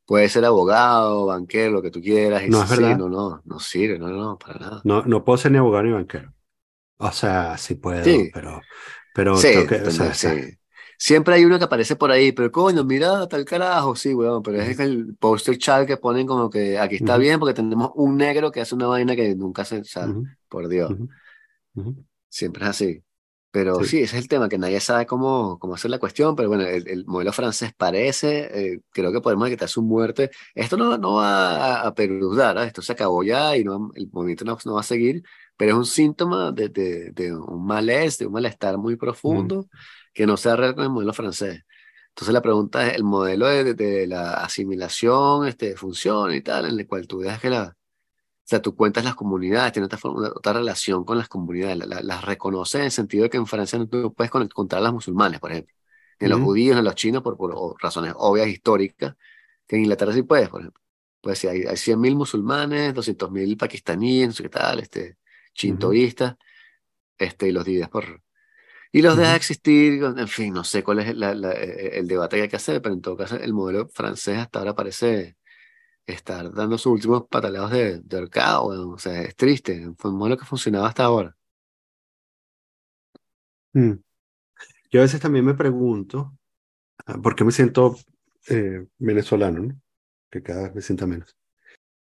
puede 0.06 0.30
ser 0.30 0.46
abogado, 0.46 1.26
banquero, 1.26 1.72
lo 1.72 1.82
que 1.82 1.90
tú 1.90 2.00
quieras. 2.00 2.44
Y 2.44 2.50
no, 2.50 2.62
es 2.62 2.70
verdad. 2.70 2.96
no, 2.96 3.10
no, 3.10 3.42
no 3.44 3.60
sirve, 3.60 3.98
no, 3.98 4.10
no, 4.10 4.38
para 4.38 4.60
nada. 4.60 4.82
No, 4.84 5.02
no 5.02 5.26
puedo 5.26 5.40
ser 5.40 5.52
ni 5.52 5.58
abogado 5.58 5.84
ni 5.84 5.92
banquero. 5.92 6.32
O 6.98 7.12
sea, 7.12 7.58
sí 7.58 7.74
puedo, 7.74 8.04
pero, 8.32 8.62
pero 9.16 9.36
sí, 9.38 9.48
o 9.58 9.90
sea, 9.90 10.14
sí. 10.14 10.30
Siempre 10.96 11.34
hay 11.34 11.46
uno 11.46 11.58
que 11.58 11.66
aparece 11.66 11.96
por 11.96 12.12
ahí, 12.12 12.34
pero 12.34 12.52
coño, 12.52 12.84
mira, 12.84 13.28
tal 13.28 13.46
carajo, 13.46 13.96
sí, 13.96 14.14
weón, 14.14 14.44
pero 14.44 14.62
es 14.62 14.78
el 14.80 15.16
poster 15.16 15.58
child 15.58 15.88
que 15.88 15.98
ponen 15.98 16.28
como 16.28 16.52
que 16.52 16.78
aquí 16.78 16.98
está 16.98 17.18
bien 17.18 17.40
porque 17.40 17.56
tenemos 17.56 17.94
un 17.96 18.16
negro 18.16 18.52
que 18.52 18.62
hace 18.62 18.76
una 18.76 18.86
vaina 18.86 19.16
que 19.16 19.34
nunca 19.34 19.66
se, 19.66 19.84
sabe, 19.86 20.14
por 20.48 20.68
Dios. 20.68 20.92
Siempre 22.30 22.64
es 22.64 22.70
así. 22.70 23.04
Pero 23.52 23.84
sí. 23.84 24.02
ese 24.02 24.18
es 24.18 24.22
el 24.22 24.28
tema, 24.28 24.48
que 24.48 24.60
nadie 24.60 24.80
sabe 24.80 25.08
cómo, 25.08 25.58
cómo 25.58 25.74
hacer 25.74 25.90
la 25.90 25.98
cuestión, 25.98 26.36
pero 26.36 26.50
bueno, 26.50 26.66
el, 26.66 27.04
modelo 27.08 27.34
francés 27.34 27.74
parece, 27.76 28.74
eh, 28.74 28.82
creo 28.92 29.12
que 29.12 29.22
podemos 29.22 29.50
quitar 29.50 29.68
su 29.68 29.82
muerte. 29.82 30.30
Esto 30.54 30.78
no, 30.78 31.00
no 31.00 31.16
va 31.16 31.82
a, 31.82 31.88
a 31.88 31.94
¿ah? 31.96 32.64
esto 32.66 32.84
se 32.84 32.94
acabó 32.94 33.24
ya 33.24 33.58
y 33.58 33.64
no, 33.64 33.90
el 33.96 34.08
movimiento 34.12 34.46
no, 34.46 34.56
no, 34.64 34.74
va 34.76 34.82
a 34.82 34.84
seguir, 34.84 35.24
pero 35.58 35.72
es 35.72 35.78
un 35.78 35.86
síntoma 35.88 36.52
de, 36.52 36.70
de, 36.70 37.12
de 37.12 37.36
un 37.36 37.66
malés, 37.66 38.20
de 38.20 38.28
un 38.28 38.34
malestar 38.34 38.78
muy 38.78 38.98
profundo 38.98 39.68
que 40.14 40.28
no 40.28 40.38
se 40.38 40.50
arregla 40.50 40.76
con 40.76 40.84
el 40.84 40.92
modelo 40.92 41.14
francés. 41.14 41.64
Entonces 42.10 42.34
la 42.34 42.42
pregunta 42.42 42.88
es, 42.88 42.96
el 42.96 43.04
modelo 43.04 43.48
de, 43.48 43.74
de, 43.74 44.06
la 44.06 44.34
asimilación 44.34 45.48
este, 45.48 45.76
funciona 45.76 46.36
y 46.36 46.42
tal, 46.42 46.66
en 46.66 46.80
el 46.80 46.88
cual 46.88 47.08
tú 47.08 47.20
dejas 47.20 47.40
que 47.40 47.50
la... 47.50 47.76
O 48.50 48.52
sea, 48.52 48.64
tú 48.64 48.76
cuentas 48.76 49.04
las 49.04 49.14
comunidades, 49.14 49.74
tienes 49.74 49.94
otra, 49.94 50.10
otra 50.36 50.54
relación 50.54 51.04
con 51.06 51.20
las 51.20 51.30
comunidades, 51.30 51.78
las 51.86 52.26
reconoces 52.26 52.80
en 52.80 52.86
el 52.86 52.92
sentido 52.92 53.24
de 53.24 53.30
que 53.30 53.38
en 53.38 53.46
Francia 53.46 53.78
no 53.78 53.88
tú 53.88 54.12
puedes 54.12 54.32
contar 54.32 54.80
a 54.80 54.82
los 54.86 54.94
musulmanes, 54.94 55.40
por 55.40 55.52
ejemplo. 55.52 55.76
En 56.18 56.32
los 56.32 56.42
judíos, 56.42 56.76
en 56.76 56.84
los 56.84 56.96
chinos, 56.96 57.22
por, 57.22 57.38
por 57.38 57.80
razones 57.80 58.12
obvias 58.18 58.48
históricas, 58.48 59.16
que 59.68 59.76
en 59.76 59.84
Inglaterra 59.84 60.14
sí 60.14 60.24
puedes, 60.24 60.50
por 60.50 60.62
ejemplo. 60.62 60.82
Pues 61.22 61.38
sí, 61.38 61.48
hay, 61.48 61.60
hay 61.60 61.76
100.000 61.76 62.16
musulmanes, 62.16 62.96
200.000 62.96 63.56
pakistaníes, 63.56 64.30
no 64.30 64.34
sé 64.34 64.42
qué 64.44 64.50
tal, 64.50 64.80
este, 64.80 65.18
chintoístas, 65.54 66.36
este, 67.20 67.50
y 67.50 67.52
los 67.52 67.64
divides 67.64 67.90
por, 67.90 68.24
y 68.92 69.04
los 69.04 69.16
deja 69.16 69.36
existir, 69.36 70.04
en 70.04 70.28
fin, 70.28 70.54
no 70.54 70.64
sé 70.64 70.84
cuál 70.84 71.00
es 71.00 71.16
la, 71.16 71.34
e, 71.34 71.98
e, 71.98 72.00
el 72.00 72.08
debate 72.08 72.38
que 72.38 72.44
hay 72.44 72.50
que 72.50 72.56
hacer, 72.56 72.82
pero 72.82 72.96
en 72.96 73.02
todo 73.02 73.16
caso 73.16 73.36
el 73.36 73.54
modelo 73.54 73.88
francés 73.90 74.40
hasta 74.40 74.58
ahora 74.60 74.74
parece 74.74 75.38
estar 76.12 76.54
dando 76.54 76.78
sus 76.78 76.94
últimos 76.94 77.28
pataleados 77.28 77.72
de, 77.72 78.00
de 78.00 78.30
o 78.36 78.98
sea, 78.98 79.22
es 79.24 79.36
triste, 79.36 79.92
fue 79.98 80.12
modelo 80.12 80.38
que 80.38 80.46
funcionaba 80.46 80.88
hasta 80.88 81.04
ahora. 81.04 81.36
Mm. 83.74 83.94
Yo 84.92 85.00
a 85.02 85.04
veces 85.04 85.22
también 85.22 85.46
me 85.46 85.54
pregunto, 85.54 86.34
ah, 87.06 87.18
¿por 87.22 87.36
qué 87.36 87.44
me 87.44 87.52
siento 87.52 87.96
eh, 88.48 88.88
venezolano? 88.98 89.62
¿no? 89.62 89.82
Que 90.30 90.42
cada 90.42 90.64
vez 90.64 90.76
me 90.76 90.82
sienta 90.82 91.06
menos. 91.06 91.36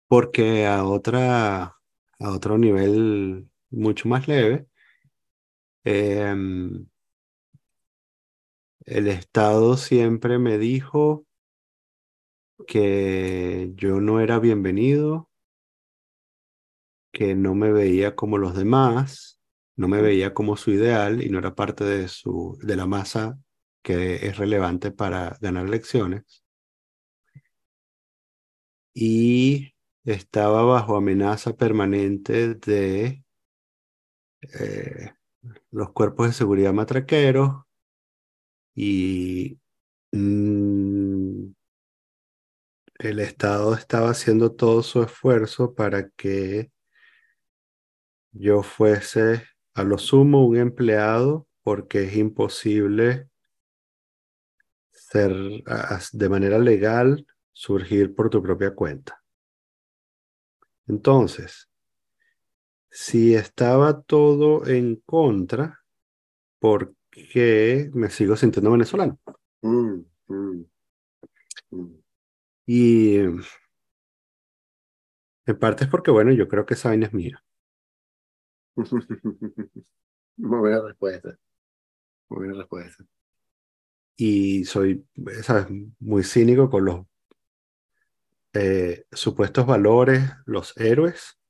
Porque 0.08 0.66
a, 0.66 0.84
otra, 0.84 1.62
a 1.64 2.30
otro 2.30 2.58
nivel 2.58 3.48
mucho 3.70 4.08
más 4.08 4.28
leve, 4.28 4.68
Em, 5.84 6.86
el 8.84 9.08
Estado 9.08 9.76
siempre 9.76 10.38
me 10.38 10.58
dijo 10.58 11.26
que 12.66 13.72
yo 13.74 14.00
no 14.00 14.20
era 14.20 14.38
bienvenido, 14.38 15.30
que 17.12 17.34
no 17.34 17.54
me 17.54 17.72
veía 17.72 18.14
como 18.16 18.38
los 18.38 18.56
demás, 18.56 19.40
no 19.76 19.88
me 19.88 20.00
veía 20.02 20.34
como 20.34 20.56
su 20.56 20.70
ideal 20.72 21.22
y 21.22 21.30
no 21.30 21.38
era 21.38 21.54
parte 21.54 21.84
de, 21.84 22.08
su, 22.08 22.58
de 22.62 22.76
la 22.76 22.86
masa 22.86 23.38
que 23.82 24.26
es 24.26 24.36
relevante 24.38 24.90
para 24.90 25.38
ganar 25.40 25.66
elecciones. 25.66 26.44
Y 28.94 29.74
estaba 30.04 30.62
bajo 30.62 30.96
amenaza 30.96 31.56
permanente 31.56 32.54
de 32.54 33.24
eh, 34.42 35.12
los 35.70 35.92
cuerpos 35.92 36.28
de 36.28 36.32
seguridad 36.32 36.72
matraqueros 36.72 37.64
y 38.74 39.58
mm, 40.12 41.52
el 43.00 43.18
Estado 43.18 43.74
estaba 43.74 44.10
haciendo 44.10 44.52
todo 44.52 44.82
su 44.82 45.02
esfuerzo 45.02 45.74
para 45.74 46.10
que 46.10 46.70
yo 48.32 48.62
fuese 48.62 49.42
a 49.74 49.84
lo 49.84 49.96
sumo 49.96 50.46
un 50.46 50.58
empleado 50.58 51.46
porque 51.62 52.04
es 52.04 52.16
imposible 52.16 53.28
ser 54.92 55.32
de 56.12 56.28
manera 56.28 56.58
legal 56.58 57.26
surgir 57.52 58.14
por 58.14 58.28
tu 58.28 58.42
propia 58.42 58.74
cuenta. 58.74 59.22
Entonces, 60.86 61.70
si 62.90 63.34
estaba 63.34 64.02
todo 64.02 64.66
en 64.66 64.96
contra, 64.96 65.80
¿por 66.58 66.94
qué 67.10 67.90
me 67.94 68.10
sigo 68.10 68.36
sintiendo 68.36 68.72
venezolano? 68.72 69.18
Mm, 69.62 70.00
mm, 70.28 70.64
mm. 71.70 72.09
Y 72.72 73.16
en 73.16 73.42
parte 75.58 75.82
es 75.82 75.90
porque, 75.90 76.12
bueno, 76.12 76.30
yo 76.30 76.46
creo 76.46 76.64
que 76.64 76.74
esa 76.74 76.90
vaina 76.90 77.06
es 77.06 77.12
mía. 77.12 77.42
Muy 78.76 78.86
buena 80.36 80.80
respuesta. 80.80 81.36
Muy 82.28 82.38
buena 82.38 82.54
respuesta. 82.58 83.04
Y 84.16 84.64
soy, 84.66 85.04
¿sabes? 85.42 85.66
Muy 85.98 86.22
cínico 86.22 86.70
con 86.70 86.84
los 86.84 87.06
eh, 88.52 89.04
supuestos 89.10 89.66
valores, 89.66 90.22
los 90.46 90.76
héroes 90.76 91.40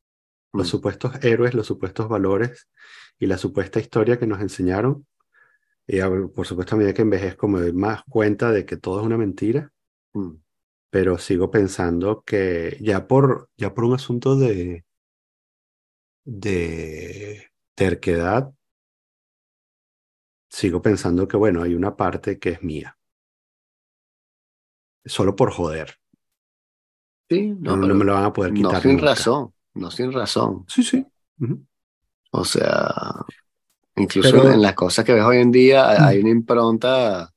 los 0.55 0.67
mm. 0.67 0.71
supuestos 0.71 1.13
héroes, 1.23 1.53
los 1.53 1.67
supuestos 1.67 2.09
valores 2.09 2.71
y 3.19 3.27
la 3.27 3.37
supuesta 3.37 3.79
historia 3.79 4.19
que 4.19 4.27
nos 4.27 4.41
enseñaron. 4.41 5.07
Y 5.87 6.01
por 6.01 6.47
supuesto, 6.47 6.75
a 6.75 6.79
medida 6.79 6.95
que 6.95 7.03
envejezco 7.03 7.47
me 7.47 7.61
doy 7.61 7.75
más 7.75 8.05
cuenta 8.09 8.53
de 8.53 8.65
que 8.65 8.79
todo 8.79 9.01
es 9.01 9.07
una 9.07 9.19
mentira, 9.19 9.71
mm. 10.15 10.31
Pero 10.91 11.19
sigo 11.19 11.51
pensando 11.51 12.23
que 12.25 12.77
ya 12.81 13.07
por, 13.07 13.49
ya 13.57 13.73
por 13.73 13.85
un 13.85 13.95
asunto 13.95 14.37
de, 14.37 14.85
de 16.25 17.51
terquedad, 17.75 18.53
sigo 20.49 20.83
pensando 20.83 21.27
que, 21.29 21.37
bueno, 21.37 21.63
hay 21.63 21.75
una 21.75 21.97
parte 21.97 22.39
que 22.39 22.51
es 22.51 22.63
mía. 22.63 22.99
Solo 25.05 25.35
por 25.35 25.51
joder. 25.53 25.97
Sí, 27.29 27.55
no, 27.59 27.77
no, 27.77 27.95
me 27.95 28.05
lo 28.05 28.15
van 28.15 28.25
a 28.25 28.33
poder 28.33 28.53
quitar. 28.53 28.73
No, 28.73 28.81
sin 28.81 28.99
razón 28.99 29.55
no 29.75 29.91
sin 29.91 30.13
razón. 30.13 30.65
Sí, 30.69 30.83
sí. 30.83 31.07
O 32.33 32.45
sea, 32.45 32.93
incluso 33.97 34.51
en 34.51 34.63
las 34.63 34.75
cosas 34.75 35.05
que 35.05 35.15
ves 35.15 35.25
hoy 35.25 35.39
en 35.39 35.51
día 35.51 36.07
hay 36.07 36.21
una 36.21 36.31
impronta 36.31 37.33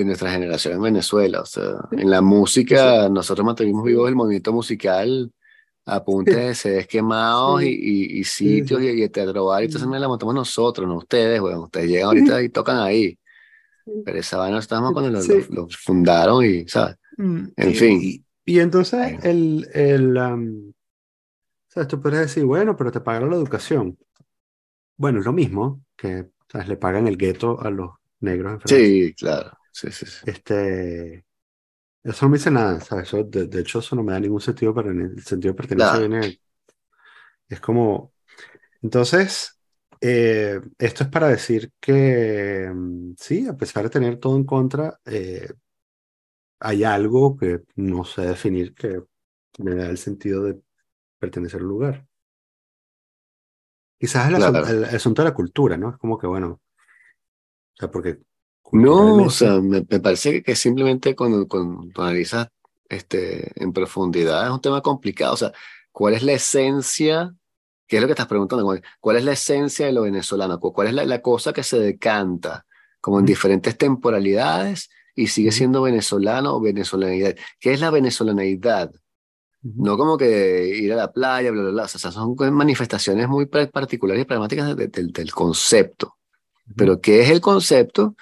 de 0.00 0.06
nuestra 0.06 0.30
generación 0.30 0.74
en 0.74 0.82
Venezuela. 0.82 1.40
O 1.40 1.46
sea, 1.46 1.74
en 1.92 2.10
la 2.10 2.20
música 2.20 3.08
nosotros 3.08 3.44
mantuvimos 3.44 3.84
vivo 3.84 4.08
el 4.08 4.14
movimiento 4.14 4.52
musical 4.52 5.30
a 5.84 6.04
punta 6.04 6.36
de 6.36 6.54
sedes 6.54 6.86
quemados 6.88 7.62
y, 7.62 8.18
y, 8.18 8.24
sitios 8.24 8.82
y, 8.82 9.04
y 9.04 9.08
teatro 9.08 9.46
bar 9.46 9.62
y 9.62 9.66
entonces 9.66 9.88
me 9.88 10.00
la 10.00 10.08
montamos 10.08 10.34
nosotros, 10.34 10.88
no 10.88 10.96
ustedes, 10.96 11.40
bueno, 11.40 11.62
ustedes 11.62 11.88
llegan 11.88 12.06
ahorita 12.06 12.42
y 12.42 12.48
tocan 12.48 12.78
ahí. 12.78 13.16
Pero 14.04 14.18
esa 14.18 14.38
vaina 14.38 14.58
estamos 14.58 14.92
cuando 14.92 15.20
lo, 15.50 15.68
fundaron 15.68 16.44
y, 16.44 16.66
¿sabes? 16.66 16.96
Mm, 17.18 17.46
en 17.56 17.74
fin. 17.74 18.24
Y, 18.44 18.58
entonces 18.58 19.16
el, 19.22 19.68
el, 19.72 20.18
sea, 21.76 21.86
tú 21.86 22.00
puedes 22.00 22.20
decir, 22.20 22.44
bueno, 22.44 22.76
pero 22.76 22.90
te 22.90 23.00
pagaron 23.00 23.30
la 23.30 23.36
educación. 23.36 23.98
Bueno, 24.96 25.20
es 25.20 25.26
lo 25.26 25.32
mismo 25.32 25.84
que 25.94 26.26
¿sabes? 26.50 26.68
le 26.68 26.76
pagan 26.76 27.06
el 27.06 27.18
gueto 27.18 27.60
a 27.60 27.70
los 27.70 27.90
negros 28.20 28.54
en 28.54 28.60
Francia. 28.60 28.78
Sí, 28.78 29.14
claro. 29.14 29.52
Sí, 29.80 29.90
sí, 29.92 30.06
Este, 30.24 31.24
Eso 32.04 32.26
no 32.26 32.30
me 32.30 32.38
dice 32.38 32.50
nada, 32.52 32.80
¿sabes? 32.80 33.08
Eso, 33.08 33.24
de, 33.24 33.48
de 33.48 33.60
hecho, 33.60 33.80
eso 33.80 33.96
no 33.96 34.02
me 34.04 34.12
da 34.14 34.20
ningún 34.20 34.40
sentido, 34.42 34.74
pero 34.74 34.90
en 34.92 35.00
el 35.02 35.24
sentido 35.24 35.54
de 35.54 35.58
pertenencia 35.58 35.98
viene. 35.98 36.38
Es 37.48 37.60
como. 37.60 38.12
Entonces, 38.82 39.58
eh, 40.00 40.60
esto 40.78 41.04
es 41.04 41.10
para 41.10 41.28
decir 41.28 41.72
que 41.80 42.70
mm, 42.74 43.14
sí, 43.18 43.48
a 43.48 43.56
pesar 43.56 43.84
de 43.84 43.90
tener 43.90 44.18
todo 44.20 44.36
en 44.36 44.44
contra, 44.44 45.00
eh, 45.06 45.48
hay 46.60 46.84
algo 46.84 47.36
que 47.36 47.62
no 47.76 48.04
sé 48.04 48.22
definir 48.22 48.74
que 48.74 49.02
me 49.58 49.74
da 49.74 49.88
el 49.90 49.98
sentido 49.98 50.42
de 50.44 50.60
pertenecer 51.20 51.60
al 51.62 51.68
lugar. 51.68 52.06
Quizás 54.00 54.28
el, 54.28 54.36
Claro. 54.36 54.66
el 54.68 54.84
asunto 54.84 55.20
de 55.22 55.28
la 55.28 55.34
cultura, 55.34 55.76
¿no? 55.76 55.90
Es 55.90 55.96
como 55.98 56.16
que, 56.18 56.26
bueno, 56.26 56.48
o 56.48 56.60
sea, 57.74 57.90
porque 57.90 58.20
No, 58.72 59.16
o 59.24 59.30
sea, 59.30 59.60
me, 59.60 59.84
me 59.88 60.00
parece 60.00 60.42
que, 60.42 60.56
simplemente 60.56 61.14
cuando, 61.14 61.46
cuando 61.48 62.02
analizas 62.02 62.48
este, 62.88 63.50
en 63.62 63.72
profundidad 63.72 64.44
es 64.46 64.50
un 64.52 64.60
tema 64.60 64.80
complicado. 64.82 65.34
O 65.34 65.36
sea, 65.36 65.52
¿cuál 65.92 66.14
es 66.14 66.22
la 66.22 66.32
esencia? 66.32 67.32
¿Qué 67.86 67.96
es 67.96 68.02
lo 68.02 68.08
que 68.08 68.12
estás 68.12 68.26
preguntando? 68.26 68.64
¿Cuál- 68.64 68.82
¿Cuál 69.00 69.16
es 69.16 69.24
la 69.24 69.32
esencia 69.32 69.86
de 69.86 69.92
lo 69.92 70.02
venezolano? 70.02 70.58
¿Cu- 70.58 70.72
¿Cuál 70.72 70.88
es 70.88 70.94
la, 70.94 71.04
la 71.04 71.22
cosa 71.22 71.52
que 71.52 71.62
se 71.62 71.78
decanta 71.78 72.66
como 73.00 73.18
en 73.18 73.24
Ujú. 73.24 73.28
diferentes 73.28 73.78
temporalidades 73.78 74.90
y 75.14 75.28
sigue 75.28 75.52
siendo 75.52 75.82
venezolano 75.82 76.54
o 76.56 76.60
venezolanidad? 76.60 77.36
¿Qué 77.60 77.72
es 77.72 77.80
la 77.80 77.90
venezolaneidad? 77.90 78.90
Ujú, 79.62 79.84
No 79.84 79.96
como 79.96 80.16
que 80.18 80.68
ir 80.76 80.92
a 80.92 80.96
la 80.96 81.12
playa, 81.12 81.50
bla, 81.52 81.62
bla, 81.62 81.70
bla. 81.70 81.82
O 81.84 81.88
sea, 81.88 82.10
son 82.10 82.34
manifestaciones 82.52 83.28
muy 83.28 83.46
pa- 83.46 83.66
particulares 83.68 84.22
y 84.22 84.26
pragmáticas 84.26 84.76
de- 84.76 84.88
del- 84.88 85.12
del 85.12 85.32
concepto. 85.32 86.16
Pero 86.76 87.00
¿qué 87.00 87.22
es 87.22 87.30
el 87.30 87.40
concepto? 87.40 88.16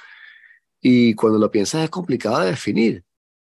Y 0.84 1.14
cuando 1.16 1.40
lo 1.40 1.50
piensas 1.50 1.84
es 1.84 1.90
complicado 1.90 2.40
de 2.42 2.48
definir, 2.52 3.04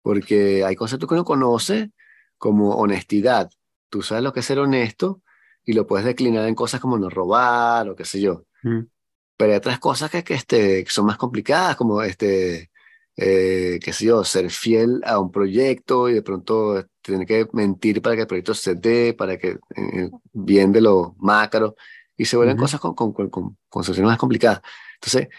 porque 0.03 0.65
hay 0.65 0.75
conceptos 0.75 1.09
que 1.09 1.15
uno 1.15 1.25
conoce 1.25 1.91
como 2.37 2.71
honestidad. 2.75 3.51
Tú 3.89 4.01
sabes 4.03 4.23
lo 4.23 4.33
que 4.33 4.41
es 4.41 4.47
ser 4.47 4.59
honesto 4.59 5.21
y 5.65 5.73
lo 5.73 5.87
puedes 5.87 6.05
declinar 6.07 6.47
en 6.47 6.55
cosas 6.55 6.81
como 6.81 6.97
no 6.99 7.09
robar 7.09 7.89
o 7.89 7.95
qué 7.95 8.05
sé 8.05 8.21
yo. 8.21 8.45
ujú, 8.63 8.89
Pero 9.37 9.53
hay 9.53 9.57
otras 9.57 9.79
cosas 9.79 10.11
que, 10.11 10.23
que, 10.23 10.33
este, 10.35 10.83
que 10.83 10.89
son 10.91 11.05
más 11.05 11.17
complicadas, 11.17 11.75
como 11.77 12.01
este, 12.03 12.71
eh, 13.17 13.79
qué 13.83 13.93
sé 13.93 14.05
yo, 14.05 14.23
ser 14.25 14.49
fiel 14.51 15.01
a 15.05 15.19
un 15.19 15.31
proyecto 15.31 16.09
y 16.09 16.13
de 16.15 16.21
pronto 16.23 16.85
tener 17.01 17.25
que 17.27 17.47
mentir 17.53 18.01
para 18.01 18.15
que 18.15 18.21
el 18.23 18.27
proyecto 18.27 18.53
se 18.53 18.75
dé, 18.75 19.13
para 19.13 19.37
que 19.37 19.57
eh, 19.75 20.09
bien 20.33 20.71
de 20.73 20.81
lo 20.81 21.15
macro, 21.19 21.75
y 22.17 22.25
se 22.25 22.35
vuelven 22.37 22.57
Ujú. 22.57 22.57
cosas 22.57 22.79
con, 22.81 22.93
con, 22.95 23.13
con, 23.13 23.29
con 23.29 23.57
más 24.03 24.17
complicadas. 24.17 24.61
Entonces, 24.95 25.29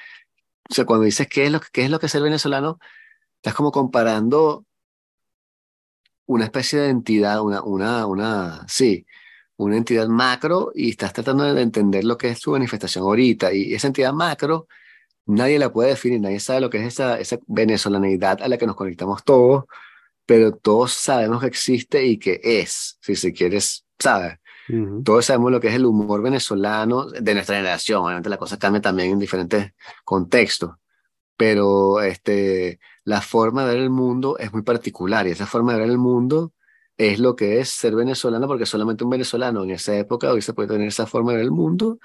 o 0.70 0.74
sea, 0.74 0.84
cuando 0.86 1.04
dices 1.04 1.28
qué 1.28 1.46
es 1.46 1.52
lo, 1.52 1.60
que- 1.60 1.68
qué 1.72 1.84
es 1.84 1.90
lo 1.90 1.98
que 1.98 2.06
es 2.06 2.12
ser 2.12 2.22
venezolano, 2.22 2.78
estás 3.36 3.54
como 3.54 3.72
comparando 3.72 4.66
una 6.26 6.44
especie 6.44 6.78
de 6.80 6.88
entidad, 6.90 7.40
una, 7.42 7.62
una, 7.62 8.06
una, 8.06 8.64
sí, 8.68 9.06
una 9.56 9.76
entidad 9.76 10.08
macro 10.08 10.70
y 10.74 10.90
estás 10.90 11.12
tratando 11.12 11.52
de 11.52 11.60
entender 11.62 12.04
lo 12.04 12.16
que 12.16 12.28
es 12.30 12.38
su 12.40 12.52
manifestación 12.52 13.04
ahorita. 13.04 13.52
Y 13.52 13.74
esa 13.74 13.88
entidad 13.88 14.12
macro, 14.12 14.68
nadie 15.26 15.58
la 15.58 15.72
puede 15.72 15.90
definir, 15.90 16.20
nadie 16.20 16.40
sabe 16.40 16.60
lo 16.62 16.70
que 16.70 16.78
es 16.78 16.84
esa, 16.94 17.18
esa 17.20 17.38
venezolaneidad 17.46 18.42
a 18.42 18.48
la 18.48 18.58
que 18.58 18.66
nos 18.66 18.76
conectamos 18.76 19.24
todos, 19.24 19.64
pero 20.26 20.52
todos 20.52 20.92
sabemos 20.92 21.40
que 21.40 21.48
existe 21.48 22.04
y 22.06 22.18
que 22.18 22.40
es, 22.44 22.98
si 23.02 23.16
se 23.16 23.32
quieres, 23.32 23.86
Todos 25.04 25.26
sabemos 25.26 25.52
lo 25.52 25.60
que 25.60 25.68
es 25.68 25.74
el 25.74 25.86
humor 25.86 26.22
venezolano 26.22 27.06
de 27.06 27.34
nuestra 27.34 27.56
generación. 27.56 28.04
Obviamente 28.04 28.28
la 28.28 28.36
cosa 28.36 28.58
cambia 28.58 28.80
también 28.80 29.10
en 29.10 29.18
diferentes 29.18 29.72
contextos, 30.04 30.72
pero 31.36 32.00
este, 32.00 32.80
la 33.04 33.20
forma 33.20 33.64
de 33.64 33.74
ver 33.74 33.82
el 33.82 33.90
mundo 33.90 34.38
es 34.38 34.52
muy 34.52 34.62
particular 34.62 35.26
y 35.26 35.30
esa 35.30 35.46
forma 35.46 35.72
de 35.74 35.80
ver 35.80 35.90
el 35.90 35.98
mundo 35.98 36.52
es 36.96 37.18
lo 37.18 37.34
que 37.34 37.60
es 37.60 37.70
ser 37.70 37.94
venezolano, 37.94 38.46
porque 38.46 38.66
solamente 38.66 39.04
un 39.04 39.10
venezolano 39.10 39.62
en 39.64 39.70
esa 39.70 39.96
época 39.96 40.30
hoy 40.30 40.42
se 40.42 40.52
puede 40.52 40.68
tener 40.68 40.88
esa 40.88 41.06
forma 41.06 41.32
de 41.32 41.38
ver 41.38 41.46
el 41.46 41.50
mundo 41.50 41.98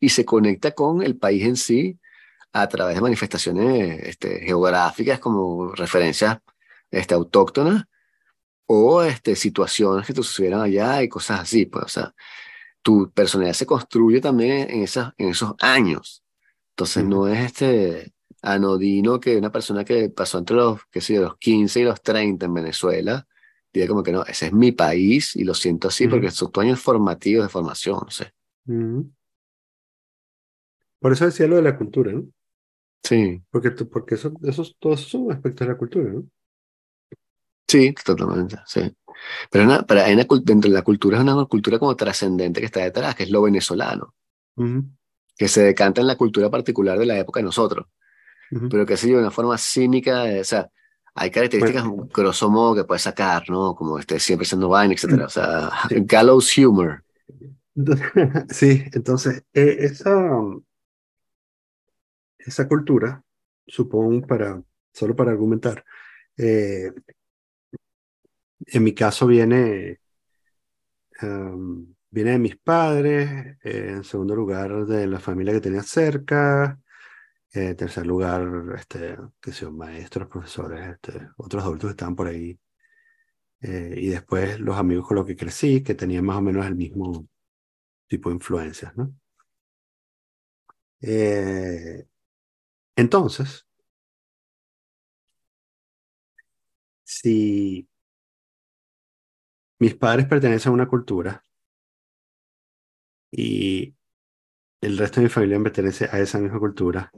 y 0.00 0.08
se 0.08 0.24
conecta 0.24 0.72
con 0.72 1.02
el 1.02 1.16
país 1.16 1.44
en 1.44 1.56
sí 1.56 2.00
a 2.52 2.68
través 2.68 2.96
de 2.96 3.00
manifestaciones 3.00 4.00
este, 4.02 4.40
geográficas 4.40 5.20
como 5.20 5.72
referencias 5.72 6.38
este, 6.90 7.14
autóctonas 7.14 7.84
o 8.72 9.02
este, 9.02 9.34
situaciones 9.34 10.06
que 10.06 10.14
te 10.14 10.22
sucedieron 10.22 10.62
allá 10.62 11.02
y 11.02 11.08
cosas 11.08 11.40
así. 11.40 11.66
Pues, 11.66 11.84
o 11.86 11.88
sea, 11.88 12.14
tu 12.82 13.10
personalidad 13.10 13.54
se 13.54 13.66
construye 13.66 14.20
también 14.20 14.70
en, 14.70 14.82
esas, 14.84 15.12
en 15.18 15.30
esos 15.30 15.54
años. 15.60 16.22
Entonces 16.70 17.04
no 17.04 17.26
es 17.26 17.40
este 17.46 18.12
anodino 18.42 19.18
que 19.18 19.36
una 19.36 19.50
persona 19.50 19.84
que 19.84 20.08
pasó 20.10 20.38
entre 20.38 20.56
los, 20.56 20.80
qué 20.90 21.00
sé 21.00 21.14
yo, 21.14 21.22
los 21.22 21.36
15 21.38 21.80
y 21.80 21.84
los 21.84 22.00
30 22.00 22.46
en 22.46 22.54
Venezuela 22.54 23.26
diga 23.72 23.88
como 23.88 24.04
que 24.04 24.12
no, 24.12 24.24
ese 24.24 24.46
es 24.46 24.52
mi 24.52 24.70
país 24.70 25.34
y 25.34 25.42
lo 25.42 25.54
siento 25.54 25.88
así 25.88 26.04
Ujú. 26.04 26.12
porque 26.12 26.30
son 26.30 26.52
tus 26.52 26.62
años 26.62 26.80
formativos 26.80 27.44
de 27.44 27.48
formación, 27.48 27.98
no 28.04 28.10
sé. 28.10 28.32
Por 31.00 31.12
eso 31.12 31.24
decía 31.24 31.48
lo 31.48 31.56
de 31.56 31.62
la 31.62 31.76
cultura, 31.76 32.12
¿no? 32.12 32.24
Sí, 33.02 33.42
Porque, 33.50 33.72
porque 33.72 34.14
eso, 34.14 34.32
esos, 34.44 34.76
todos 34.78 35.00
esos 35.00 35.10
son 35.10 35.32
aspectos 35.32 35.66
de 35.66 35.72
la 35.72 35.78
cultura, 35.78 36.12
¿no? 36.12 36.24
Sí, 37.70 37.94
totalmente, 38.04 38.56
sí. 38.66 38.80
Pero, 39.50 39.64
una, 39.64 39.82
pero 39.86 40.02
hay 40.02 40.14
una, 40.14 40.26
dentro 40.44 40.70
de 40.70 40.74
la 40.76 40.82
cultura 40.82 41.18
es 41.18 41.24
una 41.24 41.44
cultura 41.46 41.78
como 41.78 41.96
trascendente 41.96 42.60
que 42.60 42.66
está 42.66 42.80
detrás, 42.82 43.14
que 43.16 43.24
es 43.24 43.30
lo 43.30 43.42
venezolano, 43.42 44.14
Ujú, 44.56 44.84
que 45.36 45.48
se 45.48 45.62
decanta 45.62 46.00
en 46.00 46.06
la 46.06 46.16
cultura 46.16 46.50
particular 46.50 46.98
de 46.98 47.06
la 47.06 47.18
época 47.18 47.40
de 47.40 47.44
nosotros. 47.44 47.86
ujú. 48.50 48.68
pero 48.68 48.86
qué 48.86 48.96
sé 48.96 49.08
yo, 49.10 49.16
de 49.16 49.22
una 49.22 49.30
forma 49.32 49.58
cínica, 49.58 50.24
de- 50.24 50.40
o 50.40 50.44
sea, 50.44 50.70
hay 51.14 51.30
características 51.30 51.84
grosso 52.14 52.50
modo 52.50 52.74
que 52.76 52.84
puedes 52.84 53.02
sacar, 53.02 53.48
¿no? 53.50 53.74
Como 53.76 53.98
este, 53.98 54.20
siempre 54.20 54.46
siendo 54.46 54.68
vaina, 54.70 54.94
etcétera. 54.94 55.26
O 55.26 55.30
sea, 55.30 55.70
Sí. 55.88 55.96
gallows 56.06 56.58
humor. 56.58 57.04
Sí, 58.50 58.84
entonces, 58.92 59.44
eh, 59.54 59.76
esa, 59.80 60.12
esa 62.38 62.68
cultura, 62.68 63.22
supongo, 63.66 64.26
para, 64.26 64.62
solo 64.92 65.14
para 65.16 65.30
argumentar, 65.32 65.84
eh, 66.36 66.92
en 68.66 68.84
mi 68.84 68.94
caso 68.94 69.26
viene, 69.26 70.00
em, 71.20 71.94
viene 72.10 72.32
de 72.32 72.38
mis 72.38 72.56
padres, 72.56 73.56
eh, 73.64 73.86
en 73.90 74.04
segundo 74.04 74.34
lugar 74.34 74.86
de 74.86 75.06
la 75.06 75.20
familia 75.20 75.52
que 75.54 75.60
tenía 75.60 75.82
cerca, 75.82 76.80
eh, 77.54 77.68
en 77.70 77.76
tercer 77.76 78.06
lugar, 78.06 78.48
este, 78.76 79.16
que 79.40 79.52
son 79.52 79.76
maestros, 79.78 80.28
profesores, 80.28 80.88
este, 80.94 81.28
otros 81.38 81.64
adultos 81.64 81.88
que 81.90 81.92
estaban 81.92 82.16
por 82.16 82.28
ahí, 82.28 82.58
eh, 83.62 83.94
y 83.96 84.08
después 84.08 84.58
los 84.60 84.76
amigos 84.76 85.06
con 85.06 85.16
los 85.16 85.26
que 85.26 85.36
crecí, 85.36 85.82
que 85.82 85.94
tenían 85.94 86.24
más 86.24 86.36
o 86.38 86.42
menos 86.42 86.66
el 86.66 86.74
mismo 86.76 87.26
tipo 88.08 88.30
de 88.30 88.36
influencias, 88.36 88.96
¿no? 88.96 89.14
Eh, 91.02 92.06
entonces, 92.96 93.66
si 97.04 97.86
mis 99.80 99.96
padres 99.96 100.26
pertenecen 100.26 100.70
a 100.70 100.74
una 100.74 100.88
cultura 100.88 101.44
y 103.32 103.94
el 104.80 104.98
resto 104.98 105.20
de 105.20 105.24
mi 105.24 105.30
familia 105.30 105.62
pertenece 105.62 106.06
a 106.12 106.20
esa 106.20 106.38
misma 106.38 106.58
cultura 106.58 107.12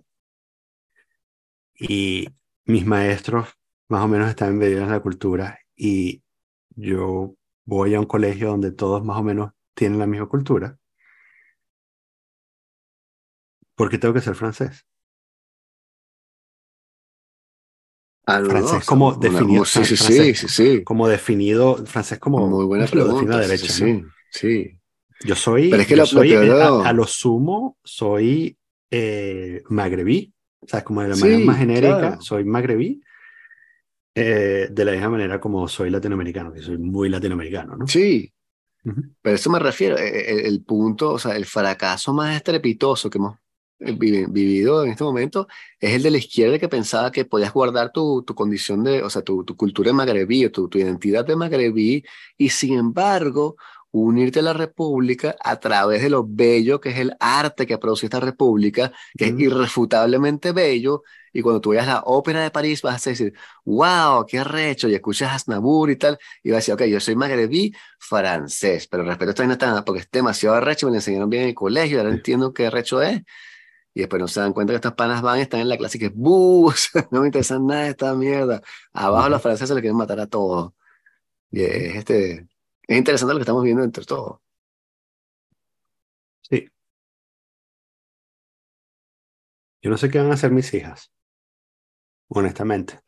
y 1.78 2.28
mis 2.64 2.86
maestros 2.86 3.48
más 3.88 4.04
o 4.04 4.08
menos 4.08 4.30
están 4.30 4.50
embebidos 4.50 4.84
en 4.84 4.90
la 4.90 5.00
cultura 5.00 5.58
y 5.76 6.22
yo 6.70 7.34
voy 7.64 7.94
a 7.94 8.00
un 8.00 8.06
colegio 8.06 8.48
donde 8.48 8.72
todos 8.72 9.04
más 9.04 9.18
o 9.18 9.22
menos 9.22 9.52
tienen 9.74 9.98
la 9.98 10.06
misma 10.06 10.28
cultura, 10.28 10.78
¿por 13.74 13.90
qué 13.90 13.98
tengo 13.98 14.14
que 14.14 14.20
ser 14.20 14.34
francés? 14.34 14.86
Ah, 18.26 18.40
Francés 18.42 18.84
como 18.84 19.12
definido, 19.14 19.64
sí, 19.64 19.84
sí, 19.84 19.96
sí, 19.96 20.34
francés 20.34 20.34
sí, 20.34 20.48
sí. 20.48 20.84
como 20.84 21.08
definido, 21.08 21.76
francés 21.86 22.18
como 22.18 22.38
Muy 22.48 22.64
buena 22.66 22.86
pregunta. 22.86 23.38
Derecha, 23.38 23.66
sí, 23.68 23.84
¿no? 23.86 24.12
sí. 24.30 24.78
Yo 25.24 25.36
soy, 25.36 25.70
Pero 25.70 25.82
es 25.82 25.88
que 25.88 25.94
yo 25.94 26.02
lo- 26.02 26.08
lo 26.12 26.20
soy 26.20 26.28
peor 26.28 26.44
eh, 26.44 26.56
a, 26.60 26.70
lo- 26.70 26.82
a 26.82 26.92
lo 26.92 27.06
sumo, 27.06 27.78
soy 27.84 28.58
eh, 28.90 29.62
magrebí, 29.68 30.34
o 30.60 30.66
sea, 30.66 30.82
como 30.84 31.02
de 31.02 31.08
la 31.08 31.16
manera 31.16 31.38
más 31.40 31.58
genérica, 31.58 32.16
claro. 32.16 32.20
soy 32.20 32.44
magrebí, 32.44 33.00
eh, 34.14 34.68
de 34.70 34.84
la 34.84 34.92
misma 34.92 35.10
manera 35.10 35.40
como 35.40 35.66
soy 35.68 35.90
latinoamericano, 35.90 36.52
que 36.52 36.60
soy 36.62 36.78
muy 36.78 37.08
latinoamericano, 37.08 37.76
¿no? 37.76 37.86
Sí, 37.86 38.32
pero 39.22 39.36
eso 39.36 39.50
me 39.50 39.58
refiero. 39.58 39.98
e- 39.98 40.08
e- 40.08 40.32
El, 40.40 40.46
el 40.46 40.64
punto, 40.64 41.12
o 41.12 41.18
sea, 41.18 41.36
el 41.36 41.46
fracaso 41.46 42.12
más 42.14 42.36
estrepitoso 42.36 43.10
que 43.10 43.18
hemos 43.18 43.38
vivido 43.82 44.84
en 44.84 44.90
este 44.90 45.04
momento 45.04 45.48
es 45.80 45.94
el 45.94 46.02
de 46.02 46.10
la 46.10 46.18
izquierda 46.18 46.58
que 46.58 46.68
pensaba 46.68 47.10
que 47.10 47.24
podías 47.24 47.52
guardar 47.52 47.92
tu, 47.92 48.22
tu 48.22 48.34
condición 48.34 48.84
de, 48.84 49.02
o 49.02 49.10
sea, 49.10 49.22
tu, 49.22 49.44
tu 49.44 49.56
cultura 49.56 49.88
de 49.88 49.94
magrebí 49.94 50.44
o 50.44 50.52
tu, 50.52 50.68
tu 50.68 50.78
identidad 50.78 51.24
de 51.24 51.36
magrebí 51.36 52.04
y 52.38 52.48
sin 52.50 52.78
embargo 52.78 53.56
unirte 53.90 54.40
a 54.40 54.42
la 54.42 54.52
república 54.54 55.36
a 55.42 55.60
través 55.60 56.02
de 56.02 56.08
lo 56.10 56.24
bello 56.26 56.80
que 56.80 56.90
es 56.90 56.98
el 56.98 57.14
arte 57.20 57.66
que 57.66 57.76
produce 57.78 58.06
esta 58.06 58.20
república, 58.20 58.92
que 59.16 59.26
es 59.26 59.38
irrefutablemente 59.38 60.52
bello, 60.52 61.02
y 61.32 61.42
cuando 61.42 61.60
tú 61.60 61.70
veas 61.70 61.86
la 61.86 62.00
ópera 62.04 62.42
de 62.42 62.50
París 62.50 62.82
vas 62.82 63.06
a 63.06 63.10
decir, 63.10 63.34
wow, 63.64 64.24
qué 64.26 64.38
arrecho, 64.38 64.88
y 64.88 64.94
escuchas 64.94 65.30
a 65.30 65.34
Aznavour 65.34 65.90
y 65.90 65.96
tal, 65.96 66.18
y 66.42 66.50
vas 66.50 66.56
a 66.56 66.60
decir, 66.60 66.74
ok, 66.74 66.82
yo 66.84 67.00
soy 67.00 67.16
magrebí 67.16 67.74
francés, 67.98 68.86
pero 68.88 69.02
respeto 69.04 69.30
esta 69.30 69.66
vaina 69.66 69.84
porque 69.84 70.00
es 70.00 70.10
demasiado 70.10 70.56
arrecho, 70.56 70.86
me 70.86 70.92
lo 70.92 70.96
enseñaron 70.96 71.30
bien 71.30 71.44
en 71.44 71.48
el 71.50 71.54
colegio, 71.54 71.98
ahora 71.98 72.10
entiendo 72.12 72.52
qué 72.52 72.66
arrecho 72.66 73.02
es, 73.02 73.22
y 73.94 74.00
después 74.00 74.20
no 74.20 74.28
se 74.28 74.40
dan 74.40 74.52
cuenta 74.52 74.72
que 74.72 74.76
estas 74.76 74.94
panas 74.94 75.22
van 75.22 75.38
y 75.38 75.42
están 75.42 75.60
en 75.60 75.68
la 75.68 75.76
clase 75.76 75.98
que 75.98 76.06
es 76.06 76.14
bus, 76.14 76.90
no 77.10 77.20
me 77.20 77.26
interesa 77.26 77.58
nada 77.58 77.88
esta 77.88 78.14
mierda. 78.14 78.62
Abajo 78.92 79.28
los 79.28 79.42
franceses 79.42 79.74
le 79.74 79.82
quieren 79.82 79.96
matar 79.96 80.20
a 80.20 80.26
todos. 80.26 80.72
Y 81.50 81.62
es, 81.62 81.96
este, 81.96 82.48
es 82.88 82.98
interesante 82.98 83.34
lo 83.34 83.38
que 83.38 83.42
estamos 83.42 83.64
viendo 83.64 83.84
entre 83.84 84.04
todos. 84.04 84.40
Sí. 86.42 86.68
Yo 89.82 89.90
no 89.90 89.98
sé 89.98 90.10
qué 90.10 90.18
van 90.18 90.30
a 90.30 90.34
hacer 90.34 90.50
mis 90.52 90.72
hijas, 90.74 91.12
honestamente. 92.28 93.00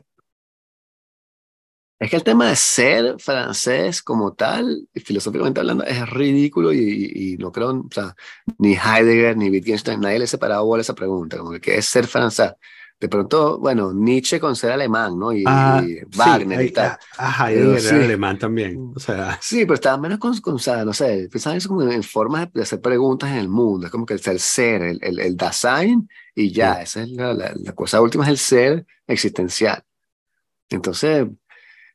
Es 1.99 2.11
que 2.11 2.17
el 2.17 2.25
tema 2.25 2.49
de 2.49 2.57
ser 2.57 3.17
francés 3.19 4.03
como 4.03 4.33
tal, 4.33 4.89
filosóficamente 4.95 5.61
hablando, 5.61 5.85
es 5.85 6.09
ridículo 6.11 6.73
y, 6.73 7.37
no 7.39 7.53
creo, 7.53 7.71
o 7.71 7.89
sea, 7.91 8.15
ni 8.59 8.75
Heidegger 8.75 9.37
ni 9.37 9.49
Wittgenstein, 9.49 10.01
nadie 10.01 10.19
le 10.19 10.27
separado 10.27 10.67
bola 10.67 10.81
esa 10.81 10.95
pregunta, 10.95 11.39
como 11.39 11.53
que 11.53 11.79
es 11.79 11.87
ser 11.87 12.07
francés. 12.07 12.53
De 13.01 13.09
pronto, 13.09 13.59
bueno, 13.59 13.93
Nietzsche 13.93 14.41
con 14.41 14.57
ser 14.57 14.73
alemán, 14.73 15.19
¿no? 15.19 15.33
Y, 15.33 15.45
ah, 15.47 15.85
Wagner 16.17 16.63
y 16.63 16.71
tal. 16.73 16.99
Ajá, 17.17 17.51
Heidegger 17.53 17.95
era 17.95 18.05
alemán 18.05 18.39
también, 18.39 18.93
o 18.95 18.99
sea. 18.99 19.39
Sí, 19.41 19.65
pero 19.65 19.75
estaba 19.75 19.97
menos 19.97 20.19
con, 20.19 20.37
con 20.41 20.55
o 20.55 20.59
sea, 20.59 20.85
no 20.85 20.93
sé, 20.93 21.29
pensaba 21.31 21.57
eso 21.57 21.69
como 21.69 21.83
en 21.83 22.03
formas 22.03 22.53
de 22.53 22.63
hacer 22.63 22.81
preguntas 22.81 23.31
en 23.31 23.37
el 23.37 23.49
mundo, 23.49 23.87
es 23.87 23.93
como 23.93 24.05
que 24.05 24.15
el 24.15 24.21
ser, 24.21 24.41
ser 24.41 24.83
el, 24.83 24.99
el, 25.01 25.21
el 25.21 25.37
Dasein 25.37 26.09
y 26.35 26.51
ya, 26.51 26.83
esa 26.83 27.03
es 27.03 27.11
la, 27.11 27.33
la, 27.35 27.53
la 27.55 27.73
cosa 27.73 28.01
última, 28.01 28.25
es 28.25 28.31
el 28.31 28.39
ser 28.39 28.87
existencial. 29.07 29.83
Entonces, 30.71 31.27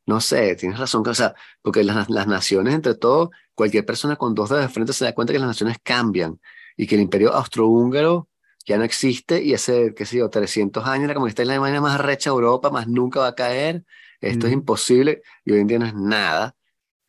no 0.10 0.20
sé, 0.22 0.56
tienes 0.56 0.80
razón, 0.80 1.08
o 1.08 1.14
sea, 1.14 1.36
porque 1.62 1.84
las, 1.84 2.10
las 2.10 2.26
naciones, 2.26 2.74
entre 2.74 2.96
todo, 2.96 3.30
cualquier 3.54 3.86
persona 3.86 4.16
con 4.16 4.34
dos 4.34 4.50
dedos 4.50 4.64
de 4.64 4.70
frente 4.70 4.92
se 4.92 5.06
da 5.06 5.14
cuenta 5.14 5.34
que 5.34 5.40
las 5.40 5.48
naciones 5.48 5.78
cambian 5.84 6.40
y 6.76 6.88
que 6.88 6.96
el 6.96 7.02
imperio 7.02 7.32
austrohúngaro 7.34 8.28
ya 8.66 8.78
no 8.78 8.84
existe 8.84 9.44
y 9.44 9.54
hace, 9.54 9.94
qué 9.94 10.08
sé 10.08 10.18
yo, 10.18 10.30
300 10.30 10.86
años 10.88 11.06
era 11.06 11.14
como 11.14 11.28
que 11.28 11.30
está 11.30 11.44
en 11.44 11.50
la 11.50 11.60
manera 11.60 11.80
más 11.80 12.02
recha 12.02 12.32
Europa, 12.32 12.72
más 12.72 12.88
nunca 12.88 13.20
va 13.20 13.28
a 13.28 13.36
caer, 13.36 13.86
esto 14.20 14.48
es 14.48 14.54
imposible 14.54 15.22
y 15.46 15.52
hoy 15.52 15.60
en 15.60 15.68
día 15.68 15.78
no 15.78 15.86
es 15.86 15.94
nada. 15.94 16.56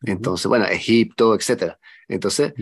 Entonces, 0.03 0.45
bueno, 0.47 0.65
Egipto, 0.65 1.33
etcétera. 1.33 1.79
Entonces, 2.07 2.53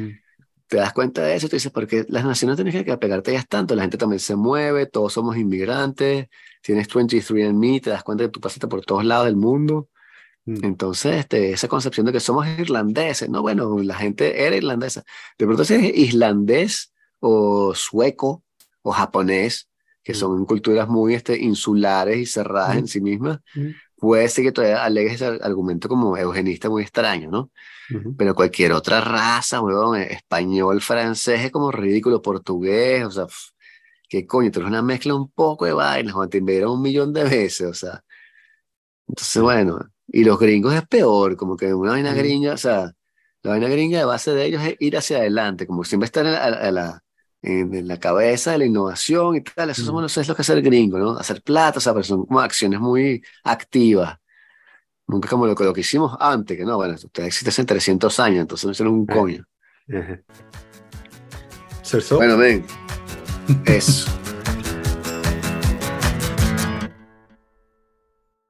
te 0.67 0.77
das 0.77 0.93
cuenta 0.93 1.21
de 1.21 1.35
eso 1.35 1.47
y 1.47 1.49
te 1.49 1.57
dices, 1.57 1.71
porque 1.71 2.05
las 2.07 2.23
naciones 2.23 2.55
tienen 2.55 2.85
que 2.85 2.91
apegarte 2.91 3.33
ya 3.33 3.43
tanto, 3.43 3.75
la 3.75 3.81
gente 3.81 3.97
también 3.97 4.19
se 4.19 4.35
mueve, 4.37 4.85
todos 4.85 5.11
somos 5.13 5.35
inmigrantes, 5.35 6.27
tienes 6.61 6.87
23andMe, 6.87 7.81
te 7.81 7.89
das 7.89 8.03
cuenta 8.03 8.23
que 8.23 8.29
tú 8.29 8.39
pasaste 8.39 8.67
por 8.67 8.85
todos 8.85 9.03
lados 9.03 9.25
del 9.25 9.35
mundo. 9.35 9.89
Mm. 10.49 10.65
Entonces, 10.65 11.17
este, 11.17 11.51
esa 11.51 11.67
concepción 11.67 12.07
de 12.07 12.11
que 12.11 12.19
somos 12.19 12.47
irlandeses, 12.47 13.29
no, 13.29 13.43
bueno, 13.43 13.77
la 13.83 13.95
gente 13.95 14.45
era 14.45 14.55
irlandesa. 14.55 15.03
De 15.37 15.45
pronto, 15.45 15.63
si 15.63 15.75
es 15.75 15.97
islandés 15.97 16.91
o 17.19 17.75
sueco 17.75 18.43
o 18.81 18.91
japonés, 18.91 19.69
que 20.03 20.13
mm. 20.13 20.15
son 20.15 20.45
culturas 20.45 20.87
muy 20.89 21.13
este, 21.13 21.37
insulares 21.37 22.17
y 22.17 22.25
cerradas 22.25 22.75
mm. 22.75 22.79
en 22.79 22.87
sí 22.87 22.99
mismas, 22.99 23.39
puede 23.95 24.27
ser 24.27 24.45
que 24.45 24.51
todavía 24.51 24.83
alegues 24.83 25.15
ese 25.15 25.25
argumento 25.25 25.87
como 25.87 26.17
eugenista 26.17 26.67
muy 26.67 26.81
extraño, 26.81 27.29
¿no? 27.29 27.51
Pero 28.17 28.35
cualquier 28.35 28.71
otra 28.73 29.01
raza, 29.01 29.61
weón, 29.61 29.99
español, 29.99 30.79
francés, 30.79 31.41
es 31.45 31.51
como 31.51 31.71
ridículo, 31.71 32.21
portugués, 32.21 33.03
o 33.03 33.11
sea, 33.11 33.25
qué 34.07 34.27
coño, 34.27 34.51
tú 34.51 34.59
eres 34.59 34.69
una 34.69 34.83
mezcla 34.83 35.15
un 35.15 35.31
poco 35.31 35.65
de 35.65 35.73
vainas, 35.73 36.13
cuando 36.13 36.29
te 36.29 36.37
invadieron 36.37 36.73
un 36.73 36.81
millón 36.83 37.13
de 37.13 37.23
veces, 37.23 37.67
o 37.67 37.73
sea. 37.73 38.03
Entonces, 39.07 39.41
bueno, 39.41 39.79
y 40.11 40.23
los 40.23 40.39
gringos 40.39 40.73
es 40.73 40.87
peor, 40.87 41.35
como 41.35 41.55
que 41.55 41.73
una 41.73 41.91
vaina 41.91 42.13
gringa, 42.13 42.53
o 42.53 42.57
sea, 42.57 42.93
la 43.41 43.51
vaina 43.51 43.67
gringa 43.69 43.99
de 43.99 44.05
base 44.05 44.31
de 44.31 44.45
ellos 44.45 44.63
es 44.63 44.75
ir 44.79 44.97
hacia 44.97 45.17
adelante, 45.17 45.67
como 45.67 45.83
siempre 45.83 46.05
estar 46.05 46.25
en 46.25 46.33
la, 46.73 47.03
en, 47.41 47.87
la 47.87 47.99
cabeza 47.99 48.51
de 48.51 48.59
la 48.59 48.65
innovación 48.65 49.37
y 49.37 49.41
tal. 49.41 49.69
Eso, 49.69 49.83
somos, 49.83 50.17
es 50.17 50.27
lo 50.27 50.35
que 50.35 50.41
hace 50.41 50.53
el 50.53 50.61
gringo, 50.61 50.97
¿no? 50.97 51.11
Hacer 51.11 51.41
plata, 51.41 51.77
o 51.77 51.81
sea, 51.81 51.93
pero 51.93 52.03
son 52.03 52.25
como 52.25 52.39
acciones 52.39 52.79
muy 52.79 53.23
activas. 53.43 54.17
Nunca 55.07 55.29
como 55.29 55.47
lo, 55.47 55.55
lo 55.55 55.73
que 55.73 55.81
hicimos 55.81 56.15
antes, 56.19 56.57
que 56.57 56.65
no, 56.65 56.75
bueno, 56.75 56.93
usted 56.93 57.23
existe 57.23 57.49
hace 57.49 57.65
300 57.65 58.19
años, 58.19 58.41
entonces 58.41 58.65
no 58.65 58.71
hicieron 58.71 58.93
un 58.93 59.05
coño. 59.05 59.45
Bueno, 62.17 62.37
ven. 62.37 62.63
Eso. 63.65 64.11